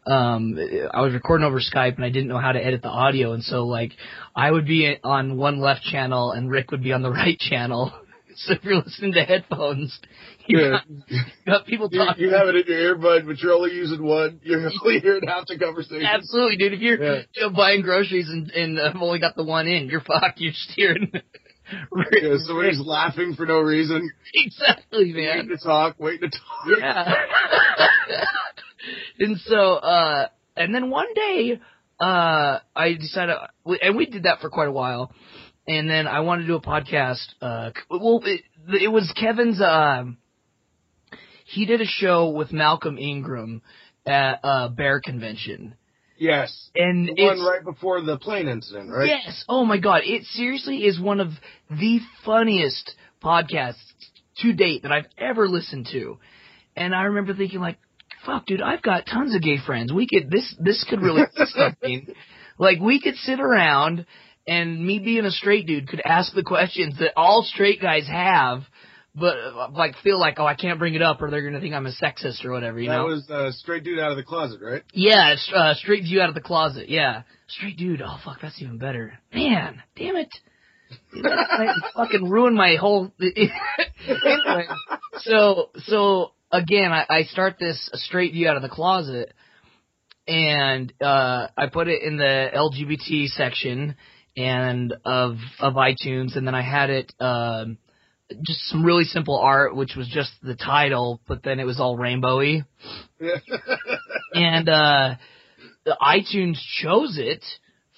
um, 0.06 0.56
I 0.92 1.00
was 1.02 1.12
recording 1.14 1.44
over 1.46 1.60
Skype 1.60 1.96
and 1.96 2.04
I 2.04 2.10
didn't 2.10 2.28
know 2.28 2.38
how 2.38 2.52
to 2.52 2.64
edit 2.64 2.82
the 2.82 2.88
audio. 2.88 3.32
And 3.32 3.42
so 3.42 3.66
like, 3.66 3.92
I 4.34 4.50
would 4.50 4.66
be 4.66 4.96
on 5.02 5.36
one 5.36 5.58
left 5.60 5.82
channel 5.82 6.32
and 6.32 6.50
Rick 6.50 6.70
would 6.70 6.82
be 6.82 6.92
on 6.92 7.02
the 7.02 7.10
right 7.22 7.38
channel. 7.38 7.92
So 8.38 8.52
if 8.52 8.62
you're 8.64 8.76
listening 8.82 9.14
to 9.14 9.24
headphones, 9.24 9.98
you 10.46 10.58
Yeah. 10.60 10.70
got, 10.72 10.82
got 11.46 11.66
people 11.66 11.88
talking. 11.88 12.22
you 12.22 12.34
have 12.34 12.48
it 12.48 12.56
in 12.56 12.64
your 12.66 12.94
earbud, 12.94 13.26
but 13.26 13.38
you're 13.38 13.54
only 13.54 13.72
using 13.72 14.04
one. 14.04 14.40
You're 14.42 14.60
only 14.84 15.00
hearing 15.00 15.22
half 15.26 15.46
the 15.46 15.58
conversation. 15.58 16.04
Absolutely, 16.04 16.58
dude. 16.58 16.74
If 16.74 16.80
you're 16.80 17.02
Yeah. 17.02 17.22
you 17.34 17.42
know, 17.44 17.48
buying 17.56 17.80
groceries 17.80 18.28
and 18.28 18.50
and 18.50 18.76
have 18.76 19.00
only 19.00 19.20
got 19.20 19.36
the 19.36 19.42
one 19.42 19.66
in, 19.66 19.88
you're 19.88 20.02
fucked. 20.02 20.38
You're 20.38 20.52
steering. 20.52 21.10
Yeah, 21.72 22.36
somebody's 22.44 22.78
laughing 22.78 23.36
for 23.36 23.46
no 23.46 23.58
reason. 23.60 24.06
exactly, 24.34 25.14
Waiting 25.14 25.24
man. 25.24 25.48
to 25.48 25.56
talk, 25.56 25.96
waiting 25.98 26.30
to 26.30 26.38
talk. 26.38 26.78
Yeah. 26.78 27.14
and 29.18 29.38
so, 29.38 29.74
uh, 29.74 30.28
and 30.56 30.74
then 30.74 30.90
one 30.90 31.12
day, 31.14 31.60
uh, 32.00 32.58
I 32.74 32.94
decided, 32.94 33.36
and 33.82 33.96
we 33.96 34.06
did 34.06 34.24
that 34.24 34.40
for 34.40 34.50
quite 34.50 34.68
a 34.68 34.72
while. 34.72 35.12
And 35.68 35.90
then 35.90 36.06
I 36.06 36.20
wanted 36.20 36.42
to 36.42 36.48
do 36.48 36.54
a 36.56 36.60
podcast. 36.60 37.26
Uh, 37.40 37.70
well, 37.90 38.20
it, 38.24 38.42
it 38.80 38.88
was 38.88 39.12
Kevin's. 39.20 39.60
Um, 39.60 40.18
he 41.44 41.66
did 41.66 41.80
a 41.80 41.86
show 41.86 42.30
with 42.30 42.52
Malcolm 42.52 42.98
Ingram 42.98 43.62
at 44.04 44.40
uh, 44.44 44.68
Bear 44.68 45.00
Convention, 45.00 45.74
Yes. 46.18 46.70
And 46.74 47.08
the 47.08 47.24
one 47.24 47.40
right 47.40 47.64
before 47.64 48.00
the 48.00 48.18
plane 48.18 48.48
incident, 48.48 48.90
right? 48.90 49.08
Yes. 49.08 49.44
Oh 49.48 49.64
my 49.64 49.78
god. 49.78 50.02
It 50.04 50.24
seriously 50.24 50.78
is 50.78 51.00
one 51.00 51.20
of 51.20 51.30
the 51.70 52.00
funniest 52.24 52.94
podcasts 53.22 53.74
to 54.38 54.52
date 54.52 54.82
that 54.82 54.92
I've 54.92 55.06
ever 55.18 55.48
listened 55.48 55.88
to. 55.92 56.18
And 56.74 56.94
I 56.94 57.04
remember 57.04 57.34
thinking 57.34 57.60
like, 57.60 57.78
fuck 58.26 58.46
dude, 58.46 58.60
I've 58.60 58.82
got 58.82 59.06
tons 59.06 59.34
of 59.34 59.42
gay 59.42 59.58
friends. 59.64 59.92
We 59.92 60.06
could, 60.06 60.30
this, 60.30 60.54
this 60.58 60.84
could 60.88 61.00
really 61.00 61.22
be 61.22 61.44
something. 61.56 62.14
Like 62.58 62.80
we 62.80 63.00
could 63.00 63.16
sit 63.16 63.40
around 63.40 64.06
and 64.46 64.84
me 64.84 64.98
being 64.98 65.24
a 65.24 65.30
straight 65.30 65.66
dude 65.66 65.88
could 65.88 66.02
ask 66.04 66.34
the 66.34 66.42
questions 66.42 66.98
that 66.98 67.12
all 67.16 67.42
straight 67.42 67.80
guys 67.80 68.06
have, 68.06 68.62
but 69.14 69.36
like 69.72 69.94
feel 70.02 70.20
like, 70.20 70.34
oh, 70.38 70.46
I 70.46 70.54
can't 70.54 70.78
bring 70.78 70.94
it 70.94 71.02
up 71.02 71.20
or 71.22 71.30
they're 71.30 71.44
gonna 71.44 71.60
think 71.60 71.74
I'm 71.74 71.86
a 71.86 71.92
sexist 71.92 72.44
or 72.44 72.52
whatever, 72.52 72.78
you 72.78 72.88
that 72.88 72.96
know? 72.96 73.06
was 73.06 73.28
uh, 73.30 73.50
straight 73.52 73.84
dude 73.84 73.98
out 73.98 74.10
of 74.10 74.16
the 74.16 74.22
closet, 74.22 74.60
right? 74.62 74.82
Yeah, 74.92 75.32
it's, 75.32 75.50
uh, 75.54 75.74
straight 75.74 76.02
view 76.02 76.20
out 76.20 76.28
of 76.28 76.34
the 76.34 76.40
closet. 76.40 76.88
Yeah, 76.88 77.22
straight 77.48 77.76
dude. 77.76 78.02
Oh 78.02 78.18
fuck, 78.24 78.40
that's 78.40 78.60
even 78.60 78.78
better. 78.78 79.18
Man, 79.32 79.82
damn 79.96 80.16
it. 80.16 80.34
Fucking 81.96 82.28
ruined 82.28 82.56
my 82.56 82.76
whole. 82.76 83.10
anyway, 83.20 84.66
so 85.18 85.70
so 85.86 86.32
again, 86.52 86.92
I, 86.92 87.06
I 87.08 87.22
start 87.24 87.56
this 87.58 87.90
straight 87.94 88.32
view 88.32 88.48
out 88.48 88.56
of 88.56 88.62
the 88.62 88.68
closet, 88.68 89.32
and 90.26 90.92
uh, 91.00 91.48
I 91.56 91.66
put 91.72 91.88
it 91.88 92.02
in 92.02 92.16
the 92.16 92.48
LGBT 92.54 93.28
section 93.28 93.96
and 94.36 94.94
of 95.04 95.36
of 95.60 95.74
iTunes, 95.74 96.36
and 96.36 96.46
then 96.46 96.54
I 96.54 96.62
had 96.62 96.90
it. 96.90 97.12
Um, 97.20 97.78
just 98.44 98.60
some 98.68 98.84
really 98.84 99.04
simple 99.04 99.38
art, 99.38 99.76
which 99.76 99.94
was 99.96 100.08
just 100.08 100.32
the 100.42 100.56
title, 100.56 101.20
but 101.28 101.42
then 101.44 101.60
it 101.60 101.64
was 101.64 101.78
all 101.78 101.96
rainbowy 101.96 102.64
and 104.34 104.68
uh 104.68 105.14
iTunes 106.02 106.58
chose 106.82 107.18
it 107.18 107.44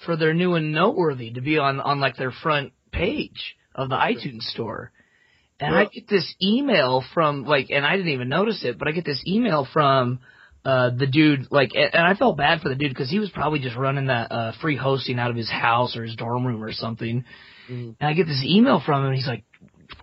for 0.05 0.15
their 0.15 0.33
new 0.33 0.53
and 0.53 0.71
noteworthy 0.71 1.31
to 1.31 1.41
be 1.41 1.57
on 1.57 1.79
on 1.79 1.99
like 1.99 2.15
their 2.15 2.31
front 2.31 2.73
page 2.91 3.55
of 3.73 3.89
the 3.89 3.95
iTunes 3.95 4.41
store. 4.41 4.91
And 5.59 5.75
I 5.75 5.85
get 5.85 6.07
this 6.07 6.35
email 6.41 7.03
from 7.13 7.43
like 7.45 7.69
and 7.69 7.85
I 7.85 7.95
didn't 7.97 8.11
even 8.13 8.29
notice 8.29 8.63
it, 8.63 8.77
but 8.77 8.87
I 8.87 8.91
get 8.91 9.05
this 9.05 9.21
email 9.27 9.67
from 9.71 10.19
uh 10.65 10.89
the 10.89 11.07
dude 11.07 11.47
like 11.51 11.71
and 11.75 11.95
I 12.05 12.15
felt 12.15 12.37
bad 12.37 12.61
for 12.61 12.69
the 12.69 12.75
dude 12.75 12.95
cuz 12.95 13.09
he 13.09 13.19
was 13.19 13.29
probably 13.29 13.59
just 13.59 13.75
running 13.75 14.07
that 14.07 14.31
uh 14.31 14.51
free 14.61 14.75
hosting 14.75 15.19
out 15.19 15.29
of 15.31 15.37
his 15.37 15.49
house 15.49 15.95
or 15.95 16.03
his 16.03 16.15
dorm 16.15 16.45
room 16.45 16.63
or 16.63 16.71
something. 16.71 17.25
Mhm. 17.69 17.95
And 17.99 18.09
I 18.09 18.13
get 18.13 18.27
this 18.27 18.43
email 18.43 18.79
from 18.79 19.01
him 19.01 19.07
and 19.07 19.15
he's 19.15 19.27
like 19.27 19.43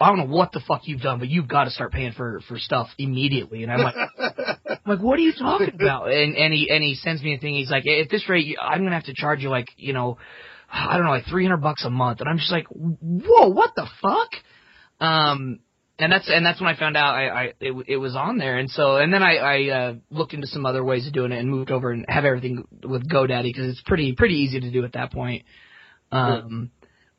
I 0.01 0.09
don't 0.09 0.19
know 0.19 0.37
what 0.37 0.53
the 0.53 0.61
fuck 0.61 0.83
you've 0.89 1.01
done, 1.01 1.21
but 1.21 1.29
you've 1.29 1.49
got 1.49 1.65
to 1.65 1.71
start 1.71 1.93
paying 1.93 2.13
for 2.13 2.41
for 2.49 2.59
stuff 2.59 2.89
immediately. 2.99 3.63
And 3.63 3.73
I'm 3.73 3.81
like, 3.81 3.95
I'm 4.69 4.79
like, 4.85 5.01
what 5.01 5.19
are 5.19 5.23
you 5.23 5.33
talking 5.33 5.73
about? 5.75 6.11
And 6.11 6.35
and 6.37 6.53
he 6.53 6.71
and 6.71 6.83
he 6.83 6.95
sends 6.97 7.23
me 7.23 7.35
a 7.35 7.39
thing. 7.39 7.55
He's 7.55 7.71
like, 7.71 7.87
at 7.87 8.11
this 8.11 8.29
rate, 8.29 8.57
I'm 8.61 8.83
gonna 8.83 8.95
have 8.97 9.05
to 9.05 9.15
charge 9.15 9.43
you 9.43 9.49
like, 9.49 9.69
you 9.77 9.93
know, 9.93 10.19
I 10.71 10.97
don't 10.97 11.05
know, 11.05 11.13
like 11.13 11.27
300 11.27 11.59
bucks 11.59 11.85
a 11.85 11.91
month. 11.91 12.21
And 12.21 12.29
I'm 12.29 12.39
just 12.39 12.51
like, 12.51 12.67
whoa, 12.69 13.49
what 13.49 13.75
the 13.77 13.87
fuck? 14.03 14.31
Um, 15.01 15.61
and 15.99 16.13
that's 16.13 16.29
and 16.29 16.45
that's 16.45 16.61
when 16.61 16.69
I 16.69 16.79
found 16.79 16.97
out 16.97 17.15
I, 17.15 17.29
I 17.29 17.43
it, 17.61 17.85
it 17.89 17.97
was 17.97 18.15
on 18.17 18.39
there. 18.39 18.59
And 18.59 18.71
so 18.71 18.97
and 18.97 19.13
then 19.13 19.23
I 19.23 19.37
I 19.37 19.69
uh, 19.69 19.95
looked 20.11 20.35
into 20.35 20.47
some 20.47 20.67
other 20.67 20.85
ways 20.85 21.07
of 21.07 21.13
doing 21.13 21.33
it 21.33 21.39
and 21.39 21.49
moved 21.49 21.71
over 21.71 21.91
and 21.91 22.05
have 22.09 22.25
everything 22.25 22.67
with 22.83 23.09
GoDaddy 23.09 23.45
because 23.45 23.71
it's 23.71 23.83
pretty 23.83 24.13
pretty 24.15 24.35
easy 24.35 24.61
to 24.61 24.71
do 24.71 24.85
at 24.85 24.93
that 24.93 25.13
point. 25.13 25.45
Um. 26.13 26.71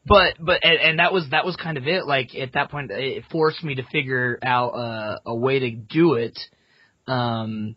But 0.08 0.36
but 0.40 0.64
and, 0.64 0.80
and 0.80 1.00
that 1.00 1.12
was 1.12 1.28
that 1.32 1.46
was 1.46 1.58
kind 1.58 1.78
of 1.78 1.86
it. 1.86 2.06
Like 2.06 2.34
at 2.34 2.54
that 2.54 2.72
point, 2.72 2.92
it 2.92 3.26
forced 3.30 3.62
me 3.62 3.76
to 3.76 3.84
figure 3.92 4.40
out 4.42 4.70
uh, 4.70 5.18
a 5.26 5.36
way 5.36 5.60
to 5.60 5.72
do 5.72 6.14
it, 6.14 6.40
um, 7.08 7.76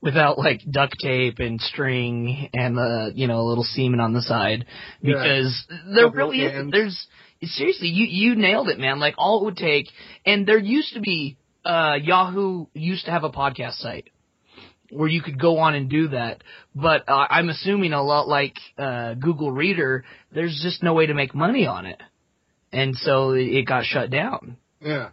without 0.00 0.38
like 0.38 0.60
duct 0.70 0.94
tape 1.00 1.38
and 1.38 1.60
string 1.60 2.48
and 2.52 2.78
uh 2.78 3.10
you 3.14 3.26
know 3.26 3.40
a 3.40 3.46
little 3.48 3.64
semen 3.64 4.00
on 4.00 4.12
the 4.12 4.22
side 4.22 4.66
Yeah. 5.02 5.14
because 5.16 5.64
there 5.94 6.04
Couple 6.04 6.16
really 6.18 6.42
is 6.42 6.52
cans. 6.52 6.70
there's 6.72 7.06
seriously 7.42 7.88
you 7.88 8.06
you 8.06 8.36
nailed 8.36 8.68
it 8.68 8.78
man 8.78 9.00
like 9.00 9.14
all 9.18 9.40
it 9.40 9.44
would 9.46 9.56
take 9.56 9.86
and 10.24 10.46
there 10.46 10.58
used 10.58 10.94
to 10.94 11.00
be 11.00 11.36
uh 11.64 11.96
Yahoo 12.00 12.66
used 12.72 13.06
to 13.06 13.10
have 13.10 13.24
a 13.24 13.30
podcast 13.30 13.74
site 13.74 14.10
where 14.90 15.08
you 15.08 15.20
could 15.22 15.40
go 15.40 15.58
on 15.58 15.74
and 15.74 15.90
do 15.90 16.08
that 16.08 16.44
but 16.74 17.08
uh, 17.08 17.26
I'm 17.28 17.48
assuming 17.48 17.92
a 17.92 18.02
lot 18.02 18.28
like 18.28 18.56
uh 18.78 19.14
Google 19.14 19.50
Reader 19.50 20.04
there's 20.32 20.60
just 20.62 20.82
no 20.84 20.94
way 20.94 21.06
to 21.06 21.14
make 21.14 21.34
money 21.34 21.66
on 21.66 21.86
it 21.86 22.00
and 22.72 22.94
so 22.94 23.32
it 23.32 23.66
got 23.66 23.84
shut 23.84 24.10
down 24.10 24.56
yeah. 24.80 25.08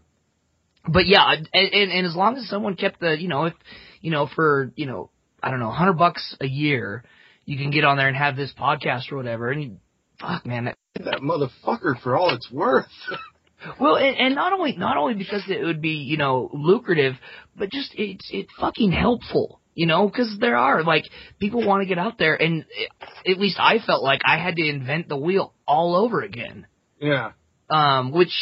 but 0.88 1.08
yeah, 1.08 1.32
and, 1.32 1.48
and 1.54 1.92
and 1.92 2.06
as 2.06 2.16
long 2.16 2.36
as 2.38 2.50
someone 2.50 2.76
kept 2.76 3.00
the, 3.00 3.18
you 3.18 3.30
know, 3.30 3.46
if 3.46 3.54
you 4.02 4.12
know 4.12 4.28
for 4.34 4.72
you 4.76 4.86
know, 4.86 5.10
I 5.42 5.50
don't 5.50 5.60
know, 5.60 5.72
hundred 5.72 5.94
bucks 5.94 6.36
a 6.42 6.48
year, 6.48 7.04
you 7.46 7.58
can 7.58 7.72
get 7.72 7.84
on 7.84 7.98
there 7.98 8.08
and 8.08 8.18
have 8.18 8.36
this 8.36 8.54
podcast 8.60 9.12
or 9.12 9.18
whatever. 9.18 9.52
And 9.52 9.64
you, 9.64 9.78
fuck, 10.20 10.46
man, 10.46 10.66
that, 10.66 10.78
That 10.96 11.22
motherfucker 11.22 12.02
for 12.02 12.18
all 12.18 12.34
it's 12.34 12.52
worth. 12.52 12.86
well, 13.80 13.96
and, 13.96 14.18
and 14.18 14.36
not 14.36 14.54
only 14.54 14.76
not 14.76 14.98
only 14.98 15.14
because 15.16 15.44
it 15.48 15.64
would 15.64 15.82
be 15.82 15.96
you 15.96 16.18
know 16.18 16.50
lucrative, 16.54 17.16
but 17.56 17.72
just 17.72 17.94
it's 17.96 18.30
it's 18.32 18.52
fucking 18.60 18.92
helpful. 18.92 19.60
You 19.74 19.86
know, 19.86 20.08
because 20.08 20.38
there 20.40 20.58
are 20.58 20.84
like 20.84 21.06
people 21.40 21.66
want 21.66 21.82
to 21.82 21.88
get 21.88 21.98
out 21.98 22.18
there, 22.18 22.36
and 22.36 22.66
it, 22.70 23.32
at 23.32 23.40
least 23.40 23.58
I 23.58 23.80
felt 23.80 24.04
like 24.04 24.20
I 24.26 24.38
had 24.38 24.58
to 24.58 24.68
invent 24.68 25.08
the 25.08 25.16
wheel 25.16 25.54
all 25.66 25.96
over 25.96 26.22
again. 26.22 26.68
Yeah. 27.00 27.32
um, 27.70 28.12
which 28.12 28.34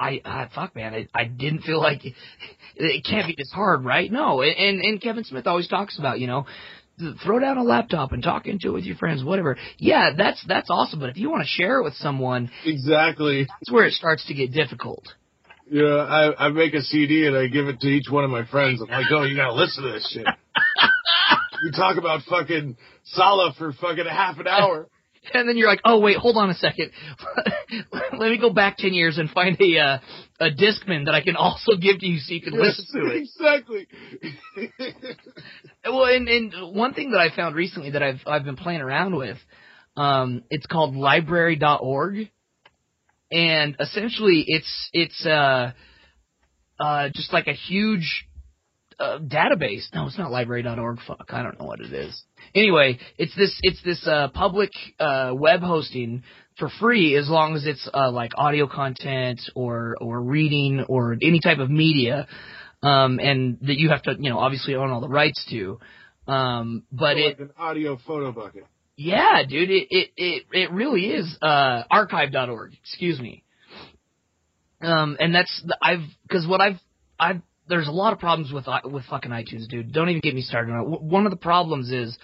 I, 0.00 0.20
I 0.24 0.48
fuck 0.54 0.74
man, 0.74 0.94
I, 0.94 1.08
I 1.14 1.24
didn't 1.24 1.60
feel 1.62 1.78
like 1.78 2.04
it, 2.06 2.14
it 2.76 3.04
can't 3.04 3.26
be 3.26 3.34
this 3.36 3.52
hard, 3.52 3.84
right? 3.84 4.10
No, 4.10 4.42
and 4.42 4.80
and 4.80 5.00
Kevin 5.00 5.24
Smith 5.24 5.46
always 5.46 5.68
talks 5.68 5.98
about 5.98 6.18
you 6.20 6.26
know 6.26 6.46
throw 7.24 7.38
down 7.38 7.56
a 7.56 7.62
laptop 7.62 8.12
and 8.12 8.22
talk 8.22 8.46
into 8.46 8.68
it 8.68 8.72
with 8.72 8.84
your 8.84 8.96
friends, 8.96 9.22
whatever. 9.24 9.56
Yeah, 9.78 10.10
that's 10.16 10.42
that's 10.48 10.68
awesome, 10.70 11.00
but 11.00 11.10
if 11.10 11.16
you 11.16 11.30
want 11.30 11.42
to 11.42 11.48
share 11.48 11.78
it 11.80 11.84
with 11.84 11.94
someone, 11.94 12.50
Exactly. 12.64 13.44
that's 13.44 13.70
where 13.70 13.86
it 13.86 13.92
starts 13.92 14.26
to 14.26 14.34
get 14.34 14.52
difficult. 14.52 15.04
Yeah, 15.70 15.84
I, 15.84 16.46
I 16.46 16.48
make 16.48 16.74
a 16.74 16.80
CD 16.82 17.26
and 17.26 17.36
I 17.36 17.46
give 17.46 17.68
it 17.68 17.78
to 17.80 17.86
each 17.86 18.10
one 18.10 18.24
of 18.24 18.30
my 18.30 18.44
friends. 18.44 18.82
I'm 18.82 18.88
like, 18.88 19.06
oh, 19.12 19.22
you 19.22 19.36
gotta 19.36 19.54
listen 19.54 19.84
to 19.84 19.92
this 19.92 20.10
shit. 20.12 20.26
you 21.62 21.70
talk 21.72 21.96
about 21.96 22.22
fucking 22.28 22.76
Sala 23.04 23.54
for 23.56 23.72
fucking 23.74 24.06
a 24.06 24.10
half 24.12 24.38
an 24.38 24.48
hour. 24.48 24.88
And 25.34 25.48
then 25.48 25.56
you're 25.56 25.68
like, 25.68 25.80
oh 25.84 26.00
wait, 26.00 26.16
hold 26.16 26.36
on 26.36 26.50
a 26.50 26.54
second. 26.54 26.90
Let 27.92 28.30
me 28.30 28.38
go 28.38 28.50
back 28.52 28.76
ten 28.78 28.92
years 28.94 29.18
and 29.18 29.30
find 29.30 29.56
a 29.60 29.78
uh, 29.78 29.98
a 30.40 30.50
discman 30.50 31.04
that 31.06 31.14
I 31.14 31.20
can 31.20 31.36
also 31.38 31.76
give 31.76 32.00
to 32.00 32.06
you 32.06 32.18
so 32.18 32.34
you 32.34 32.40
can 32.40 32.54
listen 32.54 32.86
to 32.92 33.06
it. 33.06 33.22
exactly. 33.22 33.86
Well, 35.84 36.04
and, 36.04 36.28
and 36.28 36.74
one 36.74 36.94
thing 36.94 37.10
that 37.12 37.20
I 37.20 37.34
found 37.34 37.54
recently 37.54 37.90
that 37.90 38.02
I've 38.02 38.20
I've 38.26 38.44
been 38.44 38.56
playing 38.56 38.80
around 38.80 39.16
with, 39.16 39.38
um, 39.96 40.42
it's 40.50 40.66
called 40.66 40.96
library.org, 40.96 42.30
and 43.30 43.76
essentially 43.78 44.44
it's 44.46 44.90
it's 44.92 45.26
uh 45.26 45.72
uh 46.78 47.08
just 47.14 47.32
like 47.32 47.46
a 47.46 47.52
huge 47.52 48.26
uh, 49.00 49.18
database. 49.18 49.84
No, 49.94 50.06
it's 50.06 50.18
not 50.18 50.30
library.org. 50.30 50.98
Fuck, 51.06 51.26
I 51.30 51.42
don't 51.42 51.58
know 51.58 51.66
what 51.66 51.80
it 51.80 51.92
is. 51.92 52.22
Anyway, 52.54 52.98
it's 53.18 53.34
this 53.36 53.58
it's 53.62 53.82
this 53.82 54.06
uh 54.06 54.28
public 54.28 54.70
uh 54.98 55.32
web 55.34 55.60
hosting 55.60 56.22
for 56.58 56.68
free 56.80 57.16
as 57.16 57.28
long 57.28 57.56
as 57.56 57.66
it's 57.66 57.88
uh 57.92 58.10
like 58.10 58.32
audio 58.36 58.66
content 58.66 59.40
or 59.54 59.96
or 60.00 60.20
reading 60.20 60.84
or 60.88 61.14
any 61.14 61.40
type 61.40 61.58
of 61.58 61.70
media 61.70 62.28
um, 62.82 63.18
and 63.20 63.58
that 63.62 63.78
you 63.78 63.90
have 63.90 64.02
to, 64.02 64.16
you 64.18 64.30
know, 64.30 64.38
obviously 64.38 64.74
own 64.74 64.90
all 64.90 65.00
the 65.00 65.08
rights 65.08 65.44
to. 65.50 65.78
Um, 66.26 66.84
but 66.92 67.16
like 67.16 67.34
it, 67.34 67.38
an 67.40 67.50
audio 67.58 67.98
photo 68.06 68.32
bucket. 68.32 68.64
yeah, 68.96 69.42
dude, 69.48 69.70
it, 69.70 69.86
it, 69.90 70.10
it, 70.16 70.42
it 70.52 70.72
really 70.72 71.06
is, 71.06 71.36
uh, 71.42 71.82
archive.org, 71.90 72.72
excuse 72.82 73.18
me. 73.20 73.44
Um, 74.80 75.16
and 75.20 75.34
that's, 75.34 75.62
the, 75.66 75.76
I've, 75.82 76.08
cause 76.30 76.46
what 76.46 76.60
I've, 76.60 76.78
I've, 77.18 77.42
there's 77.70 77.88
a 77.88 77.92
lot 77.92 78.12
of 78.12 78.18
problems 78.18 78.52
with, 78.52 78.66
with 78.84 79.04
fucking 79.06 79.30
iTunes, 79.30 79.66
dude. 79.68 79.92
Don't 79.92 80.10
even 80.10 80.20
get 80.20 80.34
me 80.34 80.42
started 80.42 80.72
on 80.72 80.92
it. 80.92 81.00
One 81.00 81.24
of 81.24 81.30
the 81.30 81.36
problems 81.38 81.90
is, 81.90 82.18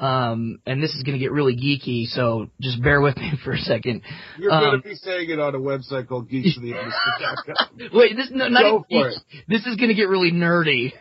um, 0.00 0.58
and 0.66 0.82
this 0.82 0.94
is 0.94 1.02
gonna 1.02 1.18
get 1.18 1.30
really 1.32 1.54
geeky, 1.56 2.06
so 2.06 2.48
just 2.60 2.82
bear 2.82 3.00
with 3.00 3.16
me 3.24 3.32
for 3.44 3.52
a 3.52 3.58
second. 3.58 4.00
You're 4.38 4.52
Um, 4.52 4.64
gonna 4.64 4.82
be 4.82 4.94
saying 4.94 5.28
it 5.28 5.38
on 5.38 5.54
a 5.54 5.58
website 5.58 6.08
called 6.08 6.30
geeksoftheindustry.com. 6.30 7.90
Wait, 7.92 8.16
this, 8.16 8.30
no, 8.32 8.48
not 8.48 8.62
Go 8.62 8.84
even 8.88 9.04
for 9.04 9.10
geeky. 9.10 9.42
This 9.48 9.66
is 9.66 9.76
gonna 9.76 9.94
get 9.94 10.08
really 10.08 10.32
nerdy. 10.32 10.92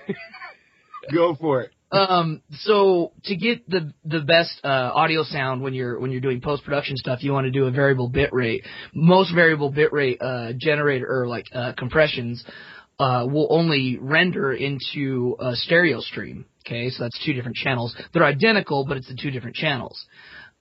Go 1.13 1.35
for 1.35 1.61
it. 1.61 1.71
um 1.93 2.41
so 2.61 3.11
to 3.25 3.35
get 3.35 3.69
the 3.69 3.93
the 4.03 4.21
best 4.21 4.59
uh 4.63 4.67
audio 4.95 5.21
sound 5.21 5.61
when 5.61 5.75
you're 5.75 5.99
when 5.99 6.09
you're 6.09 6.21
doing 6.21 6.41
post 6.41 6.63
production 6.63 6.97
stuff 6.97 7.21
you 7.23 7.31
want 7.31 7.45
to 7.45 7.51
do 7.51 7.65
a 7.67 7.71
variable 7.71 8.09
bit 8.09 8.33
rate 8.33 8.65
most 8.95 9.31
variable 9.31 9.69
bit 9.69 9.93
rate 9.93 10.19
uh 10.19 10.53
generator 10.57 11.05
or 11.07 11.27
like 11.27 11.45
uh 11.53 11.71
compressions 11.77 12.43
uh 12.99 13.25
will 13.29 13.47
only 13.49 13.97
render 13.99 14.53
into 14.53 15.35
a 15.39 15.55
stereo 15.55 15.99
stream 15.99 16.45
okay 16.65 16.89
so 16.89 17.03
that's 17.03 17.19
two 17.25 17.33
different 17.33 17.55
channels 17.57 17.95
they're 18.13 18.23
identical 18.23 18.85
but 18.85 18.97
it's 18.97 19.07
the 19.07 19.17
two 19.19 19.31
different 19.31 19.55
channels 19.55 20.05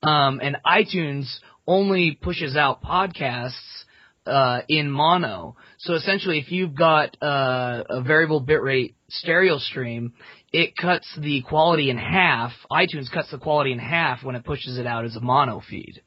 um 0.01 0.39
and 0.41 0.57
iTunes 0.65 1.25
only 1.67 2.17
pushes 2.21 2.55
out 2.55 2.81
podcasts 2.83 3.83
uh, 4.25 4.61
in 4.67 4.89
mono. 4.89 5.55
So 5.79 5.93
essentially, 5.93 6.39
if 6.39 6.51
you've 6.51 6.75
got 6.75 7.17
uh, 7.21 7.83
a 7.89 8.01
variable 8.01 8.41
bitrate 8.41 8.93
stereo 9.09 9.57
stream, 9.57 10.13
it 10.51 10.75
cuts 10.77 11.07
the 11.19 11.41
quality 11.41 11.89
in 11.89 11.97
half. 11.97 12.51
iTunes 12.71 13.11
cuts 13.11 13.31
the 13.31 13.37
quality 13.37 13.71
in 13.71 13.79
half 13.79 14.23
when 14.23 14.35
it 14.35 14.45
pushes 14.45 14.77
it 14.77 14.85
out 14.85 15.05
as 15.05 15.15
a 15.15 15.21
mono 15.21 15.61
feed. 15.67 16.01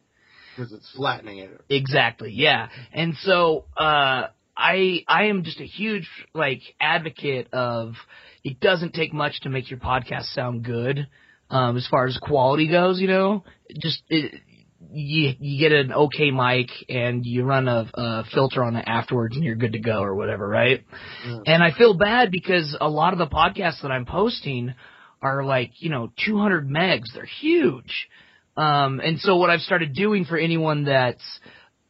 Because 0.57 0.73
it's 0.73 0.91
flattening 0.97 1.39
it. 1.39 1.61
Exactly, 1.69 2.33
yeah. 2.33 2.69
And 2.93 3.15
so 3.23 3.67
uh 3.77 4.29
I 4.57 5.05
I 5.07 5.25
am 5.25 5.45
just 5.45 5.61
a 5.61 5.67
huge 5.67 6.09
like 6.35 6.63
advocate 6.81 7.49
of 7.53 7.95
it 8.45 8.61
doesn't 8.61 8.95
take 8.95 9.13
much 9.13 9.41
to 9.43 9.49
make 9.49 9.71
your 9.71 9.81
podcast 9.81 10.33
sound 10.35 10.65
good. 10.65 11.07
Um 11.51 11.77
as 11.77 11.87
far 11.89 12.07
as 12.07 12.19
quality 12.19 12.69
goes, 12.69 13.01
you 13.01 13.09
know, 13.09 13.45
just 13.81 14.03
it, 14.09 14.41
you 14.93 15.35
you 15.39 15.59
get 15.59 15.73
an 15.73 15.93
okay 15.93 16.31
mic 16.31 16.69
and 16.89 17.25
you 17.27 17.45
run 17.45 17.69
a, 17.69 17.91
a 17.95 18.25
filter 18.33 18.63
on 18.63 18.77
it 18.77 18.85
afterwards 18.87 19.37
and 19.37 19.45
you're 19.45 19.57
good 19.57 19.73
to 19.73 19.81
go 19.81 20.01
or 20.01 20.15
whatever, 20.15 20.47
right? 20.47 20.85
Yeah. 21.27 21.39
And 21.47 21.63
I 21.63 21.73
feel 21.73 21.95
bad 21.95 22.31
because 22.31 22.77
a 22.81 22.89
lot 22.89 23.13
of 23.13 23.19
the 23.19 23.27
podcasts 23.27 23.83
that 23.83 23.91
I'm 23.91 24.07
posting 24.07 24.75
are 25.23 25.45
like, 25.45 25.73
you 25.79 25.91
know, 25.91 26.13
200 26.25 26.69
megs. 26.69 27.15
They're 27.15 27.25
huge. 27.25 28.09
Um, 28.57 29.01
and 29.01 29.19
so 29.21 29.37
what 29.37 29.51
I've 29.51 29.61
started 29.61 29.95
doing 29.95 30.25
for 30.25 30.37
anyone 30.39 30.85
that's, 30.85 31.25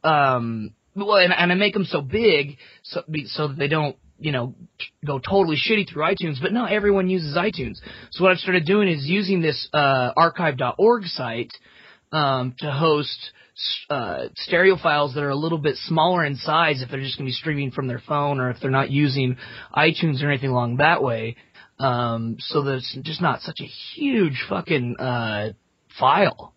um, 0.02 0.70
well, 0.96 1.16
and, 1.16 1.32
and 1.32 1.52
I 1.52 1.54
make 1.54 1.74
them 1.74 1.84
so 1.84 2.00
big 2.00 2.58
so, 2.82 3.02
so 3.26 3.48
that 3.48 3.58
they 3.58 3.68
don't, 3.68 3.96
you 4.18 4.32
know, 4.32 4.54
go 5.04 5.18
totally 5.18 5.56
shitty 5.56 5.88
through 5.90 6.04
iTunes, 6.04 6.40
but 6.40 6.52
not 6.52 6.72
everyone 6.72 7.08
uses 7.08 7.36
iTunes. 7.36 7.76
So 8.10 8.24
what 8.24 8.32
I've 8.32 8.38
started 8.38 8.64
doing 8.64 8.88
is 8.88 9.06
using 9.06 9.42
this, 9.42 9.68
uh, 9.72 10.12
archive.org 10.16 11.04
site, 11.04 11.52
um, 12.12 12.54
to 12.58 12.70
host, 12.70 13.32
uh, 13.90 14.28
stereo 14.36 14.76
files 14.76 15.14
that 15.14 15.22
are 15.22 15.30
a 15.30 15.36
little 15.36 15.58
bit 15.58 15.76
smaller 15.76 16.24
in 16.24 16.36
size 16.36 16.82
if 16.82 16.90
they're 16.90 17.00
just 17.00 17.18
going 17.18 17.26
to 17.26 17.30
be 17.30 17.34
streaming 17.34 17.70
from 17.70 17.88
their 17.88 18.00
phone 18.06 18.40
or 18.40 18.50
if 18.50 18.58
they're 18.60 18.70
not 18.70 18.90
using 18.90 19.36
iTunes 19.74 20.22
or 20.22 20.30
anything 20.30 20.50
along 20.50 20.78
that 20.78 21.02
way. 21.02 21.36
Um, 21.78 22.36
so 22.38 22.62
that 22.62 22.76
it's 22.76 22.98
just 23.02 23.20
not 23.20 23.42
such 23.42 23.60
a 23.60 23.64
huge 23.64 24.44
fucking, 24.48 24.96
uh, 24.98 25.52
file 25.98 26.54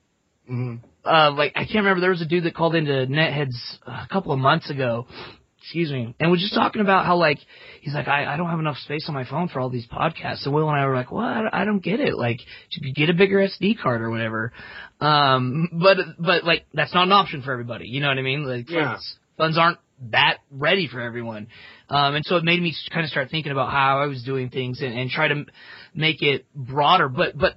hmm 0.48 0.76
uh, 1.06 1.32
like 1.32 1.54
I 1.56 1.64
can't 1.64 1.78
remember. 1.78 2.02
There 2.02 2.10
was 2.10 2.22
a 2.22 2.26
dude 2.26 2.44
that 2.44 2.56
called 2.56 2.76
into 2.76 2.92
Netheads 3.08 3.56
a 3.86 4.08
couple 4.12 4.32
of 4.32 4.40
months 4.40 4.70
ago. 4.70 5.08
Excuse 5.62 5.92
me, 5.92 6.16
and 6.20 6.32
was 6.32 6.40
just 6.40 6.56
talking 6.56 6.82
about 6.82 7.06
how 7.06 7.18
like 7.18 7.38
he's 7.82 7.94
like 7.94 8.08
I, 8.08 8.34
I 8.34 8.38
don't 8.38 8.50
have 8.50 8.60
enough 8.60 8.78
space 8.78 9.06
on 9.08 9.14
my 9.14 9.26
phone 9.26 9.50
for 9.50 9.60
all 9.60 9.70
these 9.70 9.86
podcasts. 9.88 10.46
And 10.46 10.54
Will 10.54 10.70
and 10.70 10.80
I 10.80 10.86
were 10.86 10.96
like, 10.96 11.12
what? 11.12 11.54
I 11.54 11.66
don't 11.66 11.84
get 11.84 12.00
it. 12.00 12.16
Like, 12.18 12.40
you 12.72 12.94
get 12.94 13.10
a 13.10 13.14
bigger 13.14 13.38
SD 13.38 13.78
card 13.80 14.02
or 14.02 14.10
whatever. 14.10 14.54
Um, 15.02 15.70
but 15.74 15.98
but 16.18 16.44
like 16.44 16.66
that's 16.74 16.94
not 16.94 17.04
an 17.04 17.12
option 17.12 17.42
for 17.42 17.52
everybody. 17.52 17.88
You 17.88 18.00
know 18.02 18.08
what 18.08 18.18
I 18.18 18.22
mean? 18.22 18.46
Like 18.46 18.70
Yeah. 18.70 18.94
funds, 18.94 19.18
funds 19.38 19.58
aren't 19.58 19.80
that 20.12 20.38
ready 20.50 20.88
for 20.88 21.02
everyone. 21.02 21.48
Um, 21.90 22.16
and 22.16 22.26
so 22.26 22.38
it 22.38 22.44
made 22.44 22.62
me 22.62 22.74
kind 22.92 23.04
of 23.04 23.10
start 23.12 23.30
thinking 23.30 23.52
about 23.52 23.70
how 23.70 24.00
I 24.00 24.06
was 24.06 24.24
doing 24.24 24.50
things 24.50 24.82
and, 24.82 24.98
and 24.98 25.10
try 25.10 25.28
to 25.28 25.46
make 25.94 26.22
it 26.22 26.46
broader. 26.56 27.10
But 27.10 27.38
but 27.38 27.56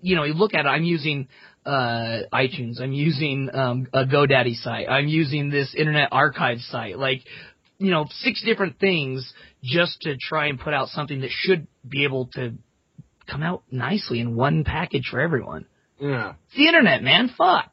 you 0.00 0.16
know, 0.16 0.24
you 0.24 0.34
look 0.34 0.52
at 0.54 0.66
it, 0.66 0.68
I'm 0.68 0.84
using 0.84 1.28
uh 1.64 2.20
iTunes, 2.32 2.80
I'm 2.80 2.92
using 2.92 3.48
um 3.52 3.86
a 3.92 4.04
GoDaddy 4.04 4.54
site, 4.56 4.88
I'm 4.88 5.08
using 5.08 5.48
this 5.50 5.74
Internet 5.76 6.08
Archive 6.12 6.58
site, 6.60 6.98
like 6.98 7.22
you 7.78 7.90
know, 7.90 8.06
six 8.10 8.42
different 8.44 8.78
things 8.78 9.32
just 9.62 10.00
to 10.02 10.16
try 10.16 10.46
and 10.46 10.58
put 10.60 10.72
out 10.74 10.88
something 10.88 11.20
that 11.22 11.30
should 11.30 11.66
be 11.88 12.04
able 12.04 12.26
to 12.34 12.54
come 13.28 13.42
out 13.42 13.62
nicely 13.70 14.20
in 14.20 14.36
one 14.36 14.62
package 14.64 15.08
for 15.10 15.20
everyone. 15.20 15.66
Yeah. 16.00 16.34
It's 16.46 16.56
the 16.56 16.66
internet, 16.66 17.02
man. 17.02 17.30
Fuck. 17.36 17.72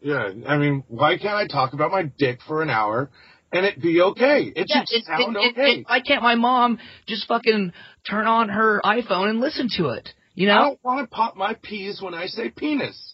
Yeah. 0.00 0.30
I 0.46 0.56
mean, 0.58 0.84
why 0.88 1.16
can't 1.18 1.34
I 1.34 1.46
talk 1.46 1.72
about 1.74 1.90
my 1.90 2.04
dick 2.18 2.40
for 2.46 2.62
an 2.62 2.70
hour 2.70 3.10
and 3.52 3.64
it 3.66 3.80
be 3.80 4.00
okay? 4.00 4.52
It 4.54 4.66
Yeah, 4.68 4.84
should 4.88 4.98
it, 5.00 5.04
sound 5.04 5.36
it, 5.36 5.40
it, 5.40 5.52
okay. 5.52 5.70
it- 5.80 5.86
why 5.86 6.00
can't 6.00 6.22
my 6.22 6.34
mom 6.34 6.78
just 7.06 7.26
fucking 7.28 7.72
turn 8.08 8.26
on 8.26 8.48
her 8.48 8.80
iPhone 8.84 9.28
and 9.30 9.40
listen 9.40 9.68
to 9.76 9.88
it? 9.90 10.08
You 10.34 10.46
know? 10.48 10.54
I 10.54 10.62
don't 10.62 10.78
want 10.84 11.10
to 11.10 11.14
pop 11.14 11.36
my 11.36 11.54
peas 11.62 12.00
when 12.00 12.14
I 12.14 12.26
say 12.26 12.50
penis. 12.50 13.11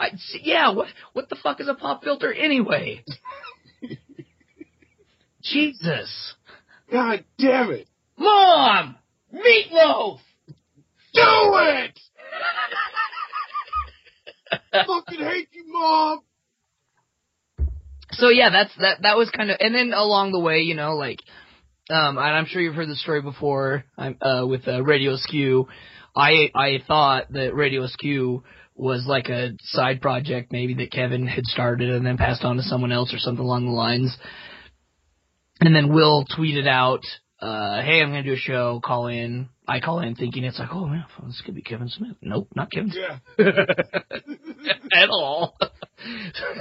I, 0.00 0.10
yeah, 0.42 0.72
what 0.72 0.88
what 1.12 1.28
the 1.28 1.36
fuck 1.36 1.60
is 1.60 1.68
a 1.68 1.74
pop 1.74 2.02
filter 2.02 2.32
anyway? 2.32 3.04
Jesus. 5.42 6.34
God 6.90 7.24
damn 7.38 7.70
it. 7.70 7.86
Mom! 8.18 8.96
Meatloaf! 9.32 10.18
Do 11.14 11.22
it! 11.22 11.98
I 14.72 14.84
fucking 14.86 15.24
hate 15.24 15.48
you, 15.52 15.64
mom. 15.68 16.20
So 18.12 18.28
yeah, 18.28 18.50
that's 18.50 18.72
that 18.80 19.02
that 19.02 19.16
was 19.16 19.30
kind 19.30 19.50
of 19.50 19.58
and 19.60 19.74
then 19.74 19.92
along 19.92 20.32
the 20.32 20.40
way, 20.40 20.60
you 20.60 20.74
know, 20.74 20.94
like 20.94 21.20
um 21.90 22.18
and 22.18 22.20
I'm 22.20 22.46
sure 22.46 22.60
you've 22.60 22.74
heard 22.74 22.88
the 22.88 22.96
story 22.96 23.22
before 23.22 23.84
I'm 23.96 24.16
uh 24.20 24.46
with 24.46 24.66
uh, 24.66 24.82
Radio 24.82 25.14
Askew. 25.14 25.68
I 26.16 26.50
I 26.54 26.78
thought 26.86 27.32
that 27.32 27.54
Radio 27.54 27.84
Askew 27.84 28.42
was 28.80 29.04
like 29.06 29.28
a 29.28 29.50
side 29.62 30.00
project 30.00 30.52
maybe 30.52 30.74
that 30.74 30.90
Kevin 30.90 31.26
had 31.26 31.44
started 31.44 31.90
and 31.90 32.04
then 32.06 32.16
passed 32.16 32.44
on 32.44 32.56
to 32.56 32.62
someone 32.62 32.92
else 32.92 33.12
or 33.14 33.18
something 33.18 33.44
along 33.44 33.66
the 33.66 33.72
lines. 33.72 34.16
And 35.60 35.74
then 35.74 35.92
Will 35.92 36.24
tweeted 36.24 36.66
out, 36.66 37.02
uh, 37.40 37.82
hey, 37.82 38.00
I'm 38.00 38.08
gonna 38.08 38.22
do 38.22 38.32
a 38.32 38.36
show, 38.36 38.80
call 38.84 39.06
in. 39.08 39.48
I 39.68 39.80
call 39.80 40.00
in 40.00 40.14
thinking 40.14 40.44
it's 40.44 40.58
like, 40.58 40.70
oh 40.72 40.86
man, 40.86 41.04
this 41.26 41.42
could 41.44 41.54
be 41.54 41.62
Kevin 41.62 41.88
Smith. 41.88 42.16
Nope, 42.22 42.48
not 42.56 42.70
Kevin 42.72 42.92
Yeah. 42.94 43.18
Smith. 43.36 43.54
At 44.94 45.08
all. 45.10 45.56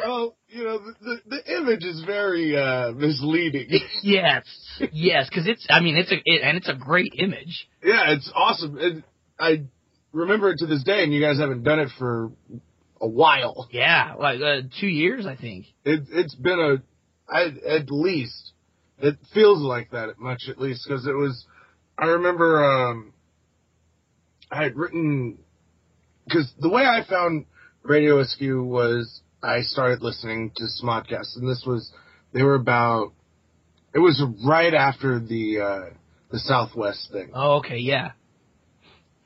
Oh, 0.04 0.36
you 0.50 0.66
know, 0.66 0.80
the, 0.80 0.94
the, 1.00 1.18
the 1.30 1.58
image 1.58 1.86
is 1.86 2.04
very 2.06 2.58
uh, 2.58 2.92
misleading. 2.92 3.68
yes, 4.04 4.44
yes, 4.92 5.30
because 5.30 5.48
it's. 5.48 5.66
I 5.70 5.80
mean, 5.80 5.96
it's 5.96 6.12
a 6.12 6.16
it, 6.26 6.42
and 6.44 6.58
it's 6.58 6.68
a 6.68 6.76
great 6.76 7.14
image. 7.18 7.70
yeah, 7.82 8.12
it's 8.12 8.30
awesome. 8.36 8.78
And 8.78 9.04
I 9.40 9.64
remember 10.12 10.50
it 10.52 10.58
to 10.60 10.66
this 10.66 10.84
day, 10.84 11.04
and 11.04 11.14
you 11.14 11.22
guys 11.22 11.40
haven't 11.40 11.64
done 11.64 11.80
it 11.80 11.90
for 11.98 12.32
a 13.02 13.08
while. 13.08 13.68
Yeah, 13.72 14.16
like 14.18 14.42
uh, 14.42 14.62
two 14.80 14.88
years, 14.88 15.26
I 15.26 15.36
think. 15.36 15.68
It, 15.86 16.02
it's 16.12 16.36
been 16.36 16.60
a, 16.60 17.32
I, 17.32 17.48
at 17.68 17.92
least, 17.92 18.52
it 18.98 19.16
feels 19.34 19.60
like 19.62 19.92
that 19.92 20.20
much 20.20 20.44
at 20.50 20.60
least, 20.60 20.86
because 20.88 21.06
it 21.06 21.14
was, 21.14 21.46
I 21.98 22.06
remember, 22.06 22.64
um, 22.64 23.14
I 24.52 24.64
had 24.64 24.76
written, 24.76 25.38
because 26.26 26.52
the 26.60 26.70
way 26.70 26.84
I 26.84 27.06
found 27.08 27.46
Radio 27.84 28.20
Askew 28.20 28.64
was 28.64 29.22
I 29.42 29.62
started 29.62 30.02
listening 30.02 30.52
to 30.58 30.64
Smodcast, 30.84 31.38
and 31.38 31.48
this 31.48 31.64
was, 31.66 31.92
they 32.34 32.44
were 32.44 32.56
about, 32.56 33.14
it 33.94 34.00
was 34.00 34.22
right 34.46 34.74
after 34.74 35.20
the, 35.20 35.60
uh, 35.60 35.96
the 36.32 36.40
Southwest 36.40 37.10
thing. 37.12 37.32
Oh, 37.34 37.58
okay, 37.58 37.78
yeah. 37.78 38.12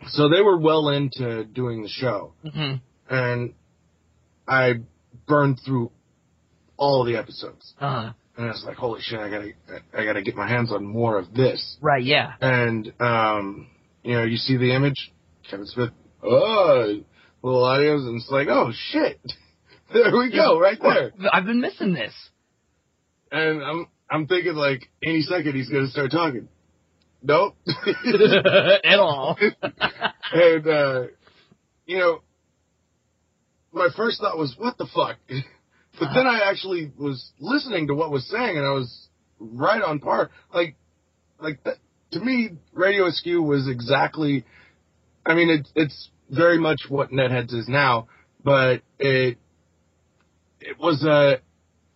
So 0.08 0.30
they 0.30 0.41
were 0.41 0.58
well 0.58 0.89
into 0.89 1.43
doing 1.45 1.84
the 1.84 1.89
show, 1.89 2.34
hmm 2.43 2.76
and 3.10 3.54
I 4.47 4.76
burned 5.28 5.60
through 5.66 5.91
all 6.78 7.04
the 7.04 7.18
episodes. 7.18 7.74
Uh 7.80 7.89
huh. 7.89 8.14
And 8.36 8.45
I 8.47 8.49
was 8.49 8.64
like, 8.66 8.78
holy 8.78 9.01
shit, 9.01 9.20
I 9.20 9.30
gotta, 9.30 9.51
I 9.95 10.06
gotta 10.06 10.24
get 10.24 10.36
my 10.36 10.47
hands 10.47 10.72
on 10.72 10.84
more 10.86 11.20
of 11.20 11.34
this. 11.34 11.78
Right. 11.82 12.04
Yeah. 12.04 12.34
And, 12.41 12.91
um, 12.99 13.68
you 14.04 14.14
know, 14.16 14.24
you 14.24 14.38
see 14.38 14.58
the 14.58 14.74
image, 14.74 15.12
Kevin 15.49 15.68
Smith, 15.68 15.91
oh, 16.24 17.01
little 17.43 17.62
audios, 17.62 18.08
and 18.08 18.20
it's 18.20 18.30
like, 18.32 18.47
oh 18.49 18.72
shit. 18.74 19.20
there 19.93 20.12
we 20.18 20.32
go, 20.32 20.60
right 20.60 20.80
there. 20.82 21.12
I've 21.32 21.45
been 21.45 21.62
missing 21.62 21.93
this. 21.93 22.14
And 23.32 23.62
I'm, 23.64 23.88
I'm 24.10 24.28
thinking 24.28 24.56
like, 24.56 24.89
any 25.04 25.22
second 25.22 25.54
he's 25.56 25.70
gonna 25.70 25.88
start 25.89 26.10
talking. 26.12 26.47
Nope. 27.24 27.55
At 28.84 28.99
all. 28.99 29.38
and, 30.34 30.67
uh, 30.67 31.03
you 31.86 31.97
know, 31.97 32.21
my 33.71 33.88
first 33.95 34.19
thought 34.21 34.38
was, 34.38 34.53
what 34.57 34.78
the 34.78 34.88
fuck? 34.93 35.17
But 35.99 36.09
then 36.15 36.26
I 36.26 36.49
actually 36.49 36.91
was 36.97 37.32
listening 37.39 37.86
to 37.86 37.93
what 37.93 38.09
was 38.09 38.28
saying, 38.28 38.57
and 38.57 38.65
I 38.65 38.71
was 38.71 39.09
right 39.39 39.80
on 39.80 39.99
par. 39.99 40.32
Like, 40.51 40.76
like 41.39 41.63
that, 41.65 41.76
to 42.13 42.19
me, 42.19 42.49
Radio 42.74 43.05
Askew 43.05 43.43
was 43.43 43.67
exactly. 43.69 44.43
I 45.24 45.36
mean, 45.36 45.51
it's 45.51 45.71
it's 45.76 46.09
very 46.32 46.57
much 46.57 46.82
what 46.89 47.11
Netheads 47.11 47.53
is 47.53 47.67
now, 47.67 48.07
but 48.43 48.82
it 48.97 49.38
it 50.59 50.80
was 50.80 51.03
a 51.03 51.41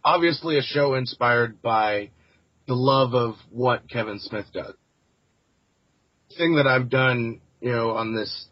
obviously 0.04 0.60
a 0.60 0.62
show 0.62 0.94
inspired 0.94 1.60
by 1.64 2.12
the 2.68 2.76
love 2.76 3.16
of 3.16 3.34
what 3.50 3.90
Kevin 3.90 4.20
Smith 4.20 4.46
does. 4.54 4.76
Thing 6.38 6.56
that 6.56 6.68
I've 6.68 6.90
done, 6.90 7.42
you 7.62 7.72
know, 7.72 7.92
on 7.92 8.16
this 8.16 8.46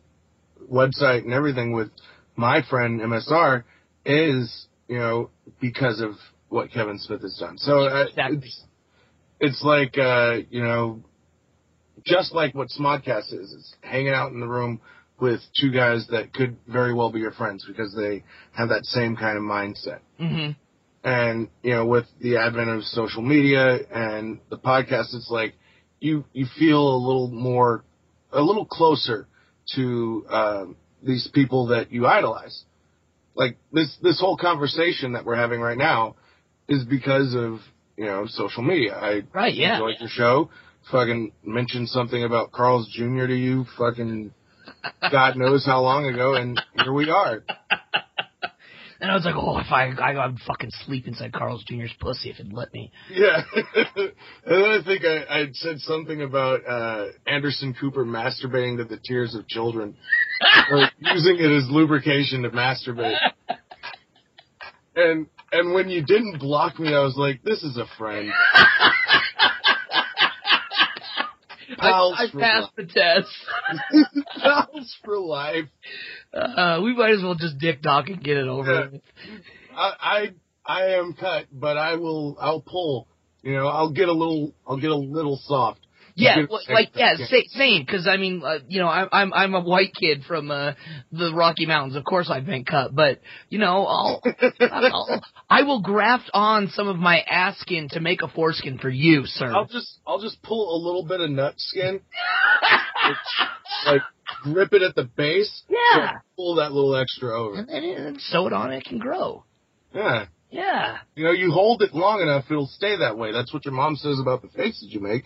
website 0.71 1.23
and 1.23 1.33
everything 1.33 1.71
with 1.73 1.89
my 2.35 2.61
friend 2.69 2.99
MSR 3.01 3.63
is, 4.05 4.67
you 4.87 4.97
know, 4.97 5.29
because 5.61 6.01
of 6.01 6.11
what 6.49 6.71
Kevin 6.71 6.97
Smith 6.99 7.21
has 7.21 7.37
done. 7.39 7.57
So 7.57 7.87
uh, 7.87 8.05
Exactly. 8.09 8.37
it's 8.37 8.63
it's 9.39 9.63
like 9.63 9.97
uh, 9.97 10.37
you 10.49 10.63
know, 10.63 11.03
just 12.05 12.33
like 12.33 12.55
what 12.55 12.69
Smodcast 12.69 13.33
is. 13.33 13.53
It's 13.57 13.75
hanging 13.81 14.13
out 14.13 14.31
in 14.31 14.39
the 14.39 14.47
room 14.47 14.81
with 15.19 15.39
two 15.59 15.71
guys 15.71 16.07
that 16.11 16.33
could 16.33 16.57
very 16.67 16.93
well 16.93 17.11
be 17.11 17.19
your 17.19 17.31
friends 17.31 17.65
because 17.67 17.93
they 17.95 18.23
have 18.53 18.69
that 18.69 18.85
same 18.85 19.15
kind 19.15 19.37
of 19.37 19.43
mindset. 19.43 19.99
hmm 20.17 20.49
And, 21.03 21.49
you 21.63 21.71
know, 21.73 21.85
with 21.85 22.05
the 22.19 22.37
advent 22.37 22.69
of 22.69 22.83
social 22.83 23.21
media 23.21 23.77
and 23.93 24.39
the 24.49 24.57
podcast, 24.57 25.13
it's 25.15 25.29
like 25.29 25.53
you, 26.05 26.25
you 26.33 26.45
feel 26.57 26.79
a 26.95 26.99
little 27.07 27.27
more, 27.29 27.83
a 28.31 28.41
little 28.41 28.65
closer 28.65 29.27
to, 29.75 30.25
um, 30.29 30.75
these 31.03 31.29
people 31.33 31.67
that 31.67 31.91
you 31.91 32.05
idolize. 32.07 32.63
Like 33.35 33.57
this, 33.71 33.95
this 34.01 34.19
whole 34.19 34.37
conversation 34.37 35.13
that 35.13 35.25
we're 35.25 35.35
having 35.35 35.59
right 35.61 35.77
now 35.77 36.15
is 36.67 36.83
because 36.85 37.33
of, 37.35 37.59
you 37.97 38.05
know, 38.05 38.25
social 38.27 38.63
media. 38.63 38.93
I 38.95 39.21
Right, 39.33 39.53
yeah. 39.53 39.73
enjoyed 39.75 39.95
your 39.99 40.09
show. 40.09 40.49
Fucking 40.91 41.31
mentioned 41.43 41.89
something 41.89 42.23
about 42.23 42.51
Carl's 42.51 42.87
Jr. 42.95 43.27
to 43.27 43.35
you. 43.35 43.65
Fucking 43.77 44.31
God 45.11 45.35
knows 45.35 45.65
how 45.65 45.81
long 45.81 46.05
ago, 46.05 46.35
and 46.35 46.59
here 46.83 46.93
we 46.93 47.09
are. 47.09 47.43
And 48.99 49.11
I 49.11 49.13
was 49.13 49.25
like, 49.25 49.35
oh, 49.35 49.57
if 49.57 49.71
I, 49.71 49.89
I 49.89 50.25
would 50.25 50.39
fucking 50.47 50.71
sleep 50.85 51.07
inside 51.07 51.33
Carl's 51.33 51.63
Jr.'s 51.65 51.93
pussy 51.99 52.29
if 52.29 52.39
it'd 52.39 52.53
let 52.53 52.73
me. 52.73 52.91
Yeah. 53.11 53.41
and 53.75 54.11
then 54.45 54.63
I 54.63 54.79
think 54.85 55.03
I, 55.03 55.41
I 55.41 55.45
said 55.53 55.79
something 55.79 56.21
about 56.21 56.61
uh, 56.67 57.07
Anderson 57.27 57.75
Cooper 57.79 58.05
masturbating 58.05 58.77
to 58.77 58.85
the 58.85 58.97
tears 59.03 59.35
of 59.35 59.47
children, 59.47 59.95
or 60.71 60.89
using 61.01 61.37
it 61.39 61.51
as 61.51 61.69
lubrication 61.69 62.43
to 62.43 62.49
masturbate. 62.51 63.17
And 64.95 65.27
and 65.51 65.73
when 65.73 65.89
you 65.89 66.03
didn't 66.03 66.39
block 66.39 66.79
me, 66.79 66.93
I 66.93 66.99
was 66.99 67.15
like, 67.17 67.43
this 67.43 67.63
is 67.63 67.77
a 67.77 67.85
friend. 67.97 68.31
Pals 71.91 72.15
I, 72.17 72.23
I 72.23 72.41
passed 72.41 72.75
the 72.75 72.85
test. 72.85 73.27
Pals 74.41 74.95
for 75.03 75.17
life. 75.19 75.65
Uh, 76.33 76.79
we 76.83 76.95
might 76.95 77.11
as 77.11 77.21
well 77.23 77.35
just 77.35 77.57
dick 77.57 77.81
dock 77.81 78.07
and 78.07 78.23
get 78.23 78.37
it 78.37 78.47
over 78.47 78.73
Yeah. 78.73 78.87
with. 78.91 79.01
I, 79.75 79.91
I 79.99 80.33
I 80.65 80.85
am 80.97 81.13
cut, 81.13 81.45
but 81.51 81.77
I 81.77 81.95
will. 81.95 82.37
I'll 82.39 82.61
pull. 82.61 83.07
You 83.43 83.53
know, 83.53 83.67
I'll 83.67 83.91
get 83.91 84.09
a 84.09 84.13
little. 84.13 84.53
I'll 84.67 84.79
get 84.79 84.89
a 84.89 84.95
little 84.95 85.39
soft. 85.43 85.84
Yeah, 86.17 86.41
Good 86.41 86.49
well, 86.49 86.61
like 86.69 86.91
yeah, 86.95 87.15
yeah. 87.17 87.25
sa- 87.27 87.57
same. 87.57 87.83
Because 87.83 88.07
I 88.07 88.15
mean, 88.15 88.41
uh, 88.43 88.59
you 88.69 88.79
know, 88.79 88.87
I'm 88.87 89.09
I'm 89.11 89.33
I'm 89.33 89.53
a 89.53 89.59
white 89.59 89.93
kid 89.93 90.23
from 90.25 90.49
uh, 90.49 90.71
the 91.11 91.33
Rocky 91.33 91.65
Mountains. 91.65 91.97
Of 91.97 92.05
course, 92.05 92.29
I've 92.29 92.45
been 92.45 92.63
cut, 92.63 92.95
but 92.95 93.19
you 93.49 93.59
know, 93.59 93.85
I'll, 93.85 94.21
I'll 94.61 95.21
I 95.49 95.63
will 95.63 95.81
graft 95.81 96.29
on 96.33 96.69
some 96.69 96.87
of 96.87 96.95
my 96.95 97.19
ass 97.29 97.59
skin 97.59 97.89
to 97.91 97.99
make 97.99 98.21
a 98.21 98.29
foreskin 98.29 98.77
for 98.77 98.89
you, 98.89 99.25
sir. 99.25 99.53
I'll 99.53 99.65
just 99.67 99.99
I'll 100.07 100.21
just 100.21 100.41
pull 100.41 100.73
a 100.75 100.79
little 100.81 101.05
bit 101.05 101.19
of 101.19 101.29
nut 101.29 101.55
skin, 101.57 101.99
like 103.85 104.01
grip 104.43 104.73
it 104.73 104.81
at 104.81 104.95
the 104.95 105.03
base. 105.03 105.63
Yeah. 105.69 106.11
so 106.11 106.17
pull 106.35 106.55
that 106.55 106.71
little 106.71 106.95
extra 106.95 107.37
over. 107.37 107.59
and 107.59 107.67
then 107.69 107.83
and 107.83 108.21
sew 108.21 108.47
it 108.47 108.53
on, 108.53 108.71
it 108.71 108.85
can 108.85 108.99
grow. 108.99 109.43
Yeah, 109.93 110.25
Yeah, 110.51 110.97
you 111.15 111.23
know, 111.23 111.31
you 111.31 111.51
hold 111.51 111.81
it 111.81 111.93
long 111.93 112.21
enough, 112.21 112.45
it'll 112.49 112.67
stay 112.67 112.97
that 112.97 113.17
way. 113.17 113.31
That's 113.31 113.53
what 113.53 113.63
your 113.65 113.73
mom 113.73 113.95
says 113.95 114.19
about 114.19 114.41
the 114.41 114.49
faces 114.49 114.87
you 114.89 114.99
make. 114.99 115.25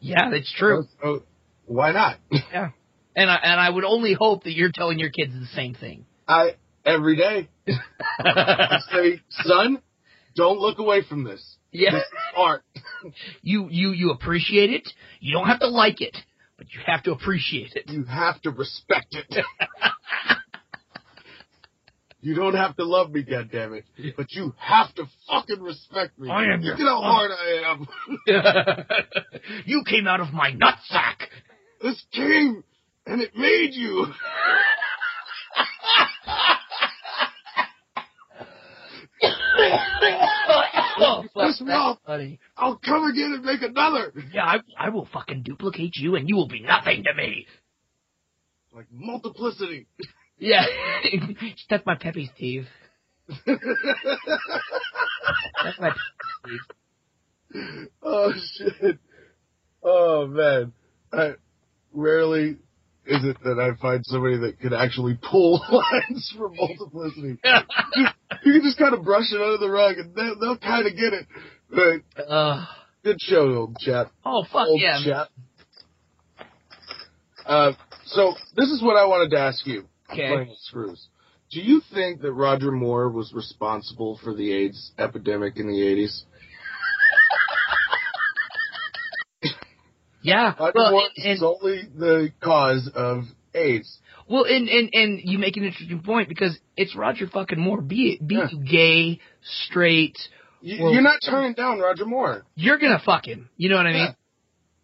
Yeah, 0.00 0.30
that's 0.30 0.52
true. 0.52 0.86
So, 1.02 1.22
why 1.66 1.92
not? 1.92 2.18
Yeah, 2.52 2.70
and 3.14 3.30
I 3.30 3.36
and 3.42 3.60
I 3.60 3.70
would 3.70 3.84
only 3.84 4.12
hope 4.14 4.44
that 4.44 4.52
you're 4.52 4.72
telling 4.72 4.98
your 4.98 5.10
kids 5.10 5.32
the 5.32 5.46
same 5.54 5.74
thing. 5.74 6.06
I 6.28 6.56
every 6.84 7.16
day 7.16 7.48
I 8.18 8.78
say, 8.92 9.20
son, 9.30 9.80
don't 10.34 10.58
look 10.58 10.78
away 10.78 11.02
from 11.08 11.24
this. 11.24 11.56
yeah, 11.72 11.90
This 11.92 12.02
is 12.02 12.08
art. 12.36 12.62
you 13.42 13.68
you 13.70 13.90
you 13.90 14.10
appreciate 14.10 14.70
it. 14.70 14.88
You 15.20 15.32
don't 15.32 15.46
have 15.46 15.60
to 15.60 15.68
like 15.68 16.00
it, 16.00 16.16
but 16.58 16.66
you 16.72 16.80
have 16.86 17.02
to 17.04 17.12
appreciate 17.12 17.72
it. 17.74 17.90
You 17.90 18.04
have 18.04 18.40
to 18.42 18.50
respect 18.50 19.14
it. 19.14 19.44
You 22.26 22.34
don't 22.34 22.56
have 22.56 22.74
to 22.74 22.84
love 22.84 23.12
me, 23.12 23.22
goddammit, 23.22 23.84
but 24.16 24.32
you 24.32 24.52
have 24.58 24.92
to 24.96 25.04
fucking 25.28 25.62
respect 25.62 26.18
me. 26.18 26.28
I 26.28 26.46
am 26.52 26.60
Look 26.60 26.76
your 26.76 26.88
at 26.88 26.92
how 26.92 27.00
hard 27.00 27.30
I 27.30 27.70
am. 27.70 27.86
you 29.64 29.84
came 29.88 30.08
out 30.08 30.18
of 30.18 30.32
my 30.32 30.50
nutsack. 30.50 31.28
this 31.80 32.04
came 32.10 32.64
and 33.06 33.20
it 33.20 33.36
made 33.36 33.74
you. 33.74 34.06
oh, 40.98 41.24
fuck 41.32 41.68
off. 41.68 41.98
buddy. 42.04 42.40
I'll 42.56 42.80
come 42.84 43.04
again 43.04 43.34
and 43.34 43.44
make 43.44 43.62
another. 43.62 44.12
Yeah, 44.32 44.46
I, 44.46 44.56
I 44.76 44.88
will 44.88 45.06
fucking 45.12 45.44
duplicate 45.44 45.94
you, 45.94 46.16
and 46.16 46.28
you 46.28 46.34
will 46.34 46.48
be 46.48 46.58
nothing 46.58 47.04
to 47.04 47.14
me. 47.14 47.46
Like 48.74 48.86
multiplicity. 48.90 49.86
Yeah, 50.38 50.64
that's 51.70 51.86
my 51.86 51.94
Pepe's 51.94 52.30
Steve. 52.36 52.66
That's 53.46 53.60
my 55.80 55.90
Pepe's 55.90 56.00
Steve. 56.44 57.88
oh 58.02 58.32
shit. 58.56 58.98
Oh 59.82 60.26
man. 60.26 60.72
I 61.12 61.34
rarely 61.92 62.56
is 63.06 63.24
it 63.24 63.36
that 63.44 63.58
I 63.60 63.80
find 63.80 64.04
somebody 64.04 64.36
that 64.38 64.60
could 64.60 64.72
actually 64.72 65.18
pull 65.22 65.64
lines 65.70 66.34
for 66.36 66.48
multiplicity. 66.48 67.38
you 67.94 68.52
can 68.52 68.62
just 68.62 68.78
kind 68.78 68.94
of 68.94 69.04
brush 69.04 69.32
it 69.32 69.40
under 69.40 69.58
the 69.58 69.70
rug 69.70 69.96
and 69.98 70.14
they'll, 70.14 70.38
they'll 70.38 70.58
kind 70.58 70.86
of 70.86 70.92
get 70.94 71.12
it. 71.12 71.26
But 71.70 72.22
uh, 72.22 72.66
good 73.04 73.20
show, 73.20 73.54
old 73.54 73.76
chap. 73.78 74.12
oh 74.24 74.44
fuck 74.44 74.66
old 74.68 74.80
yeah! 74.80 74.98
chap. 75.04 75.28
Uh, 77.44 77.72
so 78.06 78.34
this 78.56 78.70
is 78.70 78.82
what 78.82 78.96
I 78.96 79.06
wanted 79.06 79.30
to 79.30 79.38
ask 79.40 79.64
you. 79.66 79.86
Okay. 80.12 80.48
Screws. 80.60 81.08
Do 81.50 81.60
you 81.60 81.80
think 81.94 82.20
that 82.22 82.32
Roger 82.32 82.72
Moore 82.72 83.08
was 83.10 83.32
responsible 83.32 84.18
for 84.22 84.34
the 84.34 84.52
AIDS 84.52 84.92
epidemic 84.98 85.56
in 85.58 85.66
the 85.68 85.74
80s? 85.74 86.22
Yeah, 90.22 90.54
Roger 90.58 90.72
well, 90.74 90.90
Moore 90.90 91.02
and, 91.16 91.26
and 91.26 91.38
solely 91.38 91.82
the 91.96 92.32
cause 92.42 92.90
of 92.94 93.24
AIDS. 93.54 93.98
well, 94.28 94.44
and, 94.44 94.68
and 94.68 94.90
and 94.92 95.20
you 95.22 95.38
make 95.38 95.56
an 95.56 95.62
interesting 95.64 96.02
point 96.02 96.28
because 96.28 96.58
it's 96.76 96.96
Roger 96.96 97.28
fucking 97.28 97.60
Moore. 97.60 97.80
Be 97.80 98.18
it 98.20 98.26
be 98.26 98.34
Yeah. 98.34 98.48
you 98.50 98.58
gay, 98.64 99.20
straight, 99.42 100.16
You, 100.60 100.82
Well- 100.82 100.92
you're 100.92 101.02
not 101.02 101.20
turning 101.24 101.52
down 101.54 101.78
Roger 101.78 102.06
Moore. 102.06 102.44
you're 102.56 102.78
gonna 102.78 102.98
fuck 103.04 103.24
him. 103.26 103.48
You 103.56 103.68
know 103.68 103.76
what 103.76 103.86
I 103.86 103.92
mean? 103.92 104.02
Yeah. 104.02 104.12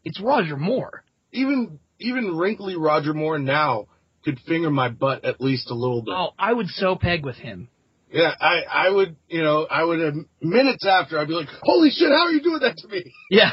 It's 0.04 0.20
Roger 0.20 0.56
Moore. 0.56 1.02
Even 1.32 1.80
even 1.98 2.36
wrinkly 2.36 2.76
Roger 2.76 3.12
Moore 3.12 3.38
now 3.40 3.86
could 4.24 4.38
finger 4.46 4.70
my 4.70 4.88
butt 4.88 5.24
at 5.24 5.40
least 5.40 5.70
a 5.70 5.74
little 5.74 6.02
bit. 6.02 6.14
Oh, 6.16 6.30
I 6.38 6.52
would 6.52 6.68
so 6.68 6.96
peg 6.96 7.24
with 7.24 7.36
him. 7.36 7.68
Yeah, 8.10 8.34
I 8.40 8.60
I 8.70 8.90
would 8.90 9.16
you 9.28 9.42
know 9.42 9.66
I 9.70 9.82
would 9.84 10.00
have 10.00 10.14
minutes 10.40 10.86
after 10.86 11.18
I'd 11.18 11.28
be 11.28 11.34
like, 11.34 11.48
holy 11.62 11.90
shit, 11.90 12.08
how 12.08 12.26
are 12.26 12.32
you 12.32 12.42
doing 12.42 12.60
that 12.60 12.76
to 12.78 12.88
me? 12.88 13.12
Yeah. 13.30 13.50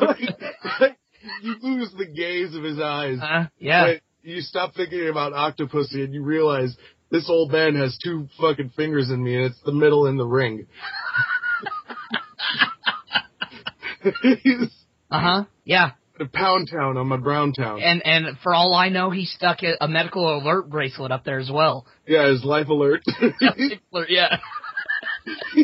Like, 0.00 0.18
you 1.42 1.54
lose 1.60 1.92
the 1.96 2.06
gaze 2.06 2.54
of 2.54 2.64
his 2.64 2.80
eyes. 2.80 3.18
uh, 3.22 3.46
yeah. 3.58 3.84
But 3.94 4.00
you 4.22 4.40
stop 4.40 4.74
thinking 4.74 5.08
about 5.08 5.32
Octopussy 5.32 6.02
and 6.02 6.12
you 6.12 6.22
realize 6.22 6.76
this 7.10 7.28
old 7.30 7.52
man 7.52 7.76
has 7.76 7.96
two 8.02 8.26
fucking 8.40 8.70
fingers 8.70 9.10
in 9.10 9.22
me 9.22 9.36
and 9.36 9.44
it's 9.46 9.60
the 9.64 9.72
middle 9.72 10.06
in 10.06 10.16
the 10.16 10.26
ring. 10.26 10.66
Uh 15.08 15.20
huh. 15.20 15.44
Yeah. 15.64 15.92
A 16.20 16.26
pound 16.26 16.68
town 16.70 16.96
on 16.96 17.06
my 17.08 17.16
brown 17.16 17.52
town. 17.52 17.80
And 17.82 18.04
and 18.06 18.38
for 18.42 18.54
all 18.54 18.74
I 18.74 18.88
know, 18.88 19.10
he 19.10 19.24
stuck 19.26 19.62
a, 19.62 19.74
a 19.84 19.88
medical 19.88 20.38
alert 20.38 20.68
bracelet 20.70 21.12
up 21.12 21.24
there 21.24 21.38
as 21.38 21.50
well. 21.50 21.86
Yeah, 22.06 22.28
his 22.28 22.44
life 22.44 22.68
alert. 22.68 23.02
yeah. 24.08 24.38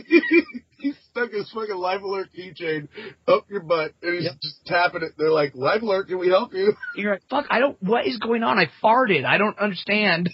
he 0.79 0.93
stuck 1.11 1.31
his 1.31 1.51
fucking 1.53 1.77
life 1.77 2.03
alert 2.03 2.29
keychain 2.37 2.89
up 3.29 3.47
your 3.49 3.61
butt 3.63 3.93
and 4.03 4.15
he's 4.15 4.25
Yep. 4.25 4.33
just 4.43 4.67
tapping 4.67 5.03
it. 5.03 5.13
They're 5.17 5.31
like, 5.31 5.55
life 5.55 5.83
alert, 5.83 6.09
can 6.09 6.19
we 6.19 6.29
help 6.29 6.53
you? 6.53 6.75
You're 6.97 7.13
like, 7.13 7.23
fuck. 7.31 7.47
I 7.51 7.61
don't. 7.61 7.81
What 7.83 8.07
is 8.07 8.19
going 8.19 8.43
on? 8.43 8.59
I 8.59 8.69
farted. 8.83 9.25
I 9.25 9.39
don't 9.39 9.59
understand 9.59 10.29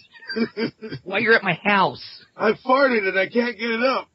why 1.04 1.18
you're 1.18 1.34
at 1.34 1.42
my 1.42 1.58
house. 1.62 2.02
I 2.36 2.52
farted 2.52 3.06
and 3.08 3.18
I 3.18 3.28
can't 3.28 3.58
get 3.58 3.70
it 3.70 3.82
up. 3.82 4.08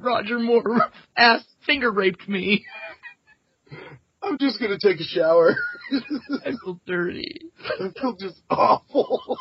Roger 0.00 0.38
Moore 0.38 0.90
ass 1.16 1.42
finger 1.66 1.90
raped 1.90 2.28
me. 2.28 2.64
I'm 4.22 4.38
just 4.38 4.60
gonna 4.60 4.78
take 4.80 5.00
a 5.00 5.04
shower. 5.04 5.56
I 5.92 6.52
feel 6.64 6.80
dirty. 6.86 7.40
I 7.80 7.88
feel 8.00 8.14
just 8.14 8.40
awful. 8.50 9.38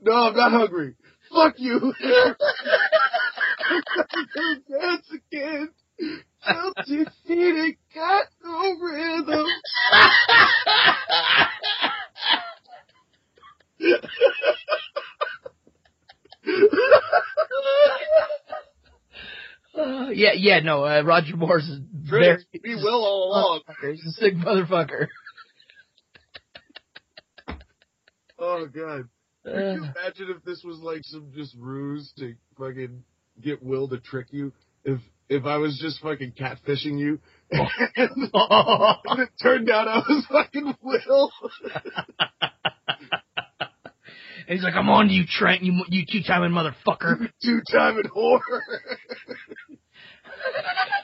No, 0.00 0.12
I'm 0.12 0.36
not 0.36 0.52
hungry. 0.52 0.94
Fuck 1.32 1.54
you. 1.58 1.92
Dance 4.70 5.10
again. 5.12 5.68
Guilty 5.98 7.04
feet 7.26 7.56
ain't 7.56 7.78
got 7.94 8.26
no 8.44 8.76
rhythm. 8.80 9.46
Uh, 19.78 20.08
yeah, 20.12 20.30
yeah, 20.34 20.60
no. 20.60 20.84
Uh, 20.84 21.02
Roger 21.02 21.36
Moore's 21.36 21.68
Critics, 22.08 22.44
Very- 22.52 22.76
we 22.76 22.82
will 22.82 23.04
all 23.04 23.30
along. 23.30 23.60
He's 23.82 24.04
a 24.06 24.10
sick 24.12 24.34
motherfucker. 24.34 25.08
Oh 28.38 28.66
god. 28.66 29.08
Could 29.44 29.54
you 29.54 29.58
Uh, 29.84 29.92
imagine 29.98 30.30
if 30.36 30.42
this 30.44 30.62
was 30.64 30.78
like 30.78 31.02
some 31.04 31.30
just 31.34 31.54
ruse 31.58 32.12
to 32.18 32.34
fucking 32.58 33.02
get 33.42 33.62
Will 33.62 33.88
to 33.88 33.98
trick 33.98 34.26
you? 34.30 34.52
If 34.84 35.00
if 35.28 35.44
I 35.44 35.56
was 35.58 35.78
just 35.78 36.00
fucking 36.00 36.32
catfishing 36.32 36.98
you, 36.98 37.18
and, 37.50 37.68
and 37.96 39.20
it 39.20 39.28
turned 39.42 39.70
out 39.70 39.88
I 39.88 39.98
was 39.98 40.24
fucking 40.30 40.74
Will. 40.82 41.30
and 44.48 44.56
he's 44.56 44.62
like, 44.62 44.74
"I'm 44.74 44.88
on 44.88 45.08
to 45.08 45.12
you, 45.12 45.24
Trent. 45.26 45.62
You 45.62 45.84
you 45.88 46.04
two 46.10 46.22
timing 46.26 46.52
motherfucker. 46.52 47.30
Two 47.42 47.60
timing 47.70 48.04
whore. 48.04 48.40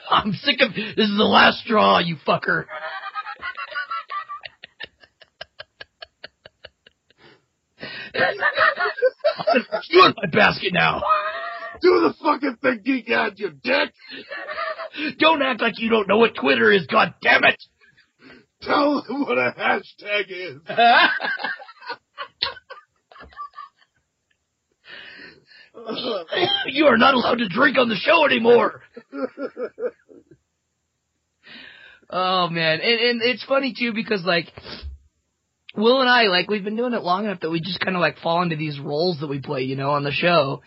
I'm 0.09 0.33
sick 0.33 0.61
of 0.61 0.73
this. 0.73 0.93
Is 0.97 1.17
the 1.17 1.23
last 1.23 1.59
straw, 1.59 1.99
you 1.99 2.15
fucker." 2.27 2.65
you 9.89 10.05
in 10.05 10.13
my 10.15 10.29
basket 10.31 10.71
now. 10.73 11.01
Do 11.81 12.01
the 12.01 12.13
fucking 12.23 12.57
thing, 12.61 12.81
geek 12.85 13.09
out, 13.09 13.39
you 13.39 13.49
dick. 13.49 13.91
Don't 15.19 15.41
act 15.41 15.59
like 15.61 15.79
you 15.79 15.89
don't 15.89 16.07
know 16.07 16.17
what 16.17 16.35
Twitter 16.35 16.71
is. 16.71 16.85
God 16.87 17.15
damn 17.21 17.43
it. 17.43 17.61
Tell 18.61 19.03
them 19.03 19.23
what 19.23 19.37
a 19.37 19.53
hashtag 19.57 20.29
is. 20.29 20.61
You 26.67 26.85
are 26.85 26.97
not 26.97 27.13
allowed 27.13 27.39
to 27.39 27.47
drink 27.49 27.77
on 27.77 27.89
the 27.89 27.95
show 27.95 28.25
anymore. 28.25 28.81
oh 32.09 32.49
man, 32.49 32.79
and 32.81 32.99
and 32.99 33.21
it's 33.21 33.43
funny 33.43 33.73
too 33.77 33.93
because 33.93 34.23
like 34.23 34.47
Will 35.75 36.01
and 36.01 36.09
I 36.09 36.23
like 36.23 36.49
we've 36.49 36.63
been 36.63 36.75
doing 36.75 36.93
it 36.93 37.01
long 37.01 37.25
enough 37.25 37.39
that 37.41 37.49
we 37.49 37.59
just 37.59 37.79
kind 37.79 37.95
of 37.95 38.01
like 38.01 38.19
fall 38.19 38.43
into 38.43 38.55
these 38.55 38.79
roles 38.79 39.19
that 39.21 39.27
we 39.27 39.39
play, 39.39 39.63
you 39.63 39.75
know, 39.75 39.91
on 39.91 40.03
the 40.03 40.11
show. 40.11 40.61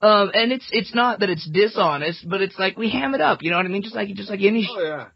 Um, 0.00 0.30
and 0.34 0.50
it's 0.50 0.68
it's 0.72 0.94
not 0.94 1.20
that 1.20 1.30
it's 1.30 1.48
dishonest, 1.48 2.28
but 2.28 2.40
it's 2.40 2.58
like 2.58 2.76
we 2.76 2.90
ham 2.90 3.14
it 3.14 3.20
up, 3.20 3.42
you 3.42 3.50
know 3.50 3.58
what 3.58 3.66
I 3.66 3.68
mean? 3.68 3.82
Just 3.82 3.94
like 3.94 4.08
just 4.14 4.30
like 4.30 4.40
any 4.40 4.66
oh 4.70 4.82
yeah. 4.82 5.06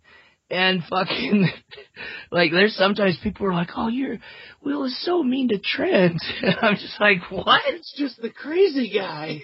And 0.51 0.83
fucking 0.89 1.49
like 2.31 2.53
there's 2.53 2.77
sometimes 2.77 3.19
people 3.23 3.47
are 3.47 3.53
like, 3.55 3.71
"Oh, 3.77 3.89
you're 3.89 4.19
Will 4.63 4.85
is 4.85 5.05
so 5.05 5.23
mean 5.23 5.49
to 5.49 5.59
Trent." 5.59 6.23
And 6.43 6.57
I'm 6.63 6.77
just 6.77 7.01
like, 7.01 7.31
"What?" 7.31 7.63
It's 7.67 7.95
just 7.97 8.21
the 8.21 8.31
crazy 8.31 8.93
guy. 8.93 9.43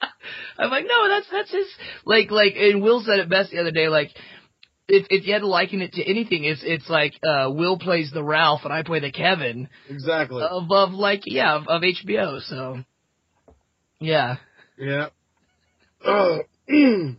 I'm 0.58 0.70
like, 0.70 0.86
"No, 0.86 1.08
that's 1.08 1.26
that's 1.30 1.50
his 1.50 1.66
like 2.04 2.30
like." 2.30 2.54
And 2.56 2.82
Will 2.82 3.02
said 3.02 3.18
it 3.18 3.28
best 3.28 3.50
the 3.50 3.58
other 3.60 3.70
day. 3.72 3.88
Like, 3.88 4.10
if 4.88 5.06
if 5.10 5.26
you 5.26 5.32
had 5.32 5.40
to 5.40 5.48
liken 5.48 5.82
it 5.82 5.92
to 5.94 6.04
anything, 6.04 6.44
it's 6.44 6.62
it's 6.64 6.88
like 6.88 7.14
uh 7.26 7.50
Will 7.50 7.78
plays 7.78 8.10
the 8.12 8.22
Ralph 8.22 8.60
and 8.64 8.72
I 8.72 8.82
play 8.82 9.00
the 9.00 9.12
Kevin 9.12 9.68
Exactly. 9.88 10.42
of 10.42 10.70
of 10.70 10.92
like 10.92 11.22
yeah 11.26 11.56
of, 11.56 11.68
of 11.68 11.82
HBO. 11.82 12.40
So 12.42 12.78
yeah, 13.98 14.36
Yeah. 14.78 15.08
Oh, 16.04 16.40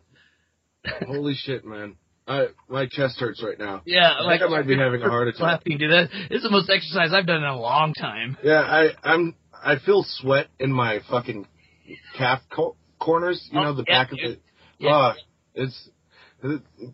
holy 1.05 1.33
shit, 1.35 1.65
man! 1.65 1.95
I 2.27 2.47
my 2.69 2.87
chest 2.87 3.19
hurts 3.19 3.41
right 3.43 3.57
now. 3.57 3.81
yeah. 3.85 4.11
I 4.19 4.23
like 4.23 4.39
think 4.41 4.51
I 4.51 4.55
might 4.57 4.67
be 4.67 4.77
having 4.77 5.01
a 5.01 5.09
heart 5.09 5.27
attack. 5.29 5.41
Laughing, 5.41 5.77
dude. 5.77 5.91
That, 5.91 6.09
this 6.29 6.37
is 6.39 6.43
the 6.43 6.49
most 6.51 6.69
exercise 6.69 7.13
I've 7.13 7.25
done 7.27 7.37
in 7.37 7.49
a 7.49 7.59
long 7.59 7.93
time. 7.93 8.37
Yeah, 8.43 8.61
I 8.61 8.89
I'm 9.03 9.35
I 9.53 9.75
feel 9.85 10.03
sweat 10.07 10.47
in 10.59 10.71
my 10.71 10.99
fucking 11.09 11.47
calf 12.17 12.41
co- 12.53 12.75
corners. 12.99 13.47
You 13.51 13.59
Oh, 13.59 13.63
know 13.63 13.73
the 13.75 13.85
yeah, 13.87 14.03
back 14.03 14.11
of 14.11 14.19
it. 14.21 14.41
Yeah. 14.79 14.91
Oh, 14.93 15.13
it's 15.55 15.89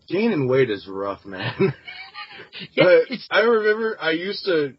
gaining 0.08 0.48
weight 0.48 0.70
is 0.70 0.88
rough, 0.88 1.26
man. 1.26 1.74
Yeah, 2.74 3.00
I 3.32 3.42
remember 3.42 3.96
I 4.02 4.12
used 4.12 4.44
to 4.46 4.74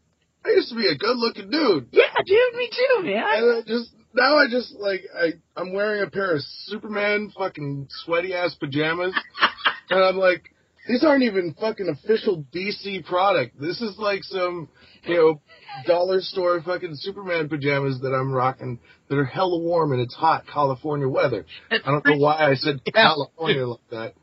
I 0.44 0.48
used 0.50 0.68
to 0.70 0.74
be 0.76 0.86
a 0.88 0.96
good 0.96 1.16
looking 1.16 1.50
dude. 1.50 1.88
yeah, 1.92 2.02
dude. 2.26 2.54
Me 2.56 2.68
too, 2.70 3.02
man. 3.04 3.24
And 3.32 3.56
I 3.56 3.60
just 3.66 3.90
now 4.12 4.36
I 4.36 4.46
just 4.50 4.74
like 4.74 5.02
I 5.16 5.32
I'm 5.56 5.72
wearing 5.72 6.02
a 6.02 6.10
pair 6.10 6.34
of 6.34 6.42
Superman 6.66 7.32
fucking 7.36 7.88
sweaty 8.04 8.34
ass 8.34 8.54
pajamas, 8.56 9.14
and 9.90 10.04
I'm 10.04 10.16
like, 10.16 10.50
these 10.86 11.02
aren't 11.04 11.22
even 11.22 11.54
fucking 11.58 11.88
official 11.88 12.44
DC 12.54 13.04
product. 13.06 13.58
This 13.60 13.80
is 13.80 13.96
like 13.98 14.22
some 14.22 14.68
you 15.04 15.14
know 15.14 15.40
dollar 15.86 16.20
store 16.20 16.62
fucking 16.62 16.96
Superman 16.96 17.48
pajamas 17.48 18.00
that 18.00 18.14
I'm 18.14 18.32
rocking 18.32 18.78
that 19.08 19.18
are 19.18 19.24
hella 19.24 19.58
warm 19.58 19.92
and 19.92 20.00
it's 20.00 20.14
hot 20.14 20.44
California 20.52 21.08
weather. 21.08 21.46
I 21.70 21.78
don't 21.84 22.04
know 22.04 22.16
why 22.16 22.50
I 22.50 22.54
said 22.54 22.80
California 22.92 23.66
like 23.66 23.90
that, 23.90 24.14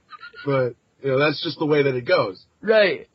but 0.45 0.75
you 1.01 1.11
know 1.11 1.19
that's 1.19 1.43
just 1.43 1.59
the 1.59 1.65
way 1.65 1.83
that 1.83 1.95
it 1.95 2.05
goes. 2.05 2.45
Right. 2.61 3.07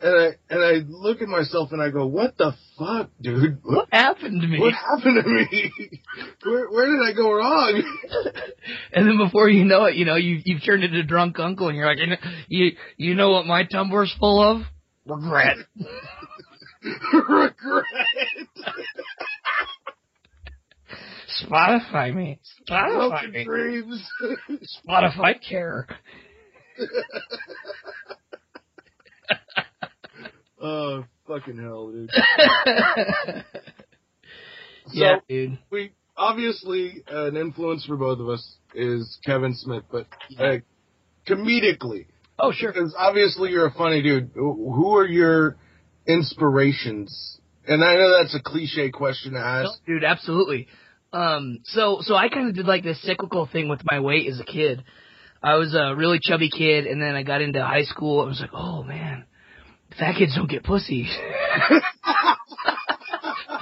And 0.00 0.14
I 0.20 0.28
and 0.50 0.64
I 0.64 0.72
look 0.86 1.22
at 1.22 1.28
myself 1.28 1.72
and 1.72 1.82
I 1.82 1.90
go, 1.90 2.06
what 2.06 2.36
the 2.36 2.52
fuck, 2.78 3.10
dude? 3.20 3.58
What 3.62 3.88
happened 3.90 4.40
to 4.42 4.46
me? 4.46 4.60
What 4.60 4.74
happened 4.74 5.22
to 5.22 5.28
me? 5.28 5.70
Where, 6.44 6.70
where 6.70 6.86
did 6.86 7.00
I 7.02 7.12
go 7.16 7.32
wrong? 7.32 7.82
And 8.92 9.08
then 9.08 9.18
before 9.18 9.48
you 9.48 9.64
know 9.64 9.84
it, 9.86 9.96
you 9.96 10.04
know, 10.04 10.14
you 10.16 10.40
you've 10.44 10.64
turned 10.64 10.84
into 10.84 11.00
a 11.00 11.02
drunk 11.02 11.38
uncle, 11.38 11.68
and 11.68 11.76
you're 11.76 11.86
like, 11.86 11.98
you 11.98 12.06
know, 12.06 12.16
you, 12.96 13.14
know 13.14 13.30
what 13.30 13.44
my 13.44 13.64
Tumblr's 13.64 14.14
full 14.18 14.40
of? 14.40 14.62
Regret. 15.04 15.56
Regret. 17.12 17.84
Spotify 21.42 22.14
me. 22.14 22.40
Spotify 22.70 23.30
me. 23.30 23.44
dreams. 23.44 24.08
Spotify 24.88 25.34
care. 25.46 25.86
Oh, 30.64 31.04
fucking 31.28 31.58
hell, 31.58 31.90
dude. 31.92 32.10
yeah, 34.92 35.16
So, 35.16 35.20
dude. 35.28 35.58
we, 35.70 35.92
obviously, 36.16 37.02
an 37.08 37.36
influence 37.36 37.84
for 37.86 37.96
both 37.96 38.18
of 38.20 38.28
us 38.28 38.56
is 38.74 39.18
Kevin 39.24 39.54
Smith, 39.54 39.84
but 39.90 40.06
uh, 40.38 40.56
comedically, 41.28 42.06
Oh, 42.38 42.52
sure. 42.52 42.72
because 42.72 42.94
obviously 42.98 43.50
you're 43.50 43.66
a 43.66 43.72
funny 43.72 44.02
dude, 44.02 44.30
who 44.34 44.96
are 44.96 45.06
your 45.06 45.56
inspirations? 46.06 47.38
And 47.66 47.82
I 47.84 47.94
know 47.94 48.18
that's 48.20 48.34
a 48.34 48.42
cliche 48.42 48.90
question 48.90 49.32
to 49.32 49.38
No, 49.38 49.44
ask. 49.44 49.84
dude, 49.86 50.04
absolutely. 50.04 50.66
Um, 51.12 51.60
so 51.64 51.98
so 52.02 52.14
I 52.16 52.28
kind 52.28 52.48
of 52.48 52.56
did 52.56 52.66
like 52.66 52.82
this 52.82 53.00
cyclical 53.02 53.46
thing 53.50 53.68
with 53.68 53.80
my 53.88 54.00
weight 54.00 54.28
as 54.28 54.40
a 54.40 54.44
kid. 54.44 54.82
I 55.40 55.54
was 55.56 55.72
a 55.74 55.94
really 55.94 56.18
chubby 56.20 56.50
kid, 56.50 56.86
and 56.86 57.00
then 57.00 57.14
I 57.14 57.22
got 57.22 57.40
into 57.40 57.64
high 57.64 57.84
school. 57.84 58.20
I 58.20 58.24
was 58.26 58.40
like, 58.40 58.50
oh 58.52 58.82
man, 58.82 59.24
fat 59.98 60.16
kids 60.16 60.34
don't 60.34 60.50
get 60.50 60.64
pussy. 60.64 61.08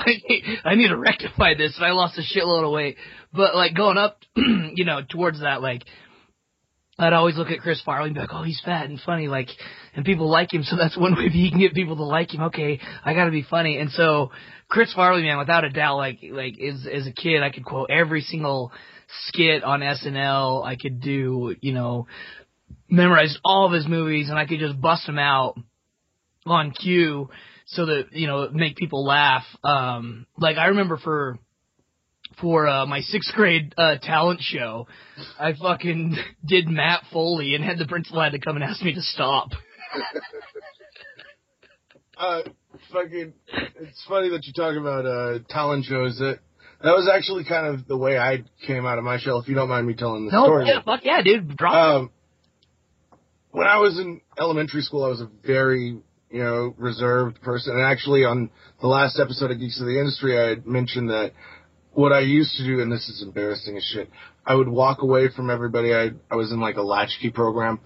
I 0.05 0.07
need, 0.29 0.45
I 0.65 0.75
need 0.75 0.89
to 0.89 0.99
rectify 0.99 1.55
this, 1.55 1.79
I 1.81 1.91
lost 1.91 2.19
a 2.19 2.23
shitload 2.23 2.65
of 2.65 2.73
weight. 2.73 2.97
But 3.33 3.55
like 3.55 3.75
going 3.75 3.99
up, 3.99 4.19
you 4.37 4.85
know, 4.85 5.01
towards 5.09 5.41
that, 5.41 5.63
like 5.63 5.83
I'd 6.99 7.15
always 7.15 7.37
look 7.37 7.51
at 7.51 7.61
Chris 7.61 7.81
Farley 7.83 8.09
and 8.09 8.15
be 8.15 8.21
like, 8.21 8.33
oh, 8.33 8.43
he's 8.43 8.61
fat 8.65 8.89
and 8.89 9.01
funny, 9.01 9.27
like, 9.27 9.49
and 9.95 10.05
people 10.05 10.31
like 10.31 10.53
him, 10.53 10.63
so 10.63 10.77
that's 10.77 10.97
one 10.97 11.17
way 11.17 11.29
he 11.29 11.51
can 11.51 11.59
get 11.59 11.75
people 11.75 11.97
to 11.97 12.05
like 12.05 12.33
him. 12.33 12.43
Okay, 12.43 12.81
I 13.05 13.15
gotta 13.15 13.31
be 13.31 13.43
funny. 13.43 13.79
And 13.79 13.91
so, 13.91 14.31
Chris 14.69 14.93
Farley, 14.93 15.23
man, 15.23 15.39
without 15.39 15.65
a 15.65 15.71
doubt, 15.71 15.97
like, 15.97 16.19
like, 16.31 16.55
as, 16.61 16.87
as 16.87 17.07
a 17.07 17.13
kid, 17.13 17.43
I 17.43 17.51
could 17.51 17.65
quote 17.65 17.91
every 17.91 18.21
single 18.21 18.73
skit 19.27 19.65
on 19.65 19.81
SNL. 19.81 20.65
I 20.65 20.77
could 20.77 21.01
do, 21.01 21.57
you 21.61 21.73
know, 21.73 22.07
memorized 22.89 23.39
all 23.45 23.67
of 23.67 23.73
his 23.73 23.89
movies, 23.89 24.29
and 24.29 24.39
I 24.39 24.47
could 24.47 24.61
just 24.61 24.81
bust 24.81 25.07
them 25.07 25.19
out 25.19 25.59
on 26.47 26.71
cue 26.73 27.29
so 27.67 27.87
that, 27.87 28.07
you 28.13 28.27
know, 28.27 28.49
make 28.51 28.77
people 28.77 29.05
laugh. 29.05 29.45
Um, 29.65 30.27
like, 30.37 30.57
I 30.57 30.67
remember 30.67 30.97
for, 30.97 31.39
for 32.41 32.67
uh, 32.67 32.87
my 32.87 33.01
sixth 33.01 33.33
grade 33.35 33.75
uh, 33.79 33.97
talent 34.03 34.41
show, 34.43 34.87
I 35.39 35.53
fucking 35.55 36.17
did 36.45 36.69
Matt 36.69 37.03
Foley 37.13 37.55
and 37.55 37.65
had 37.65 37.79
the 37.79 37.87
principal 37.87 38.21
had 38.23 38.33
to 38.33 38.39
come 38.41 38.57
and 38.57 38.65
ask 38.65 38.83
me 38.83 38.95
to 38.95 39.03
stop. 39.03 39.51
Uh, 42.19 42.43
fucking, 42.93 43.33
it's 43.81 44.05
funny 44.09 44.29
that 44.31 44.45
you 44.47 44.53
talk 44.53 44.77
about 44.77 45.05
uh, 45.07 45.39
talent 45.49 45.85
shows. 45.85 46.19
That 46.19 46.39
that 46.83 46.93
was 46.93 47.11
actually 47.13 47.45
kind 47.45 47.67
of 47.67 47.89
the 47.89 47.97
way 47.97 48.17
I 48.19 48.45
came 48.67 48.87
out 48.87 48.99
of 48.99 49.05
my 49.05 49.19
shell. 49.19 49.41
If 49.41 49.49
you 49.49 49.55
don't 49.55 49.69
mind 49.69 49.87
me 49.87 49.95
telling 49.95 50.27
the 50.27 50.33
No, 50.33 50.45
story. 50.45 50.67
yeah, 50.69 50.83
fuck 50.85 51.01
yeah, 51.05 51.23
dude, 51.23 51.57
drop. 51.57 51.75
Um, 51.75 52.11
when 53.51 53.67
I 53.67 53.79
was 53.79 53.99
in 53.99 54.21
elementary 54.39 54.83
school, 54.83 55.05
I 55.05 55.09
was 55.09 55.21
a 55.21 55.29
very, 55.45 55.99
you 56.33 56.43
know, 56.43 56.75
reserved 56.79 57.41
person. 57.43 57.75
And 57.75 57.85
actually, 57.85 58.25
on 58.25 58.51
the 58.81 58.89
last 58.89 59.21
episode 59.21 59.51
of 59.51 59.61
Geeks 59.61 59.81
of 59.81 59.87
the 59.87 59.99
Industry, 59.99 60.39
I 60.39 60.49
had 60.49 60.67
mentioned 60.67 61.11
that 61.11 61.33
what 61.93 62.13
I 62.13 62.21
used 62.21 62.57
to 62.57 62.65
do, 62.65 62.81
and 62.81 62.91
this 62.91 63.09
is 63.09 63.23
embarrassing 63.23 63.77
as 63.77 63.85
shit, 63.85 64.09
I 64.47 64.55
would 64.55 64.69
walk 64.69 65.03
away 65.03 65.29
from 65.29 65.51
everybody. 65.51 65.95
I 65.95 66.11
I 66.31 66.37
was 66.37 66.51
in 66.51 66.59
like 66.59 66.77
a 66.77 66.83
latchkey 66.83 67.31
program, 67.31 67.81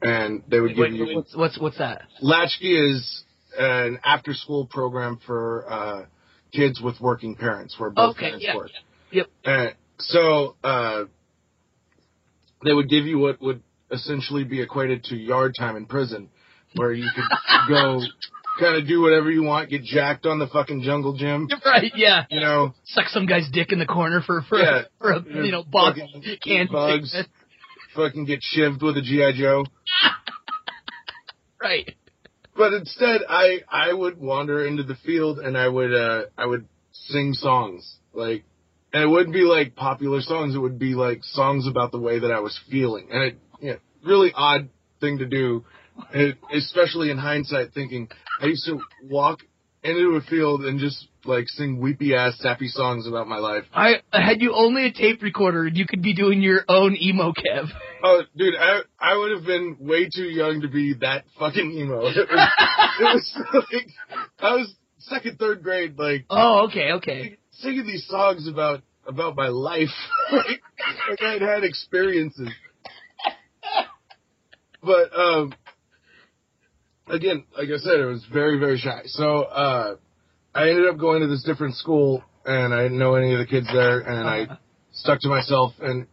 and 0.00 0.42
they 0.48 0.60
would 0.60 0.76
Wait, 0.76 0.92
give 0.92 1.08
you 1.08 1.16
what's, 1.16 1.36
what's 1.36 1.58
what's 1.58 1.78
that? 1.78 2.02
Latchkey 2.22 2.76
is 2.76 3.24
an 3.58 3.98
after 4.04 4.34
school 4.34 4.66
program 4.66 5.18
for 5.26 5.66
uh, 5.68 6.04
kids 6.52 6.80
with 6.80 7.00
working 7.00 7.34
parents 7.34 7.74
where 7.78 7.90
both 7.90 8.16
Okay, 8.16 8.26
parents 8.26 8.44
yeah, 8.46 8.56
work. 8.56 8.70
Yep. 9.10 9.26
Uh, 9.44 9.66
so 9.98 10.56
uh, 10.62 11.04
they 12.64 12.72
would 12.72 12.88
give 12.88 13.04
you 13.04 13.18
what 13.18 13.42
would 13.42 13.62
essentially 13.90 14.44
be 14.44 14.62
equated 14.62 15.04
to 15.04 15.16
yard 15.16 15.54
time 15.58 15.76
in 15.76 15.86
prison, 15.86 16.28
where 16.74 16.92
you 16.92 17.08
could 17.14 17.24
go 17.68 18.00
kind 18.58 18.76
of 18.76 18.86
do 18.86 19.00
whatever 19.00 19.30
you 19.30 19.42
want, 19.42 19.70
get 19.70 19.82
jacked 19.82 20.26
on 20.26 20.38
the 20.38 20.46
fucking 20.46 20.82
jungle 20.82 21.14
gym, 21.16 21.48
Right, 21.64 21.92
yeah. 21.94 22.24
you 22.30 22.40
know, 22.40 22.74
Suck 22.84 23.06
some 23.08 23.24
guy's 23.26 23.48
dick 23.50 23.72
in 23.72 23.78
the 23.78 23.86
corner 23.86 24.20
for 24.20 24.42
for, 24.42 24.58
Yeah. 24.58 24.82
for 25.00 25.12
a 25.12 25.22
you 25.22 25.50
know 25.50 25.62
box 25.62 25.98
Fucking 25.98 26.36
can 26.42 26.68
bugs. 26.70 27.16
fucking 27.96 28.24
get 28.26 28.40
shivved 28.54 28.82
with 28.82 28.96
a 28.96 29.02
GI 29.02 29.38
Joe. 29.40 29.64
Right. 31.62 31.94
But 32.56 32.72
instead, 32.72 33.20
I 33.28 33.58
I 33.70 33.92
would 33.92 34.18
wander 34.18 34.66
into 34.66 34.82
the 34.82 34.94
field 34.94 35.38
and 35.38 35.56
I 35.56 35.68
would 35.68 35.92
uh 35.94 36.22
I 36.36 36.46
would 36.46 36.66
sing 36.92 37.32
songs 37.34 37.96
like, 38.12 38.44
and 38.92 39.02
it 39.02 39.06
wouldn't 39.06 39.32
be 39.34 39.42
like 39.42 39.76
popular 39.76 40.20
songs. 40.20 40.54
It 40.54 40.58
would 40.58 40.78
be 40.78 40.94
like 40.94 41.22
songs 41.22 41.66
about 41.68 41.92
the 41.92 41.98
way 41.98 42.18
that 42.20 42.30
I 42.30 42.40
was 42.40 42.58
feeling, 42.70 43.08
and 43.12 43.22
it 43.22 43.38
you 43.60 43.70
know, 43.72 43.76
really 44.04 44.32
odd 44.34 44.68
thing 45.00 45.18
to 45.18 45.26
do, 45.26 45.64
it, 46.12 46.36
especially 46.54 47.10
in 47.10 47.18
hindsight. 47.18 47.72
Thinking 47.72 48.08
I 48.40 48.46
used 48.46 48.66
to 48.66 48.80
walk 49.08 49.40
into 49.82 50.16
a 50.16 50.20
field 50.22 50.64
and 50.64 50.78
just 50.78 51.06
like 51.24 51.44
sing 51.48 51.80
weepy 51.80 52.14
ass 52.14 52.38
sappy 52.38 52.68
songs 52.68 53.06
about 53.06 53.28
my 53.28 53.36
life. 53.38 53.64
I 53.74 53.96
had 54.12 54.40
you 54.40 54.54
only 54.54 54.86
a 54.86 54.92
tape 54.92 55.22
recorder, 55.22 55.66
you 55.68 55.86
could 55.86 56.02
be 56.02 56.14
doing 56.14 56.40
your 56.40 56.64
own 56.68 56.96
emo 57.00 57.32
Kev. 57.32 57.66
Oh, 58.02 58.22
dude, 58.36 58.54
I 58.58 58.80
I 58.98 59.16
would 59.16 59.32
have 59.32 59.44
been 59.44 59.76
way 59.80 60.08
too 60.14 60.24
young 60.24 60.62
to 60.62 60.68
be 60.68 60.94
that 61.00 61.24
fucking 61.38 61.72
emo. 61.72 62.10
It 63.00 63.04
was, 63.04 63.32
it 63.36 63.46
was 63.54 63.64
like 63.72 63.86
I 64.38 64.54
was 64.56 64.74
second, 64.98 65.38
third 65.38 65.62
grade, 65.62 65.98
like 65.98 66.26
Oh, 66.30 66.66
okay, 66.68 66.92
okay. 66.92 67.36
singing 67.52 67.86
these 67.86 68.06
songs 68.08 68.46
about 68.48 68.82
about 69.06 69.36
my 69.36 69.48
life, 69.48 69.88
like, 70.32 70.60
like 71.08 71.22
I'd 71.22 71.40
had 71.42 71.64
experiences. 71.64 72.48
But 74.82 75.14
um, 75.14 75.52
again, 77.10 77.44
like 77.56 77.68
I 77.68 77.78
said, 77.78 78.00
it 78.00 78.06
was 78.06 78.24
very 78.32 78.58
very 78.58 78.78
shy. 78.78 79.02
So 79.06 79.42
uh, 79.42 79.96
I 80.54 80.68
ended 80.68 80.88
up 80.88 80.98
going 80.98 81.20
to 81.20 81.28
this 81.28 81.42
different 81.44 81.76
school, 81.76 82.24
and 82.44 82.74
I 82.74 82.82
didn't 82.82 82.98
know 82.98 83.14
any 83.14 83.32
of 83.32 83.38
the 83.38 83.46
kids 83.46 83.68
there, 83.72 84.00
and 84.00 84.28
I 84.28 84.58
stuck 84.92 85.20
to 85.20 85.28
myself. 85.28 85.72
And 85.80 86.06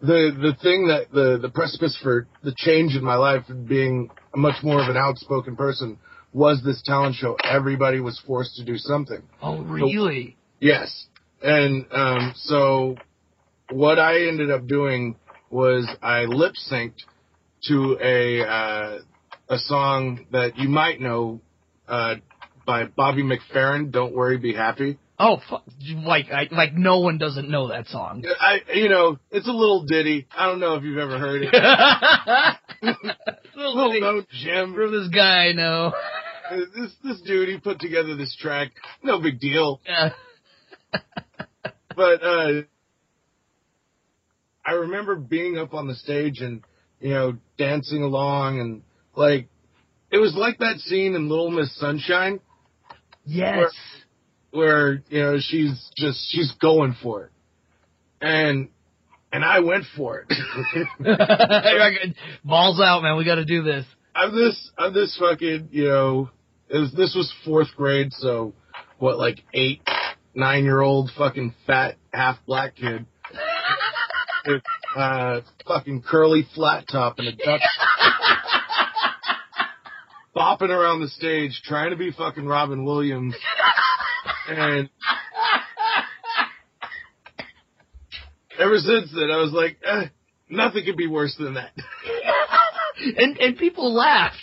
the 0.00 0.30
the 0.40 0.56
thing 0.62 0.88
that 0.88 1.10
the 1.12 1.38
the 1.40 1.48
precipice 1.48 1.98
for 2.02 2.26
the 2.42 2.54
change 2.56 2.94
in 2.94 3.04
my 3.04 3.16
life 3.16 3.44
and 3.48 3.68
being 3.68 4.10
a 4.34 4.38
much 4.38 4.62
more 4.62 4.82
of 4.82 4.88
an 4.88 4.96
outspoken 4.96 5.56
person 5.56 5.98
was 6.32 6.62
this 6.64 6.82
talent 6.84 7.16
show. 7.16 7.36
Everybody 7.44 8.00
was 8.00 8.20
forced 8.26 8.56
to 8.56 8.64
do 8.64 8.76
something. 8.76 9.22
Oh, 9.42 9.62
really? 9.62 10.36
Yes. 10.60 11.06
And 11.42 11.86
um, 11.92 12.32
so 12.36 12.96
what 13.70 13.98
I 13.98 14.28
ended 14.28 14.50
up 14.50 14.66
doing 14.66 15.16
was 15.50 15.88
I 16.02 16.22
lip 16.22 16.54
synced 16.70 17.04
to 17.68 17.98
a 18.02 18.42
uh, 18.42 18.98
a 19.48 19.58
song 19.58 20.26
that 20.32 20.56
you 20.58 20.68
might 20.68 21.00
know 21.00 21.40
uh, 21.86 22.16
by 22.66 22.84
Bobby 22.84 23.22
McFerrin. 23.22 23.90
Don't 23.90 24.14
worry, 24.14 24.36
be 24.38 24.52
happy. 24.54 24.98
Oh, 25.20 25.40
fu- 25.48 25.96
like 26.06 26.26
I, 26.30 26.46
like 26.52 26.74
no 26.74 27.00
one 27.00 27.18
doesn't 27.18 27.48
know 27.50 27.68
that 27.68 27.88
song. 27.88 28.22
I 28.40 28.60
you 28.74 28.88
know 28.88 29.18
it's 29.32 29.48
a 29.48 29.52
little 29.52 29.84
ditty. 29.84 30.28
I 30.36 30.46
don't 30.46 30.60
know 30.60 30.74
if 30.74 30.84
you've 30.84 30.98
ever 30.98 31.18
heard 31.18 31.42
it. 31.42 31.52
Little 33.56 33.74
little 33.74 33.92
thing 33.92 34.00
known 34.02 34.26
gem. 34.30 34.74
from 34.74 34.92
this 34.92 35.08
guy 35.08 35.48
I 35.48 35.52
know. 35.52 35.92
This 36.50 36.92
this 37.04 37.20
dude 37.26 37.48
he 37.50 37.58
put 37.58 37.78
together 37.78 38.16
this 38.16 38.34
track. 38.40 38.72
No 39.02 39.20
big 39.20 39.38
deal. 39.38 39.82
Yeah. 39.86 40.10
but 41.94 42.22
uh 42.22 42.62
I 44.64 44.72
remember 44.72 45.16
being 45.16 45.58
up 45.58 45.74
on 45.74 45.88
the 45.88 45.94
stage 45.94 46.40
and 46.40 46.62
you 47.00 47.10
know 47.10 47.36
dancing 47.58 48.02
along 48.02 48.60
and 48.60 48.82
like 49.18 49.48
it 50.10 50.18
was 50.18 50.34
like 50.34 50.58
that 50.58 50.78
scene 50.78 51.14
in 51.14 51.28
Little 51.28 51.50
Miss 51.50 51.74
Sunshine 51.78 52.40
Yes. 53.26 53.72
where 54.50 55.02
you 55.10 55.20
know 55.22 55.36
she's 55.40 55.90
just 55.96 56.26
she's 56.30 56.52
going 56.60 56.96
for 57.02 57.24
it 57.24 57.30
and 58.22 58.68
and 59.30 59.44
I 59.44 59.60
went 59.60 59.84
for 59.94 60.24
it. 60.26 62.14
Balls 62.44 62.80
out, 62.80 63.02
man. 63.02 63.18
We 63.18 63.26
got 63.26 63.34
to 63.34 63.44
do 63.44 63.62
this. 63.62 63.84
I'm 64.14 64.34
this 64.34 64.70
I'm 64.78 64.94
this 64.94 65.16
fucking 65.20 65.68
you 65.70 65.84
know 65.84 66.30
it 66.68 66.78
was 66.78 66.92
this 66.92 67.14
was 67.14 67.32
fourth 67.44 67.68
grade 67.76 68.12
so 68.12 68.54
what 68.98 69.18
like 69.18 69.44
eight 69.54 69.82
nine 70.34 70.64
year 70.64 70.80
old 70.80 71.10
fucking 71.16 71.54
fat 71.66 71.96
half 72.12 72.38
black 72.46 72.74
kid 72.76 73.04
with 74.46 74.62
uh 74.96 75.40
fucking 75.66 76.02
curly 76.02 76.46
flat 76.54 76.86
top 76.90 77.18
and 77.18 77.28
a 77.28 77.32
duck 77.32 77.60
bopping 80.38 80.70
around 80.70 81.00
the 81.00 81.08
stage 81.08 81.60
trying 81.64 81.90
to 81.90 81.96
be 81.96 82.12
fucking 82.12 82.46
Robin 82.46 82.84
Williams 82.84 83.34
and 84.48 84.88
ever 88.58 88.78
since 88.78 89.10
then 89.12 89.30
I 89.30 89.38
was 89.38 89.52
like 89.52 89.78
eh, 89.84 90.06
nothing 90.48 90.84
could 90.84 90.96
be 90.96 91.06
worse 91.06 91.36
than 91.38 91.54
that. 91.54 91.72
and 93.16 93.38
and 93.38 93.56
people 93.56 93.94
laughed. 93.94 94.36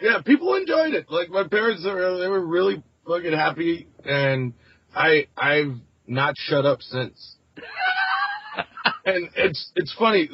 Yeah, 0.00 0.20
people 0.22 0.54
enjoyed 0.54 0.94
it. 0.94 1.06
Like 1.08 1.30
my 1.30 1.46
parents, 1.46 1.84
are, 1.86 2.18
they 2.18 2.28
were 2.28 2.44
really 2.44 2.82
fucking 3.06 3.32
happy, 3.32 3.88
and 4.04 4.54
I 4.94 5.28
I've 5.36 5.76
not 6.06 6.34
shut 6.36 6.66
up 6.66 6.82
since. 6.82 7.36
and 9.04 9.30
it's 9.36 9.70
it's 9.76 9.94
funny. 9.98 10.28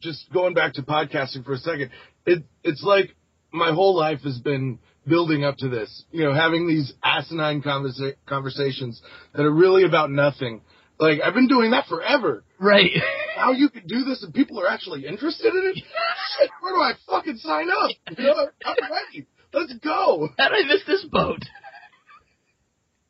Just 0.00 0.32
going 0.32 0.54
back 0.54 0.74
to 0.74 0.82
podcasting 0.82 1.44
for 1.44 1.54
a 1.54 1.58
second, 1.58 1.90
it 2.24 2.44
it's 2.62 2.82
like 2.82 3.16
my 3.56 3.72
whole 3.72 3.96
life 3.96 4.20
has 4.20 4.38
been 4.38 4.78
building 5.06 5.44
up 5.44 5.56
to 5.58 5.68
this. 5.68 6.04
You 6.10 6.24
know, 6.24 6.34
having 6.34 6.66
these 6.66 6.92
asinine 7.02 7.62
conversa- 7.62 8.14
conversations 8.26 9.00
that 9.34 9.42
are 9.42 9.52
really 9.52 9.84
about 9.84 10.10
nothing. 10.10 10.62
Like 10.98 11.20
I've 11.22 11.34
been 11.34 11.48
doing 11.48 11.72
that 11.72 11.86
forever. 11.86 12.44
Right. 12.58 12.90
How 13.36 13.52
you 13.52 13.68
could 13.68 13.86
do 13.86 14.04
this 14.04 14.22
and 14.22 14.32
people 14.32 14.60
are 14.60 14.68
actually 14.68 15.06
interested 15.06 15.54
in 15.54 15.72
it? 15.74 15.76
Shit, 15.76 16.50
where 16.60 16.74
do 16.74 16.80
I 16.80 16.92
fucking 17.08 17.36
sign 17.36 17.68
up? 17.70 17.90
You 18.16 18.24
know, 18.24 18.48
I'm 18.64 18.76
ready. 18.90 19.26
Let's 19.52 19.74
go. 19.82 20.28
How 20.38 20.48
did 20.48 20.64
I 20.64 20.68
miss 20.68 20.84
this 20.86 21.04
boat? 21.04 21.40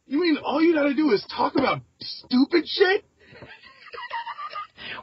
You 0.07 0.21
mean 0.21 0.39
all 0.43 0.63
you 0.63 0.75
gotta 0.75 0.95
do 0.95 1.11
is 1.13 1.25
talk 1.35 1.55
about 1.57 1.81
stupid 2.01 2.65
shit? 2.67 3.05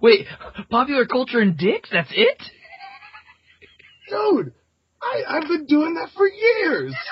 Wait, 0.02 0.26
popular 0.70 1.06
culture 1.06 1.40
and 1.40 1.58
dicks? 1.58 1.90
That's 1.92 2.12
it? 2.12 2.42
Dude, 4.10 4.54
I, 5.04 5.38
I've 5.38 5.48
been 5.48 5.66
doing 5.66 5.96
that 5.96 6.10
for 6.16 6.28
years. 6.28 6.94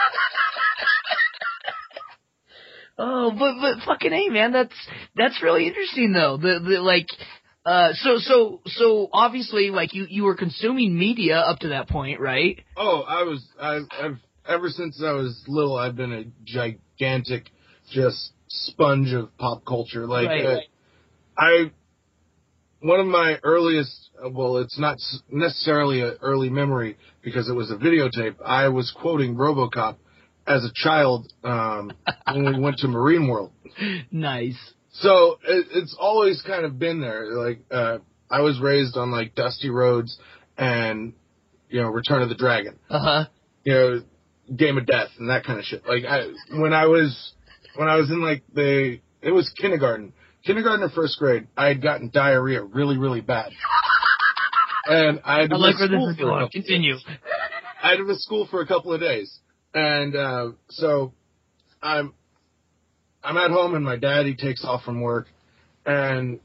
Oh, 2.98 3.32
but 3.32 3.56
but 3.60 3.84
fucking 3.86 4.12
hey, 4.12 4.30
man, 4.30 4.52
that's 4.52 4.76
that's 5.16 5.42
really 5.42 5.66
interesting 5.68 6.12
though. 6.12 6.38
The 6.38 6.60
the 6.60 6.82
like, 6.82 7.08
uh, 7.66 7.94
so 7.94 8.18
so 8.20 8.62
so 8.68 9.10
obviously 9.12 9.70
like 9.72 9.94
you 9.94 10.06
you 10.08 10.24
were 10.24 10.36
consuming 10.36 10.96
media 11.00 11.38
up 11.38 11.60
to 11.60 11.70
that 11.70 11.90
point, 11.90 12.20
right? 12.20 12.60
Oh, 12.78 13.02
I 13.02 13.24
was, 13.24 13.44
I've, 13.60 13.88
I've, 14.00 14.18
ever 14.48 14.70
since 14.70 15.02
I 15.04 15.14
was 15.14 15.42
little, 15.48 15.78
I've 15.78 15.96
been 15.96 16.12
a 16.14 16.26
gigantic, 16.46 17.50
just 17.92 18.34
sponge 18.50 19.14
of 19.14 19.36
pop 19.38 19.66
culture. 19.66 20.06
Like, 20.06 20.28
Right. 20.28 20.46
uh, 20.46 20.60
I, 21.38 21.72
one 22.82 23.00
of 23.00 23.08
my 23.08 23.38
earliest, 23.44 24.10
well, 24.32 24.58
it's 24.58 24.78
not 24.80 24.98
necessarily 25.30 26.02
an 26.02 26.18
early 26.22 26.50
memory 26.50 26.98
because 27.24 27.50
it 27.50 27.54
was 27.54 27.72
a 27.72 27.76
videotape. 27.76 28.36
I 28.46 28.70
was 28.70 28.92
quoting 29.00 29.36
RoboCop 29.36 29.98
as 30.48 30.64
a 30.66 30.72
child 30.74 31.32
um, 31.44 31.92
when 32.34 32.46
we 32.56 32.60
went 32.60 32.78
to 32.80 32.88
Marine 32.88 33.28
World. 33.28 33.52
Nice. 34.12 34.58
So 34.94 35.40
it, 35.48 35.68
it's 35.72 35.96
always 36.00 36.42
kind 36.46 36.66
of 36.66 36.78
been 36.78 37.00
there. 37.00 37.28
Like 37.34 37.60
uh, 37.72 38.00
I 38.30 38.42
was 38.42 38.60
raised 38.60 38.98
on 38.98 39.12
like 39.12 39.36
Dusty 39.36 39.70
Roads 39.70 40.18
and 40.58 41.14
you 41.70 41.82
know 41.82 41.88
Return 41.90 42.22
of 42.22 42.30
the 42.30 42.36
Dragon, 42.36 42.78
Uh 42.90 43.00
huh. 43.00 43.26
you 43.64 43.74
know 43.74 44.02
Game 44.56 44.78
of 44.78 44.86
Death 44.86 45.08
and 45.18 45.30
that 45.30 45.46
kind 45.46 45.60
of 45.60 45.66
shit. 45.66 45.84
Like 45.88 46.04
I 46.04 46.26
when 46.60 46.74
I 46.74 46.88
was 46.88 47.34
when 47.76 47.88
I 47.88 47.96
was 47.96 48.10
in 48.10 48.22
like 48.22 48.44
the 48.54 49.00
it 49.22 49.32
was 49.32 49.50
kindergarten, 49.58 50.12
kindergarten 50.46 50.84
or 50.84 50.90
first 50.90 51.18
grade, 51.20 51.48
I 51.58 51.68
had 51.68 51.82
gotten 51.82 52.10
diarrhea 52.14 52.62
really 52.64 52.98
really 52.98 53.22
bad, 53.22 53.52
and 54.88 55.20
I 55.24 55.42
had 55.42 55.50
to 55.52 55.58
like 55.58 55.76
miss 55.78 55.88
school 55.90 56.16
for 56.18 56.42
a 56.42 56.50
Continue. 56.50 56.96
I 57.84 57.90
had 57.92 57.98
to 57.98 58.04
miss 58.06 58.24
school 58.24 58.48
for 58.50 58.62
a 58.62 58.68
couple 58.68 58.94
of 58.94 59.00
days, 59.00 59.40
and 59.74 60.16
uh, 60.16 60.52
so 60.70 61.14
I'm 61.82 62.14
I'm 63.24 63.38
at 63.38 63.52
home, 63.52 63.76
and 63.76 63.84
my 63.86 63.98
daddy 63.98 64.36
takes 64.36 64.64
off 64.66 64.84
from 64.84 65.02
work, 65.02 65.28
and 65.86 66.40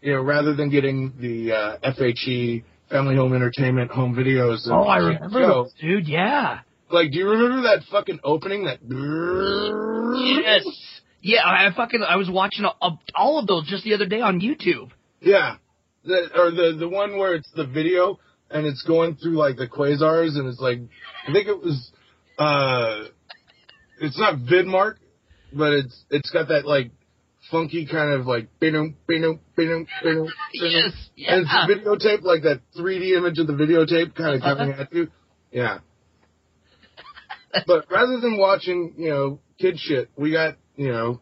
you 0.00 0.12
know 0.14 0.22
rather 0.22 0.54
than 0.54 0.70
getting 0.70 1.12
the 1.20 1.52
uh, 1.52 1.76
FHE 1.92 2.64
Family 2.90 3.16
Home 3.16 3.32
Entertainment 3.34 3.90
home 3.90 4.14
videos, 4.14 4.66
Oh, 4.70 4.82
I 4.82 4.98
remember 4.98 5.40
show, 5.40 5.46
those, 5.64 5.72
dude. 5.80 6.08
Yeah. 6.08 6.60
like 6.90 7.10
do 7.10 7.18
you 7.18 7.28
remember 7.28 7.62
that 7.62 7.82
fucking 7.90 8.20
opening 8.24 8.64
that? 8.64 8.78
Yes. 10.44 10.64
Yeah, 11.22 11.42
I 11.44 11.68
I 11.68 11.74
fucking 11.74 12.02
I 12.06 12.16
was 12.16 12.28
watching 12.30 12.64
all, 12.64 13.00
all 13.14 13.38
of 13.38 13.46
those 13.46 13.66
just 13.66 13.84
the 13.84 13.94
other 13.94 14.06
day 14.06 14.20
on 14.20 14.40
YouTube. 14.40 14.90
Yeah, 15.20 15.56
the, 16.04 16.28
or 16.36 16.50
the 16.50 16.76
the 16.78 16.88
one 16.88 17.16
where 17.16 17.34
it's 17.34 17.50
the 17.54 17.66
video 17.66 18.18
and 18.50 18.66
it's 18.66 18.82
going 18.82 19.16
through 19.16 19.36
like 19.36 19.56
the 19.56 19.68
quasars, 19.68 20.36
and 20.36 20.48
it's 20.48 20.60
like 20.60 20.80
I 21.26 21.32
think 21.32 21.46
it 21.48 21.58
was 21.58 21.92
uh, 22.38 23.04
it's 24.00 24.18
not 24.18 24.40
Vidmark, 24.40 24.96
but 25.52 25.72
it's 25.72 26.04
it's 26.10 26.30
got 26.30 26.48
that 26.48 26.66
like 26.66 26.90
funky 27.50 27.86
kind 27.86 28.12
of 28.12 28.26
like 28.26 28.48
bing 28.58 28.96
bing 29.06 29.40
bing 29.56 29.86
bing 30.02 30.28
Yes, 30.54 30.92
and 31.28 31.42
it's 31.42 31.50
yeah. 31.52 31.66
videotape 31.68 32.22
like 32.22 32.42
that 32.42 32.60
3D 32.76 33.16
image 33.16 33.38
of 33.38 33.46
the 33.46 33.52
videotape 33.52 34.14
kind 34.14 34.36
of 34.36 34.40
coming 34.58 34.72
at 34.72 34.92
you. 34.92 35.08
Yeah. 35.52 35.78
But 37.66 37.90
rather 37.90 38.18
than 38.20 38.38
watching, 38.38 38.94
you 38.96 39.10
know, 39.10 39.40
kid 39.60 39.78
shit, 39.78 40.10
we 40.16 40.32
got, 40.32 40.56
you 40.76 40.88
know, 40.92 41.20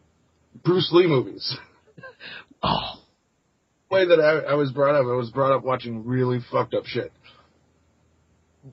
Bruce 0.63 0.89
Lee 0.93 1.07
movies. 1.07 1.55
Oh, 2.63 3.01
way 3.89 4.05
that 4.05 4.19
I, 4.19 4.51
I 4.51 4.53
was 4.53 4.71
brought 4.71 4.93
up, 4.93 5.01
I 5.01 5.15
was 5.15 5.31
brought 5.31 5.51
up 5.51 5.63
watching 5.63 6.05
really 6.05 6.37
fucked 6.51 6.75
up 6.75 6.85
shit. 6.85 7.11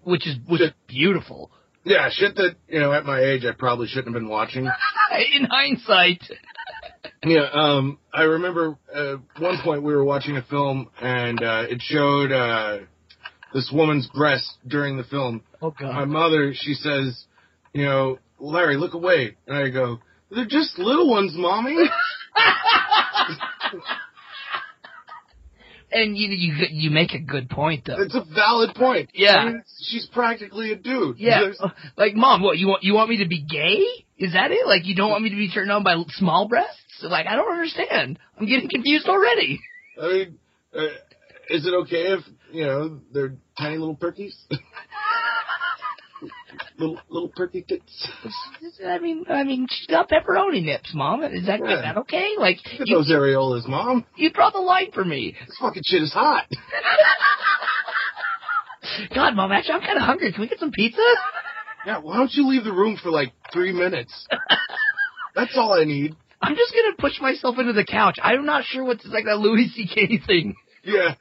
which 0.05 0.27
is 0.27 0.37
which 0.47 0.61
is 0.61 0.73
beautiful. 0.87 1.51
Yeah, 1.85 2.11
shit 2.13 2.35
that, 2.37 2.57
you 2.69 2.81
know, 2.81 2.93
at 2.93 3.07
my 3.07 3.19
age 3.19 3.47
I 3.47 3.53
probably 3.59 3.87
shouldn't 3.87 4.09
have 4.09 4.15
been 4.23 4.29
watching. 4.29 4.67
In 5.35 5.45
hindsight, 5.51 6.23
Yeah, 7.25 7.47
um, 7.51 7.99
I 8.13 8.25
remember 8.25 8.77
uh, 8.95 9.15
one 9.39 9.57
point 9.65 9.83
we 9.83 9.95
were 9.95 10.05
watching 10.05 10.37
a 10.37 10.43
film 10.43 10.91
and 11.01 11.43
uh, 11.43 11.65
it 11.69 11.81
showed 11.81 12.31
uh, 12.31 12.81
this 13.55 13.71
woman's 13.73 14.07
breast 14.09 14.59
during 14.67 14.99
the 14.99 15.05
film. 15.05 15.43
oh 15.63 15.71
God! 15.71 15.95
My 15.95 16.05
mother, 16.05 16.53
she 16.55 16.75
says, 16.75 17.25
you 17.73 17.87
know, 17.87 18.19
Larry, 18.39 18.77
look 18.77 18.93
away. 18.93 19.37
And 19.47 19.57
I 19.57 19.71
go, 19.71 19.99
they're 20.31 20.47
just 20.47 20.79
little 20.79 21.09
ones, 21.11 21.33
mommy. 21.37 21.77
and 25.91 26.17
you 26.17 26.29
you 26.29 26.55
you 26.71 26.91
make 26.91 27.13
a 27.15 27.19
good 27.21 27.49
point 27.49 27.85
though. 27.87 28.01
It's 28.03 28.15
a 28.15 28.25
valid 28.35 28.75
point. 28.75 29.11
Yeah. 29.15 29.37
I 29.37 29.45
mean, 29.47 29.63
she's 29.81 30.07
practically 30.13 30.73
a 30.73 30.77
dude. 30.77 31.19
Yeah, 31.19 31.41
There's- 31.41 31.61
like 31.97 32.15
mom, 32.15 32.43
what 32.43 32.59
you 32.59 32.69
want? 32.69 32.83
You 32.85 32.95
want 32.95 33.11
me 33.11 33.19
to 33.19 33.29
be 33.29 33.43
gay? 33.43 33.85
Is 34.19 34.33
that 34.35 34.51
it? 34.51 34.67
Like 34.67 34.87
you 34.87 34.95
don't 34.95 35.11
want 35.11 35.23
me 35.23 35.31
to 35.31 35.37
be 35.37 35.51
turned 35.51 35.71
on 35.71 35.83
by 35.85 35.97
small 36.11 36.49
breasts? 36.49 37.03
Like 37.03 37.27
I 37.27 37.37
don't 37.37 37.51
understand. 37.53 38.19
I'm 38.39 38.47
getting 38.47 38.69
confused 38.69 39.09
already. 39.09 39.61
I 40.01 40.07
mean, 40.07 40.39
uh, 40.77 40.83
is 41.51 41.67
it 41.67 41.73
okay 41.83 42.13
if, 42.13 42.21
you 42.53 42.65
know, 42.67 43.01
they're 43.13 43.35
tiny 43.59 43.79
little 43.79 43.97
perkies? 43.97 44.35
little, 46.79 46.99
little 47.09 47.29
perky 47.35 47.65
tits. 47.69 48.09
I 48.87 48.99
mean, 48.99 49.25
I 49.29 49.45
mean, 49.45 49.67
she's 49.71 49.87
got 49.87 50.09
pepperoni 50.11 50.63
nips, 50.65 50.93
mom. 50.95 51.23
Is 51.23 51.47
that 51.47 51.61
Yeah. 51.61 51.77
is 51.77 51.83
that 51.83 51.97
okay? 51.99 52.31
Like 52.39 52.59
Look 52.73 52.81
at 52.83 52.89
you, 52.89 52.97
those 52.97 53.11
areolas, 53.11 53.67
mom. 53.69 54.05
you 54.17 54.31
draw 54.31 54.51
the 54.51 54.59
line 54.59 54.91
for 54.93 55.05
me. 55.05 55.37
This 55.47 55.57
fucking 55.61 55.83
shit 55.87 56.03
is 56.03 56.13
hot. 56.13 56.47
God, 59.15 59.37
mom, 59.37 59.53
actually, 59.53 59.75
I'm 59.75 59.81
kind 59.83 59.97
of 59.99 60.03
hungry. 60.03 60.33
Can 60.33 60.41
we 60.41 60.49
get 60.49 60.59
some 60.59 60.73
pizza? 60.73 61.01
Yeah, 61.87 61.99
why 61.99 62.17
don't 62.17 62.33
you 62.33 62.49
leave 62.49 62.65
the 62.65 62.73
room 62.73 62.97
for 63.03 63.11
like 63.11 63.33
three 63.53 63.73
minutes? 63.73 64.27
That's 65.35 65.53
all 65.57 65.73
I 65.73 65.85
need. 65.85 66.17
I'm 66.41 66.55
just 66.57 66.73
gonna 66.73 66.97
push 66.99 67.21
myself 67.21 67.59
into 67.59 67.73
the 67.73 67.85
couch. 67.85 68.17
I'm 68.23 68.47
not 68.47 68.65
sure 68.65 68.85
what's 68.85 69.05
like 69.07 69.25
that 69.27 69.39
Louis 69.39 69.69
C.K. 69.75 70.21
thing. 70.27 70.55
Yeah. 70.85 71.15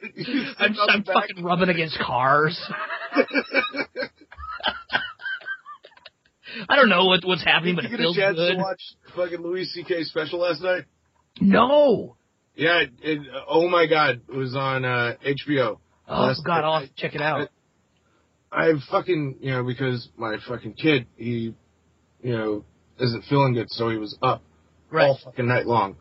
I'm, 0.60 0.76
I'm 0.90 1.04
fucking 1.04 1.44
rubbing 1.44 1.70
against 1.70 1.98
cars. 2.00 2.58
I 6.70 6.76
don't 6.76 6.90
know 6.90 7.06
what 7.06 7.24
what's 7.26 7.44
happening, 7.44 7.76
but 7.76 7.86
it 7.86 7.92
feels 7.96 8.16
good. 8.16 8.36
Did 8.36 8.36
you 8.36 8.36
get 8.36 8.36
a 8.36 8.36
chance 8.36 8.38
good. 8.38 8.56
to 8.56 8.64
watch 8.64 8.82
fucking 9.16 9.42
Louis 9.46 9.66
C.K. 9.66 10.04
special 10.06 10.40
last 10.40 10.62
night? 10.62 10.86
No. 11.42 12.16
Yeah, 12.56 12.80
it, 12.80 12.92
it, 13.04 13.20
oh 13.48 13.70
my 13.70 13.86
god, 13.86 14.22
it 14.28 14.36
was 14.36 14.56
on 14.56 14.84
uh, 14.84 15.14
HBO. 15.24 15.78
Oh 16.08 16.22
Last 16.24 16.42
God, 16.44 16.62
night. 16.62 16.64
I'll 16.64 16.80
have 16.80 16.90
to 16.90 16.96
check 16.96 17.14
it 17.14 17.22
out. 17.22 17.50
I 18.52 18.72
fucking, 18.90 19.36
you 19.42 19.52
know, 19.52 19.64
because 19.64 20.08
my 20.18 20.38
fucking 20.48 20.74
kid, 20.74 21.06
he, 21.18 21.54
you 22.24 22.32
know, 22.34 22.64
isn't 23.00 23.26
feeling 23.30 23.54
good, 23.54 23.70
so 23.70 23.90
he 23.90 23.98
was 23.98 24.18
up 24.24 24.42
Right. 24.90 25.04
all 25.06 25.20
fucking 25.24 25.46
night 25.48 25.68
long. 25.68 25.98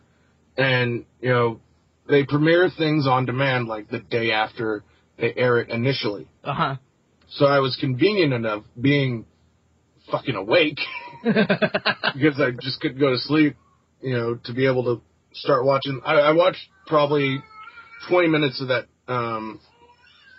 And, 0.57 1.05
you 1.21 1.29
know, 1.29 1.61
they 2.09 2.25
premiere 2.25 2.71
things 2.79 3.07
on 3.07 3.27
demand 3.27 3.67
like 3.67 3.91
the 3.91 3.99
day 3.99 4.31
after 4.31 4.85
they 5.19 5.35
air 5.37 5.59
it 5.59 5.69
initially. 5.71 6.29
Uh 6.45 6.55
huh. 6.55 6.77
So 7.31 7.47
I 7.47 7.59
was 7.59 7.77
convenient 7.81 8.33
enough 8.33 8.65
being 8.81 9.27
fucking 10.11 10.35
awake 10.35 10.79
because 11.25 12.41
I 12.41 12.53
just 12.61 12.81
couldn't 12.81 12.99
go 13.01 13.11
to 13.11 13.19
sleep, 13.19 13.57
you 14.01 14.17
know, 14.17 14.35
to 14.45 14.53
be 14.53 14.67
able 14.67 14.85
to 14.85 15.03
start 15.33 15.65
watching. 15.65 16.01
I, 16.05 16.15
I 16.15 16.33
watched 16.33 16.65
probably 16.87 17.43
20 18.09 18.29
minutes 18.29 18.61
of 18.61 18.69
that 18.69 18.87
um, 19.09 19.61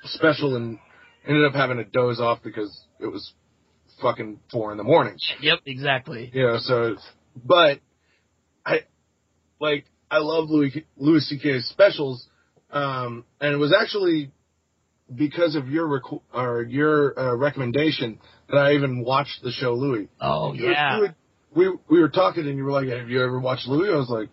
special 0.05 0.55
and 0.55 0.79
ended 1.27 1.45
up 1.45 1.53
having 1.53 1.77
to 1.77 1.83
doze 1.83 2.19
off 2.19 2.39
because 2.43 2.85
it 2.99 3.07
was 3.07 3.33
fucking 4.01 4.39
four 4.51 4.71
in 4.71 4.77
the 4.77 4.83
morning. 4.83 5.17
yep, 5.41 5.59
exactly. 5.65 6.31
You 6.33 6.43
know, 6.43 6.57
so, 6.59 6.95
but 7.35 7.79
I, 8.65 8.81
like, 9.59 9.85
I 10.09 10.19
love 10.19 10.49
Louis, 10.49 10.85
Louis 10.95 11.27
C.K.'s 11.27 11.65
specials, 11.65 12.27
um, 12.71 13.25
and 13.41 13.53
it 13.53 13.57
was 13.57 13.73
actually 13.77 14.31
because 15.15 15.55
of 15.55 15.69
your 15.69 15.87
requ- 15.87 16.21
or 16.33 16.63
your 16.63 17.17
uh, 17.19 17.35
recommendation 17.35 18.19
that 18.49 18.57
I 18.57 18.73
even 18.73 19.03
watched 19.03 19.41
the 19.43 19.51
show 19.51 19.73
Louis. 19.73 20.07
Oh 20.21 20.53
You- 20.53 20.69
yeah. 20.71 20.99
would- 20.99 21.15
we 21.55 21.69
we 21.89 21.99
were 22.01 22.09
talking 22.09 22.45
and 22.47 22.57
you 22.57 22.63
were 22.65 22.71
like, 22.71 22.87
"Have 22.89 23.09
you 23.09 23.23
ever 23.23 23.39
watched 23.39 23.67
Louis?" 23.67 23.89
I 23.91 23.95
was 23.95 24.09
like, 24.09 24.29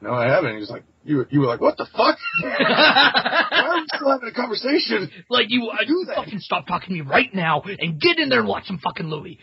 "No, 0.00 0.12
I 0.12 0.26
haven't." 0.28 0.54
He 0.54 0.60
was 0.60 0.70
like, 0.70 0.82
"You 1.04 1.18
were- 1.18 1.28
you 1.30 1.40
were 1.40 1.46
like, 1.46 1.60
what 1.60 1.76
the 1.76 1.86
fuck? 1.86 2.18
Why 2.42 3.64
are 3.68 3.74
we 3.76 3.86
still 3.94 4.10
having 4.10 4.28
a 4.28 4.32
conversation?" 4.32 5.10
like 5.28 5.50
you, 5.50 5.68
uh, 5.70 5.82
you 5.86 6.04
that. 6.08 6.16
fucking 6.16 6.40
stop 6.40 6.66
talking 6.66 6.88
to 6.88 6.94
me 6.94 7.00
right 7.02 7.32
now 7.34 7.62
and 7.62 8.00
get 8.00 8.18
in 8.18 8.28
there 8.28 8.40
and 8.40 8.48
watch 8.48 8.66
some 8.66 8.78
fucking 8.78 9.06
Louis. 9.08 9.38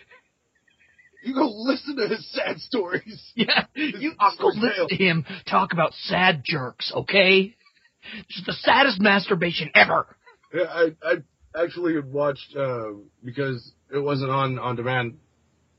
You 1.23 1.36
go 1.36 1.45
listen 1.53 1.95
to 1.97 2.07
his 2.07 2.27
sad 2.32 2.59
stories. 2.59 3.21
Yeah, 3.36 3.65
you 3.75 4.13
go 4.39 4.47
listen 4.47 4.88
to 4.89 4.95
him 4.95 5.25
talk 5.47 5.71
about 5.73 5.93
sad 5.93 6.41
jerks, 6.43 6.91
okay? 6.93 7.55
Just 8.29 8.47
the 8.47 8.53
saddest 8.53 8.99
masturbation 8.99 9.69
ever. 9.75 10.07
Yeah, 10.54 10.64
I 10.64 10.91
I 11.04 11.64
actually 11.64 11.99
watched 11.99 12.56
uh, 12.58 12.91
because 13.24 13.74
it 13.93 13.99
wasn't 13.99 14.32
on 14.32 14.60
on 14.60 14.76
demand 14.76 15.18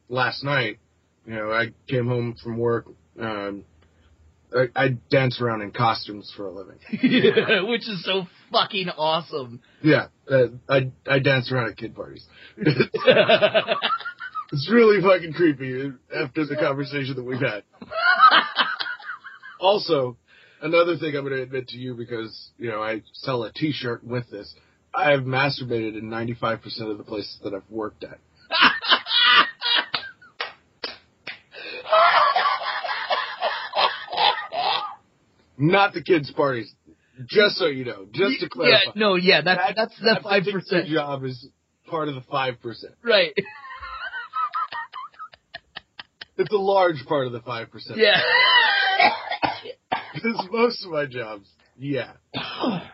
last 0.08 0.44
night. 0.44 0.78
You 1.26 1.34
know, 1.34 1.52
I 1.52 1.68
came 1.88 2.06
home 2.06 2.36
from 2.42 2.58
work. 2.58 2.86
Um, 3.18 3.64
I, 4.54 4.66
I 4.74 4.88
dance 5.10 5.40
around 5.40 5.62
in 5.62 5.70
costumes 5.70 6.32
for 6.36 6.46
a 6.46 6.50
living. 6.50 6.78
Which 7.68 7.88
is 7.88 8.04
so 8.04 8.26
fucking 8.50 8.88
awesome. 8.90 9.60
Yeah, 9.82 10.08
uh, 10.30 10.48
I 10.68 10.90
I 11.06 11.18
dance 11.20 11.50
around 11.52 11.70
at 11.70 11.76
kid 11.76 11.94
parties. 11.94 12.26
It's 14.52 14.70
really 14.70 15.00
fucking 15.00 15.32
creepy 15.32 15.92
after 16.14 16.44
the 16.44 16.56
conversation 16.56 17.16
that 17.16 17.24
we've 17.24 17.40
had. 17.40 17.62
also, 19.60 20.18
another 20.62 20.96
thing 20.96 21.14
I'm 21.16 21.24
going 21.24 21.36
to 21.36 21.42
admit 21.42 21.68
to 21.68 21.76
you 21.78 21.94
because, 21.94 22.50
you 22.58 22.70
know, 22.70 22.82
I 22.82 23.02
sell 23.12 23.42
a 23.44 23.52
t-shirt 23.52 24.04
with 24.04 24.30
this. 24.30 24.54
I 24.94 25.10
have 25.10 25.20
masturbated 25.20 25.98
in 25.98 26.04
95% 26.10 26.90
of 26.90 26.98
the 26.98 27.04
places 27.04 27.38
that 27.44 27.54
I've 27.54 27.68
worked 27.70 28.04
at. 28.04 28.18
Not 35.58 35.92
the 35.94 36.02
kids' 36.02 36.30
parties. 36.32 36.72
Just 37.26 37.56
so 37.56 37.66
you 37.66 37.84
know, 37.84 38.06
just 38.12 38.40
to 38.40 38.48
clarify. 38.48 38.84
Yeah, 38.86 38.92
no, 38.96 39.14
yeah, 39.16 39.42
that's 39.42 39.58
That- 39.60 39.76
that's 39.76 39.98
the 39.98 40.04
that 40.14 40.22
five 40.22 40.44
percent 40.50 40.88
job 40.88 41.24
is 41.24 41.46
part 41.86 42.08
of 42.08 42.14
the 42.14 42.22
5%. 42.22 42.56
Right. 43.04 43.32
It's 46.38 46.52
a 46.52 46.56
large 46.56 47.04
part 47.06 47.26
of 47.26 47.32
the 47.32 47.40
5%. 47.40 47.68
Yeah. 47.96 48.20
Because 50.14 50.48
most 50.50 50.84
of 50.84 50.90
my 50.90 51.06
jobs, 51.06 51.48
yeah. 51.78 52.12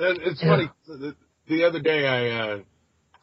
And 0.00 0.16
it's 0.22 0.40
funny. 0.40 0.70
The, 0.86 1.16
the 1.48 1.64
other 1.64 1.80
day, 1.80 2.06
I, 2.06 2.28
uh, 2.28 2.58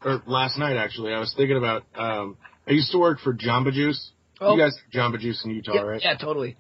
or 0.03 0.21
last 0.27 0.57
night 0.59 0.75
actually, 0.75 1.13
I 1.13 1.19
was 1.19 1.33
thinking 1.35 1.55
about. 1.57 1.83
Um, 1.95 2.37
I 2.67 2.71
used 2.71 2.91
to 2.91 2.97
work 2.97 3.19
for 3.19 3.33
Jamba 3.33 3.71
Juice. 3.71 4.11
Oh. 4.41 4.55
You 4.55 4.61
guys, 4.61 4.75
Jamba 4.93 5.17
Juice 5.19 5.41
in 5.45 5.51
Utah, 5.51 5.73
yeah, 5.73 5.81
right? 5.81 6.01
yeah, 6.03 6.17
totally. 6.17 6.57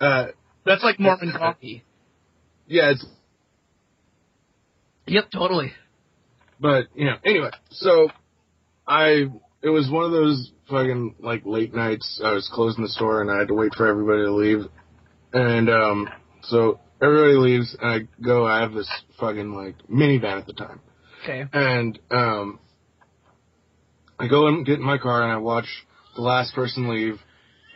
Uh, 0.00 0.26
That's 0.64 0.84
like 0.84 1.00
Mormon 1.00 1.32
coffee. 1.32 1.82
yeah, 2.68 2.92
it's. 2.92 3.04
Yep, 5.08 5.24
totally. 5.32 5.72
But 6.60 6.84
you 6.94 7.06
know, 7.06 7.16
anyway, 7.24 7.50
so 7.70 8.08
I. 8.86 9.26
It 9.60 9.70
was 9.70 9.90
one 9.90 10.04
of 10.04 10.12
those 10.12 10.52
fucking 10.70 11.16
like 11.18 11.44
late 11.44 11.74
nights. 11.74 12.20
I 12.24 12.30
was 12.30 12.48
closing 12.54 12.84
the 12.84 12.90
store 12.90 13.22
and 13.22 13.28
I 13.28 13.40
had 13.40 13.48
to 13.48 13.54
wait 13.54 13.74
for 13.74 13.88
everybody 13.88 14.22
to 14.22 14.32
leave, 14.32 14.66
and 15.32 15.68
um, 15.70 16.08
so 16.42 16.80
everybody 17.02 17.34
leaves 17.34 17.76
and 17.80 17.90
I 17.90 18.22
go. 18.22 18.46
I 18.46 18.60
have 18.60 18.72
this 18.72 18.88
fucking 19.20 19.52
like 19.54 19.74
minivan 19.90 20.38
at 20.40 20.46
the 20.46 20.52
time. 20.52 20.80
Okay. 21.24 21.44
And 21.52 21.98
um, 22.10 22.58
I 24.18 24.28
go 24.28 24.46
and 24.48 24.64
get 24.66 24.76
in 24.78 24.84
my 24.84 24.98
car 24.98 25.22
and 25.22 25.32
I 25.32 25.36
watch 25.36 25.66
the 26.16 26.22
last 26.22 26.54
person 26.54 26.88
leave, 26.88 27.16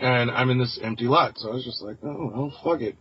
and 0.00 0.30
I'm 0.30 0.50
in 0.50 0.58
this 0.58 0.78
empty 0.82 1.04
lot. 1.04 1.34
So 1.38 1.50
I 1.50 1.54
was 1.54 1.64
just 1.64 1.82
like, 1.82 1.96
oh, 2.02 2.30
well, 2.34 2.52
fuck 2.64 2.80
it. 2.80 2.96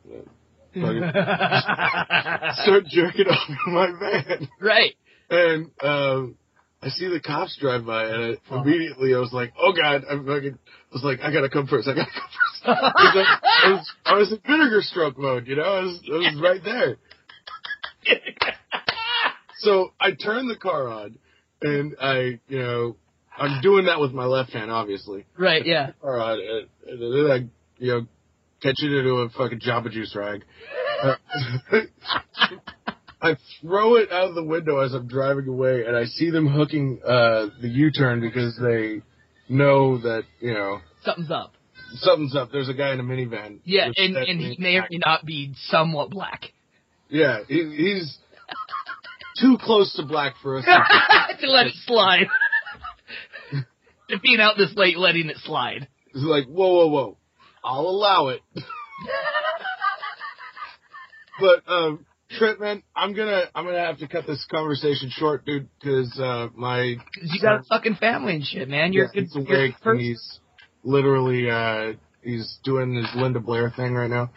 Fuck 0.73 0.95
it. 0.95 1.15
Start 2.63 2.85
jerking 2.87 3.27
off 3.27 3.49
in 3.67 3.73
my 3.73 3.91
van. 3.99 4.47
right. 4.61 4.93
and 5.29 5.69
um, 5.83 6.35
I 6.81 6.89
see 6.89 7.07
the 7.07 7.19
cops 7.19 7.57
drive 7.59 7.85
by, 7.85 8.05
and 8.05 8.23
I, 8.23 8.37
Oh. 8.53 8.61
immediately 8.61 9.13
I 9.13 9.19
was 9.19 9.31
like, 9.33 9.53
"Oh 9.61 9.71
God!" 9.73 10.03
I'm 10.09 10.25
fucking 10.25 10.57
I 10.91 10.95
was 10.95 11.03
like, 11.03 11.21
"I 11.21 11.31
gotta 11.31 11.49
come 11.49 11.67
first. 11.67 11.87
I 11.87 11.93
gotta 11.93 12.11
come 12.11 12.29
first. 12.29 12.63
I 12.65 13.71
was, 13.71 13.91
I 14.05 14.15
was, 14.15 14.31
in 14.31 14.39
vinegar 14.45 14.81
stroke 14.81 15.17
mode, 15.17 15.47
you 15.47 15.55
know. 15.55 15.63
I 15.63 15.79
was, 15.81 16.01
I 16.05 16.17
was 16.17 16.39
right 16.41 16.61
there. 16.63 16.97
So 19.61 19.93
I 19.99 20.11
turn 20.11 20.47
the 20.47 20.55
car 20.55 20.87
on, 20.87 21.19
and 21.61 21.95
I, 22.01 22.39
you 22.47 22.59
know, 22.59 22.95
I'm 23.37 23.61
doing 23.61 23.85
that 23.85 23.99
with 23.99 24.11
my 24.11 24.25
left 24.25 24.51
hand, 24.53 24.71
obviously. 24.71 25.25
Right, 25.37 25.65
yeah. 25.65 25.91
All 26.03 26.11
right. 26.11 26.39
and, 26.87 26.99
then 26.99 27.31
I, 27.31 27.47
you 27.77 27.91
know, 27.91 28.07
catch 28.61 28.81
it 28.81 28.91
into 28.91 29.11
a 29.11 29.29
fucking 29.29 29.59
Jamba 29.59 29.91
Juice 29.91 30.15
rag. 30.15 30.43
Uh, 31.03 31.15
I 33.21 33.37
throw 33.61 33.95
it 33.97 34.11
out 34.11 34.29
of 34.29 34.35
the 34.35 34.43
window 34.43 34.79
as 34.79 34.93
I'm 34.93 35.07
driving 35.07 35.47
away, 35.47 35.83
and 35.85 35.95
I 35.95 36.05
see 36.05 36.31
them 36.31 36.47
hooking 36.47 36.99
uh, 37.05 37.47
the 37.61 37.67
U-turn 37.67 38.19
because 38.19 38.57
they 38.59 39.01
know 39.51 39.97
that 39.99 40.23
you 40.39 40.53
know 40.53 40.79
Something's 41.03 41.31
up. 41.31 41.53
something's 41.95 42.35
up. 42.35 42.51
There's 42.51 42.69
a 42.69 42.73
guy 42.73 42.93
in 42.93 42.99
a 42.99 43.03
minivan. 43.03 43.59
Yeah, 43.63 43.89
and, 43.95 44.15
and 44.15 44.39
he 44.39 44.55
may 44.59 44.77
or 44.77 44.87
may 44.89 44.99
not 45.05 45.25
be 45.25 45.53
somewhat 45.67 46.09
black. 46.09 46.45
Yeah, 47.09 47.39
he, 47.47 47.75
he's 47.75 48.17
too 49.39 49.57
close 49.59 49.93
to 49.95 50.05
black 50.05 50.35
for 50.41 50.57
us. 50.57 50.65
to 51.41 51.47
let 51.49 51.67
it 51.67 51.73
slide. 51.85 52.27
to 54.09 54.19
being 54.19 54.39
out 54.39 54.55
this 54.57 54.73
late, 54.75 54.97
letting 54.97 55.29
it 55.29 55.37
slide. 55.43 55.87
It's 56.07 56.23
like, 56.23 56.45
whoa, 56.45 56.73
whoa, 56.73 56.87
whoa. 56.87 57.17
I'll 57.63 57.81
allow 57.81 58.29
it. 58.29 58.41
but 61.39 61.63
um, 61.71 62.05
Trent, 62.37 62.59
man, 62.59 62.83
I'm 62.95 63.13
gonna 63.13 63.43
I'm 63.53 63.65
gonna 63.65 63.85
have 63.85 63.97
to 63.99 64.07
cut 64.07 64.25
this 64.27 64.45
conversation 64.49 65.09
short, 65.11 65.45
dude, 65.45 65.67
because 65.79 66.17
uh, 66.19 66.47
my 66.55 66.81
you 66.81 67.41
got 67.41 67.61
a 67.61 67.63
fucking 67.63 67.95
family 67.95 68.35
and 68.35 68.45
shit, 68.45 68.69
man. 68.69 68.93
You're 68.93 69.09
yeah, 69.13 69.21
a 69.21 69.23
he's 69.23 69.33
good, 69.33 69.47
you're 69.47 69.57
a 69.57 69.63
awake 69.63 69.75
and 69.83 69.99
he's 69.99 70.39
literally 70.83 71.49
uh, 71.49 71.93
he's 72.21 72.57
doing 72.63 72.95
his 72.95 73.07
Linda 73.15 73.39
Blair 73.39 73.71
thing 73.75 73.93
right 73.93 74.09
now. 74.09 74.31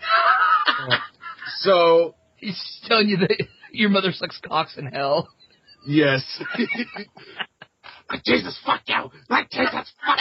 Uh, 0.89 0.97
so 1.61 2.15
He's 2.45 2.81
telling 2.85 3.09
you 3.09 3.17
that 3.17 3.47
your 3.73 3.89
mother 3.89 4.13
sucks 4.13 4.39
cocks 4.47 4.77
in 4.77 4.85
hell. 4.87 5.29
yes. 5.87 6.23
like 8.11 8.23
Jesus, 8.27 8.59
fuck 8.67 8.83
you! 8.87 9.11
Like 9.31 9.49
Jesus, 9.51 9.91
fuck 10.05 10.19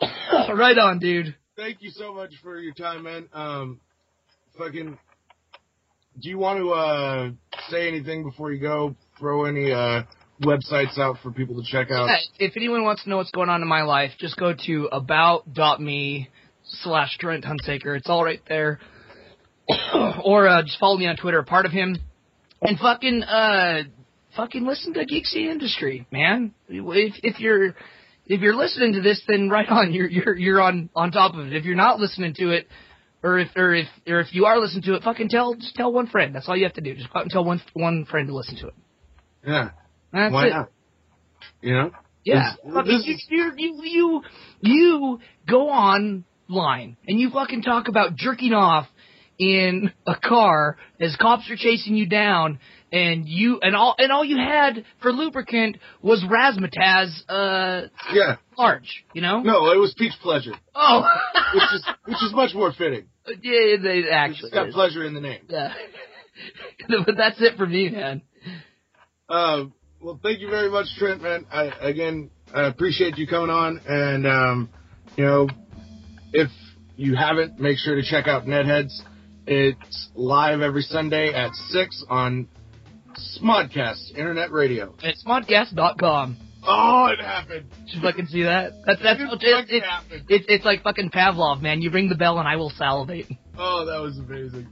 you! 0.00 0.48
right 0.54 0.78
on, 0.78 0.98
dude. 0.98 1.34
thank 1.56 1.82
you 1.82 1.90
so 1.90 2.14
much 2.14 2.32
for 2.42 2.58
your 2.58 2.72
time, 2.72 3.02
man. 3.02 3.28
Um, 3.34 3.80
fucking, 4.56 4.98
do 6.20 6.28
you 6.28 6.38
want 6.38 6.58
to 6.58 6.70
uh 6.70 7.30
say 7.70 7.88
anything 7.88 8.24
before 8.24 8.52
you 8.52 8.60
go? 8.60 8.94
Throw 9.18 9.44
any 9.44 9.72
uh 9.72 10.02
websites 10.42 10.98
out 10.98 11.16
for 11.22 11.30
people 11.30 11.56
to 11.56 11.62
check 11.70 11.90
out. 11.90 12.06
Yeah, 12.06 12.46
if 12.46 12.56
anyone 12.56 12.84
wants 12.84 13.04
to 13.04 13.10
know 13.10 13.16
what's 13.16 13.30
going 13.30 13.48
on 13.48 13.62
in 13.62 13.68
my 13.68 13.82
life, 13.82 14.12
just 14.18 14.36
go 14.36 14.54
to 14.66 14.88
about.me 14.90 16.28
slash 16.64 17.16
Trent 17.18 17.44
Hunsaker. 17.44 17.96
It's 17.96 18.08
all 18.08 18.24
right 18.24 18.40
there. 18.48 18.80
or 20.24 20.48
uh, 20.48 20.62
just 20.62 20.78
follow 20.78 20.96
me 20.96 21.06
on 21.06 21.16
Twitter, 21.16 21.42
part 21.42 21.66
of 21.66 21.72
him. 21.72 21.96
And 22.60 22.78
fucking, 22.78 23.22
uh, 23.22 23.82
fucking 24.36 24.64
listen 24.66 24.94
to 24.94 25.04
Geeks 25.04 25.32
of 25.34 25.38
the 25.38 25.50
Industry, 25.50 26.06
man. 26.10 26.54
If, 26.68 27.14
if 27.22 27.40
you're, 27.40 27.74
if 28.26 28.40
you're 28.40 28.56
listening 28.56 28.94
to 28.94 29.02
this, 29.02 29.22
then 29.28 29.50
right 29.50 29.68
on, 29.68 29.92
you're, 29.92 30.08
you're, 30.08 30.36
you're 30.36 30.60
on, 30.62 30.90
on 30.94 31.12
top 31.12 31.34
of 31.34 31.46
it. 31.46 31.52
If 31.54 31.64
you're 31.64 31.76
not 31.76 32.00
listening 32.00 32.34
to 32.34 32.50
it, 32.50 32.68
or 33.24 33.38
if, 33.40 33.48
or 33.56 33.74
if, 33.74 33.86
or 34.06 34.20
if 34.20 34.32
you 34.34 34.44
are 34.44 34.58
listening 34.60 34.82
to 34.84 34.94
it, 34.94 35.02
fucking 35.02 35.28
tell, 35.30 35.54
just 35.54 35.74
tell 35.74 35.92
one 35.92 36.06
friend. 36.06 36.34
That's 36.34 36.48
all 36.48 36.56
you 36.56 36.64
have 36.64 36.74
to 36.74 36.80
do. 36.82 36.94
Just 36.94 37.12
go 37.12 37.18
out 37.18 37.22
and 37.22 37.30
tell 37.32 37.44
one, 37.44 37.60
one 37.72 38.04
friend 38.04 38.28
to 38.28 38.34
listen 38.36 38.56
to 38.58 38.68
it. 38.68 38.74
Yeah, 39.46 39.70
That's 40.12 40.32
why 40.32 40.46
it. 40.46 40.50
not? 40.50 40.70
You 41.62 41.74
know? 41.74 41.90
Yeah, 42.24 42.52
This- 42.64 42.74
fucking, 42.74 42.92
this 42.92 43.06
you, 43.06 43.14
is- 43.14 43.26
you, 43.30 43.52
you, 43.56 43.82
you, 43.82 44.22
you 44.60 45.20
go 45.48 45.68
online 45.70 46.96
and 47.08 47.18
you 47.20 47.30
fucking 47.30 47.62
talk 47.62 47.88
about 47.88 48.14
jerking 48.16 48.52
off 48.52 48.86
in 49.38 49.92
a 50.06 50.14
car 50.16 50.76
as 51.00 51.16
cops 51.16 51.50
are 51.50 51.56
chasing 51.56 51.96
you 51.96 52.06
down, 52.06 52.60
and 52.92 53.28
you 53.28 53.58
and 53.60 53.74
all 53.74 53.96
and 53.98 54.12
all 54.12 54.24
you 54.24 54.36
had 54.36 54.84
for 55.02 55.12
lubricant 55.12 55.76
was 56.02 56.22
razzmatazz, 56.22 57.10
uh, 57.28 57.88
Yeah. 58.12 58.36
large. 58.56 59.04
You 59.12 59.22
know? 59.22 59.40
No, 59.40 59.72
it 59.72 59.78
was 59.78 59.92
peach 59.98 60.12
pleasure, 60.22 60.52
Oh, 60.74 61.02
which 61.52 61.62
is 61.74 61.84
which 62.04 62.22
is 62.22 62.32
much 62.32 62.54
more 62.54 62.72
fitting. 62.72 63.06
Yeah, 63.42 63.76
they 63.82 64.04
actually. 64.10 64.48
it's 64.48 64.54
got 64.54 64.68
is. 64.68 64.74
pleasure 64.74 65.04
in 65.04 65.14
the 65.14 65.20
name. 65.20 65.42
Yeah. 65.48 65.72
but 66.88 67.16
that's 67.16 67.40
it 67.40 67.56
for 67.56 67.66
me, 67.66 67.90
man. 67.90 68.22
Uh, 69.28 69.64
well, 70.00 70.20
thank 70.22 70.40
you 70.40 70.50
very 70.50 70.70
much, 70.70 70.86
Trent, 70.98 71.22
man. 71.22 71.46
I, 71.50 71.70
again, 71.80 72.30
I 72.54 72.66
appreciate 72.66 73.16
you 73.16 73.26
coming 73.26 73.50
on. 73.50 73.80
And, 73.86 74.26
um, 74.26 74.68
you 75.16 75.24
know, 75.24 75.48
if 76.32 76.50
you 76.96 77.16
haven't, 77.16 77.58
make 77.58 77.78
sure 77.78 77.94
to 77.94 78.02
check 78.02 78.26
out 78.26 78.44
Netheads. 78.44 79.00
It's 79.46 80.08
live 80.14 80.60
every 80.60 80.82
Sunday 80.82 81.32
at 81.34 81.54
6 81.54 82.04
on 82.08 82.48
Smodcast 83.38 84.10
Internet 84.10 84.52
Radio. 84.52 84.94
It's 85.02 85.24
smodcast.com. 85.24 86.36
Oh, 86.66 87.06
it 87.12 87.20
happened. 87.22 87.66
Did 87.86 87.94
you 87.94 88.00
fucking 88.00 88.26
see 88.26 88.42
that? 88.44 88.72
That's 88.86 89.02
that's 89.02 89.20
It 89.20 89.24
it, 89.24 89.28
fucking 89.30 89.76
it, 89.76 89.82
happened. 89.84 90.24
it's 90.28 90.46
it's 90.48 90.64
like 90.64 90.82
fucking 90.82 91.10
Pavlov, 91.10 91.60
man. 91.60 91.82
You 91.82 91.90
ring 91.90 92.08
the 92.08 92.14
bell 92.14 92.38
and 92.38 92.48
I 92.48 92.56
will 92.56 92.70
salivate. 92.70 93.26
Oh, 93.58 93.84
that 93.84 94.00
was 94.00 94.18
amazing. 94.18 94.66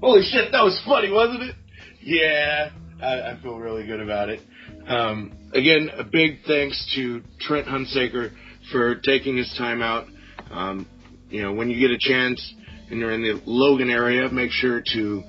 Holy 0.00 0.22
shit, 0.22 0.50
that 0.52 0.62
was 0.64 0.80
funny, 0.86 1.10
wasn't 1.10 1.42
it? 1.42 1.54
Yeah, 2.02 2.70
I, 3.02 3.32
I 3.32 3.38
feel 3.42 3.58
really 3.58 3.86
good 3.86 4.00
about 4.00 4.30
it. 4.30 4.40
Um, 4.88 5.32
again, 5.52 5.90
a 5.96 6.04
big 6.04 6.38
thanks 6.46 6.90
to 6.96 7.22
Trent 7.38 7.66
Hunsaker 7.66 8.30
for 8.72 8.94
taking 8.96 9.36
his 9.36 9.54
time 9.58 9.82
out. 9.82 10.06
Um, 10.50 10.88
you 11.30 11.42
know, 11.42 11.52
when 11.52 11.70
you 11.70 11.78
get 11.78 11.90
a 11.90 11.98
chance 11.98 12.54
and 12.90 12.98
you're 12.98 13.12
in 13.12 13.22
the 13.22 13.40
Logan 13.46 13.90
area, 13.90 14.28
make 14.30 14.50
sure 14.50 14.82
to 14.92 15.22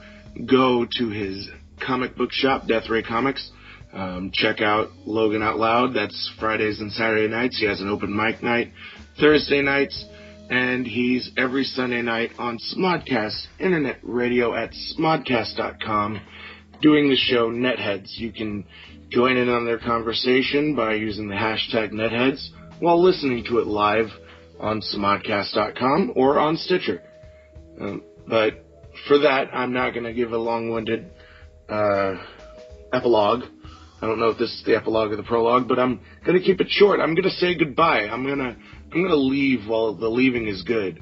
go 0.50 0.86
to 0.98 1.10
his 1.10 1.50
comic 1.86 2.16
book 2.16 2.32
shop, 2.32 2.68
Death 2.68 2.90
Ray 2.90 3.04
Comics. 3.04 3.52
Um, 3.94 4.32
check 4.34 4.62
out 4.62 4.90
Logan 5.06 5.42
Out 5.42 5.58
Loud. 5.58 5.94
That's 5.94 6.32
Fridays 6.40 6.80
and 6.80 6.92
Saturday 6.92 7.28
nights. 7.28 7.60
He 7.60 7.68
has 7.68 7.82
an 7.82 7.90
open 7.90 8.16
mic 8.16 8.42
night 8.42 8.72
Thursday 9.20 9.62
nights, 9.62 10.06
and 10.50 10.88
he's 10.88 11.30
every 11.38 11.66
Sunday 11.66 12.02
night 12.02 12.32
on 12.40 12.58
Smodcast 12.58 13.48
Internet 13.60 14.00
Radio 14.02 14.56
at 14.56 14.72
smodcast.com 14.98 16.22
doing 16.82 17.10
the 17.10 17.16
show 17.16 17.52
Netheads. 17.52 18.18
You 18.18 18.32
can 18.32 18.66
join 19.10 19.38
in 19.38 19.50
on 19.50 19.66
their 19.66 19.78
conversation 19.78 20.76
by 20.76 20.94
using 20.94 21.28
the 21.28 21.36
hashtag 21.36 21.92
Netheads 21.92 22.48
while 22.80 23.04
listening 23.04 23.44
to 23.50 23.60
it 23.60 23.68
live 23.68 24.08
on 24.62 24.82
smodcast.com 24.82 26.14
or 26.16 26.40
on 26.40 26.56
Stitcher. 26.56 27.02
Um, 27.80 28.04
but 28.28 28.64
for 29.08 29.20
that, 29.20 29.50
I'm 29.54 29.74
not 29.74 29.94
going 29.94 30.06
to 30.06 30.14
give 30.14 30.32
a 30.32 30.38
long-winded 30.38 31.12
uh, 31.68 32.16
epilogue. 32.94 33.44
I 34.02 34.08
don't 34.08 34.20
know 34.20 34.30
if 34.30 34.38
this 34.38 34.50
is 34.50 34.64
the 34.66 34.76
epilogue 34.76 35.12
or 35.12 35.16
the 35.16 35.24
prologue, 35.24 35.68
but 35.68 35.78
I'm 35.78 36.02
gonna 36.26 36.40
keep 36.40 36.60
it 36.60 36.70
short. 36.70 37.00
I'm 37.00 37.14
gonna 37.14 37.30
say 37.30 37.56
goodbye. 37.56 38.08
I'm 38.12 38.26
gonna 38.26 38.58
I'm 38.92 39.04
gonna 39.04 39.16
leave 39.16 39.68
while 39.68 39.94
the 39.94 40.08
leaving 40.08 40.48
is 40.48 40.64
good. 40.64 41.00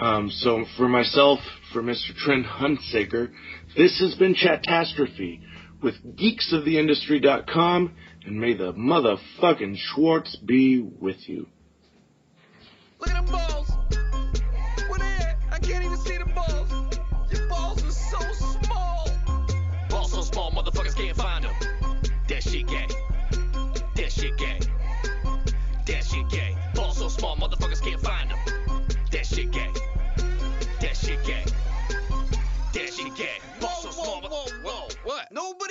Um, 0.00 0.30
so 0.30 0.64
for 0.78 0.88
myself, 0.88 1.40
for 1.74 1.82
Mr. 1.82 2.16
Trent 2.16 2.46
Hunsaker, 2.46 3.32
this 3.76 4.00
has 4.00 4.14
been 4.14 4.34
Chatastrophe 4.34 5.42
with 5.82 5.94
geeksoftheindustry.com, 6.16 7.94
and 8.24 8.40
may 8.40 8.54
the 8.54 8.72
motherfucking 8.72 9.76
Schwartz 9.76 10.36
be 10.36 10.80
with 10.80 11.28
you. 11.28 11.48
Look 13.00 13.10
at 13.10 13.14
them 13.14 13.26
balls. 13.26 13.70
Where 14.88 14.98
they 14.98 15.24
at? 15.24 15.38
I 15.52 15.58
can't 15.60 15.84
even 15.84 15.96
see 15.98 16.18
the 16.18 16.24
balls. 16.26 16.70
Your 17.30 17.48
balls 17.48 17.84
are 17.84 17.90
so 17.90 18.18
small. 18.32 19.08
Balls 19.88 20.12
so 20.12 20.22
small, 20.22 20.50
motherfuckers 20.50 20.96
can't 20.96 21.16
find 21.16 21.44
them. 21.44 21.54
That 22.28 22.42
shit 22.42 22.66
gay. 22.66 22.86
That 23.94 24.12
shit 24.12 24.36
gay. 24.36 24.58
That 25.86 26.04
shit 26.04 26.28
gay. 26.28 26.56
Balls 26.74 26.98
so 26.98 27.08
small, 27.08 27.36
motherfuckers 27.36 27.57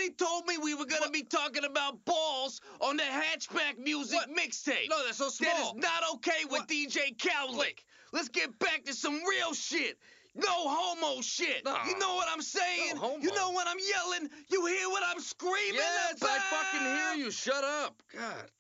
what? 0.08 0.20
Nobody 0.20 0.26
told 0.26 0.46
me 0.48 0.58
we 0.58 0.76
were 0.76 0.86
gonna 0.86 1.12
be 1.12 1.24
talking 1.24 1.66
about 1.66 2.04
balls 2.06 2.62
on 2.82 2.98
the 2.98 3.04
Hatchback 3.04 3.78
Music 3.78 4.20
mixtape. 4.36 4.90
No, 4.90 5.04
that's 5.06 5.18
so 5.18 5.30
small. 5.30 5.50
That 5.52 5.60
is 5.60 5.84
not 5.84 6.04
okay 6.16 6.46
with 6.50 6.68
DJ 6.68 7.16
Cowlick. 7.18 7.84
Let's 8.14 8.30
get 8.30 8.58
back 8.60 8.86
to 8.86 8.94
some 8.94 9.20
real 9.30 9.54
shit. 9.54 9.98
No 10.36 10.46
homo 10.50 11.22
shit. 11.22 11.64
You 11.88 11.98
know 12.00 12.16
what 12.16 12.28
I'm 12.32 12.42
saying? 12.42 12.96
You 13.22 13.34
know 13.34 13.52
when 13.54 13.68
I'm 13.68 13.78
yelling? 13.80 14.30
You 14.50 14.66
hear 14.68 14.88
what 14.90 15.04
I'm 15.06 15.20
screaming 15.20 15.74
Yes, 15.76 16.22
about? 16.22 16.30
I 16.30 16.40
fucking 16.40 16.88
hear 16.88 17.26
you. 17.26 17.32
Shut 17.32 17.64
up. 17.64 18.02
God. 18.14 18.52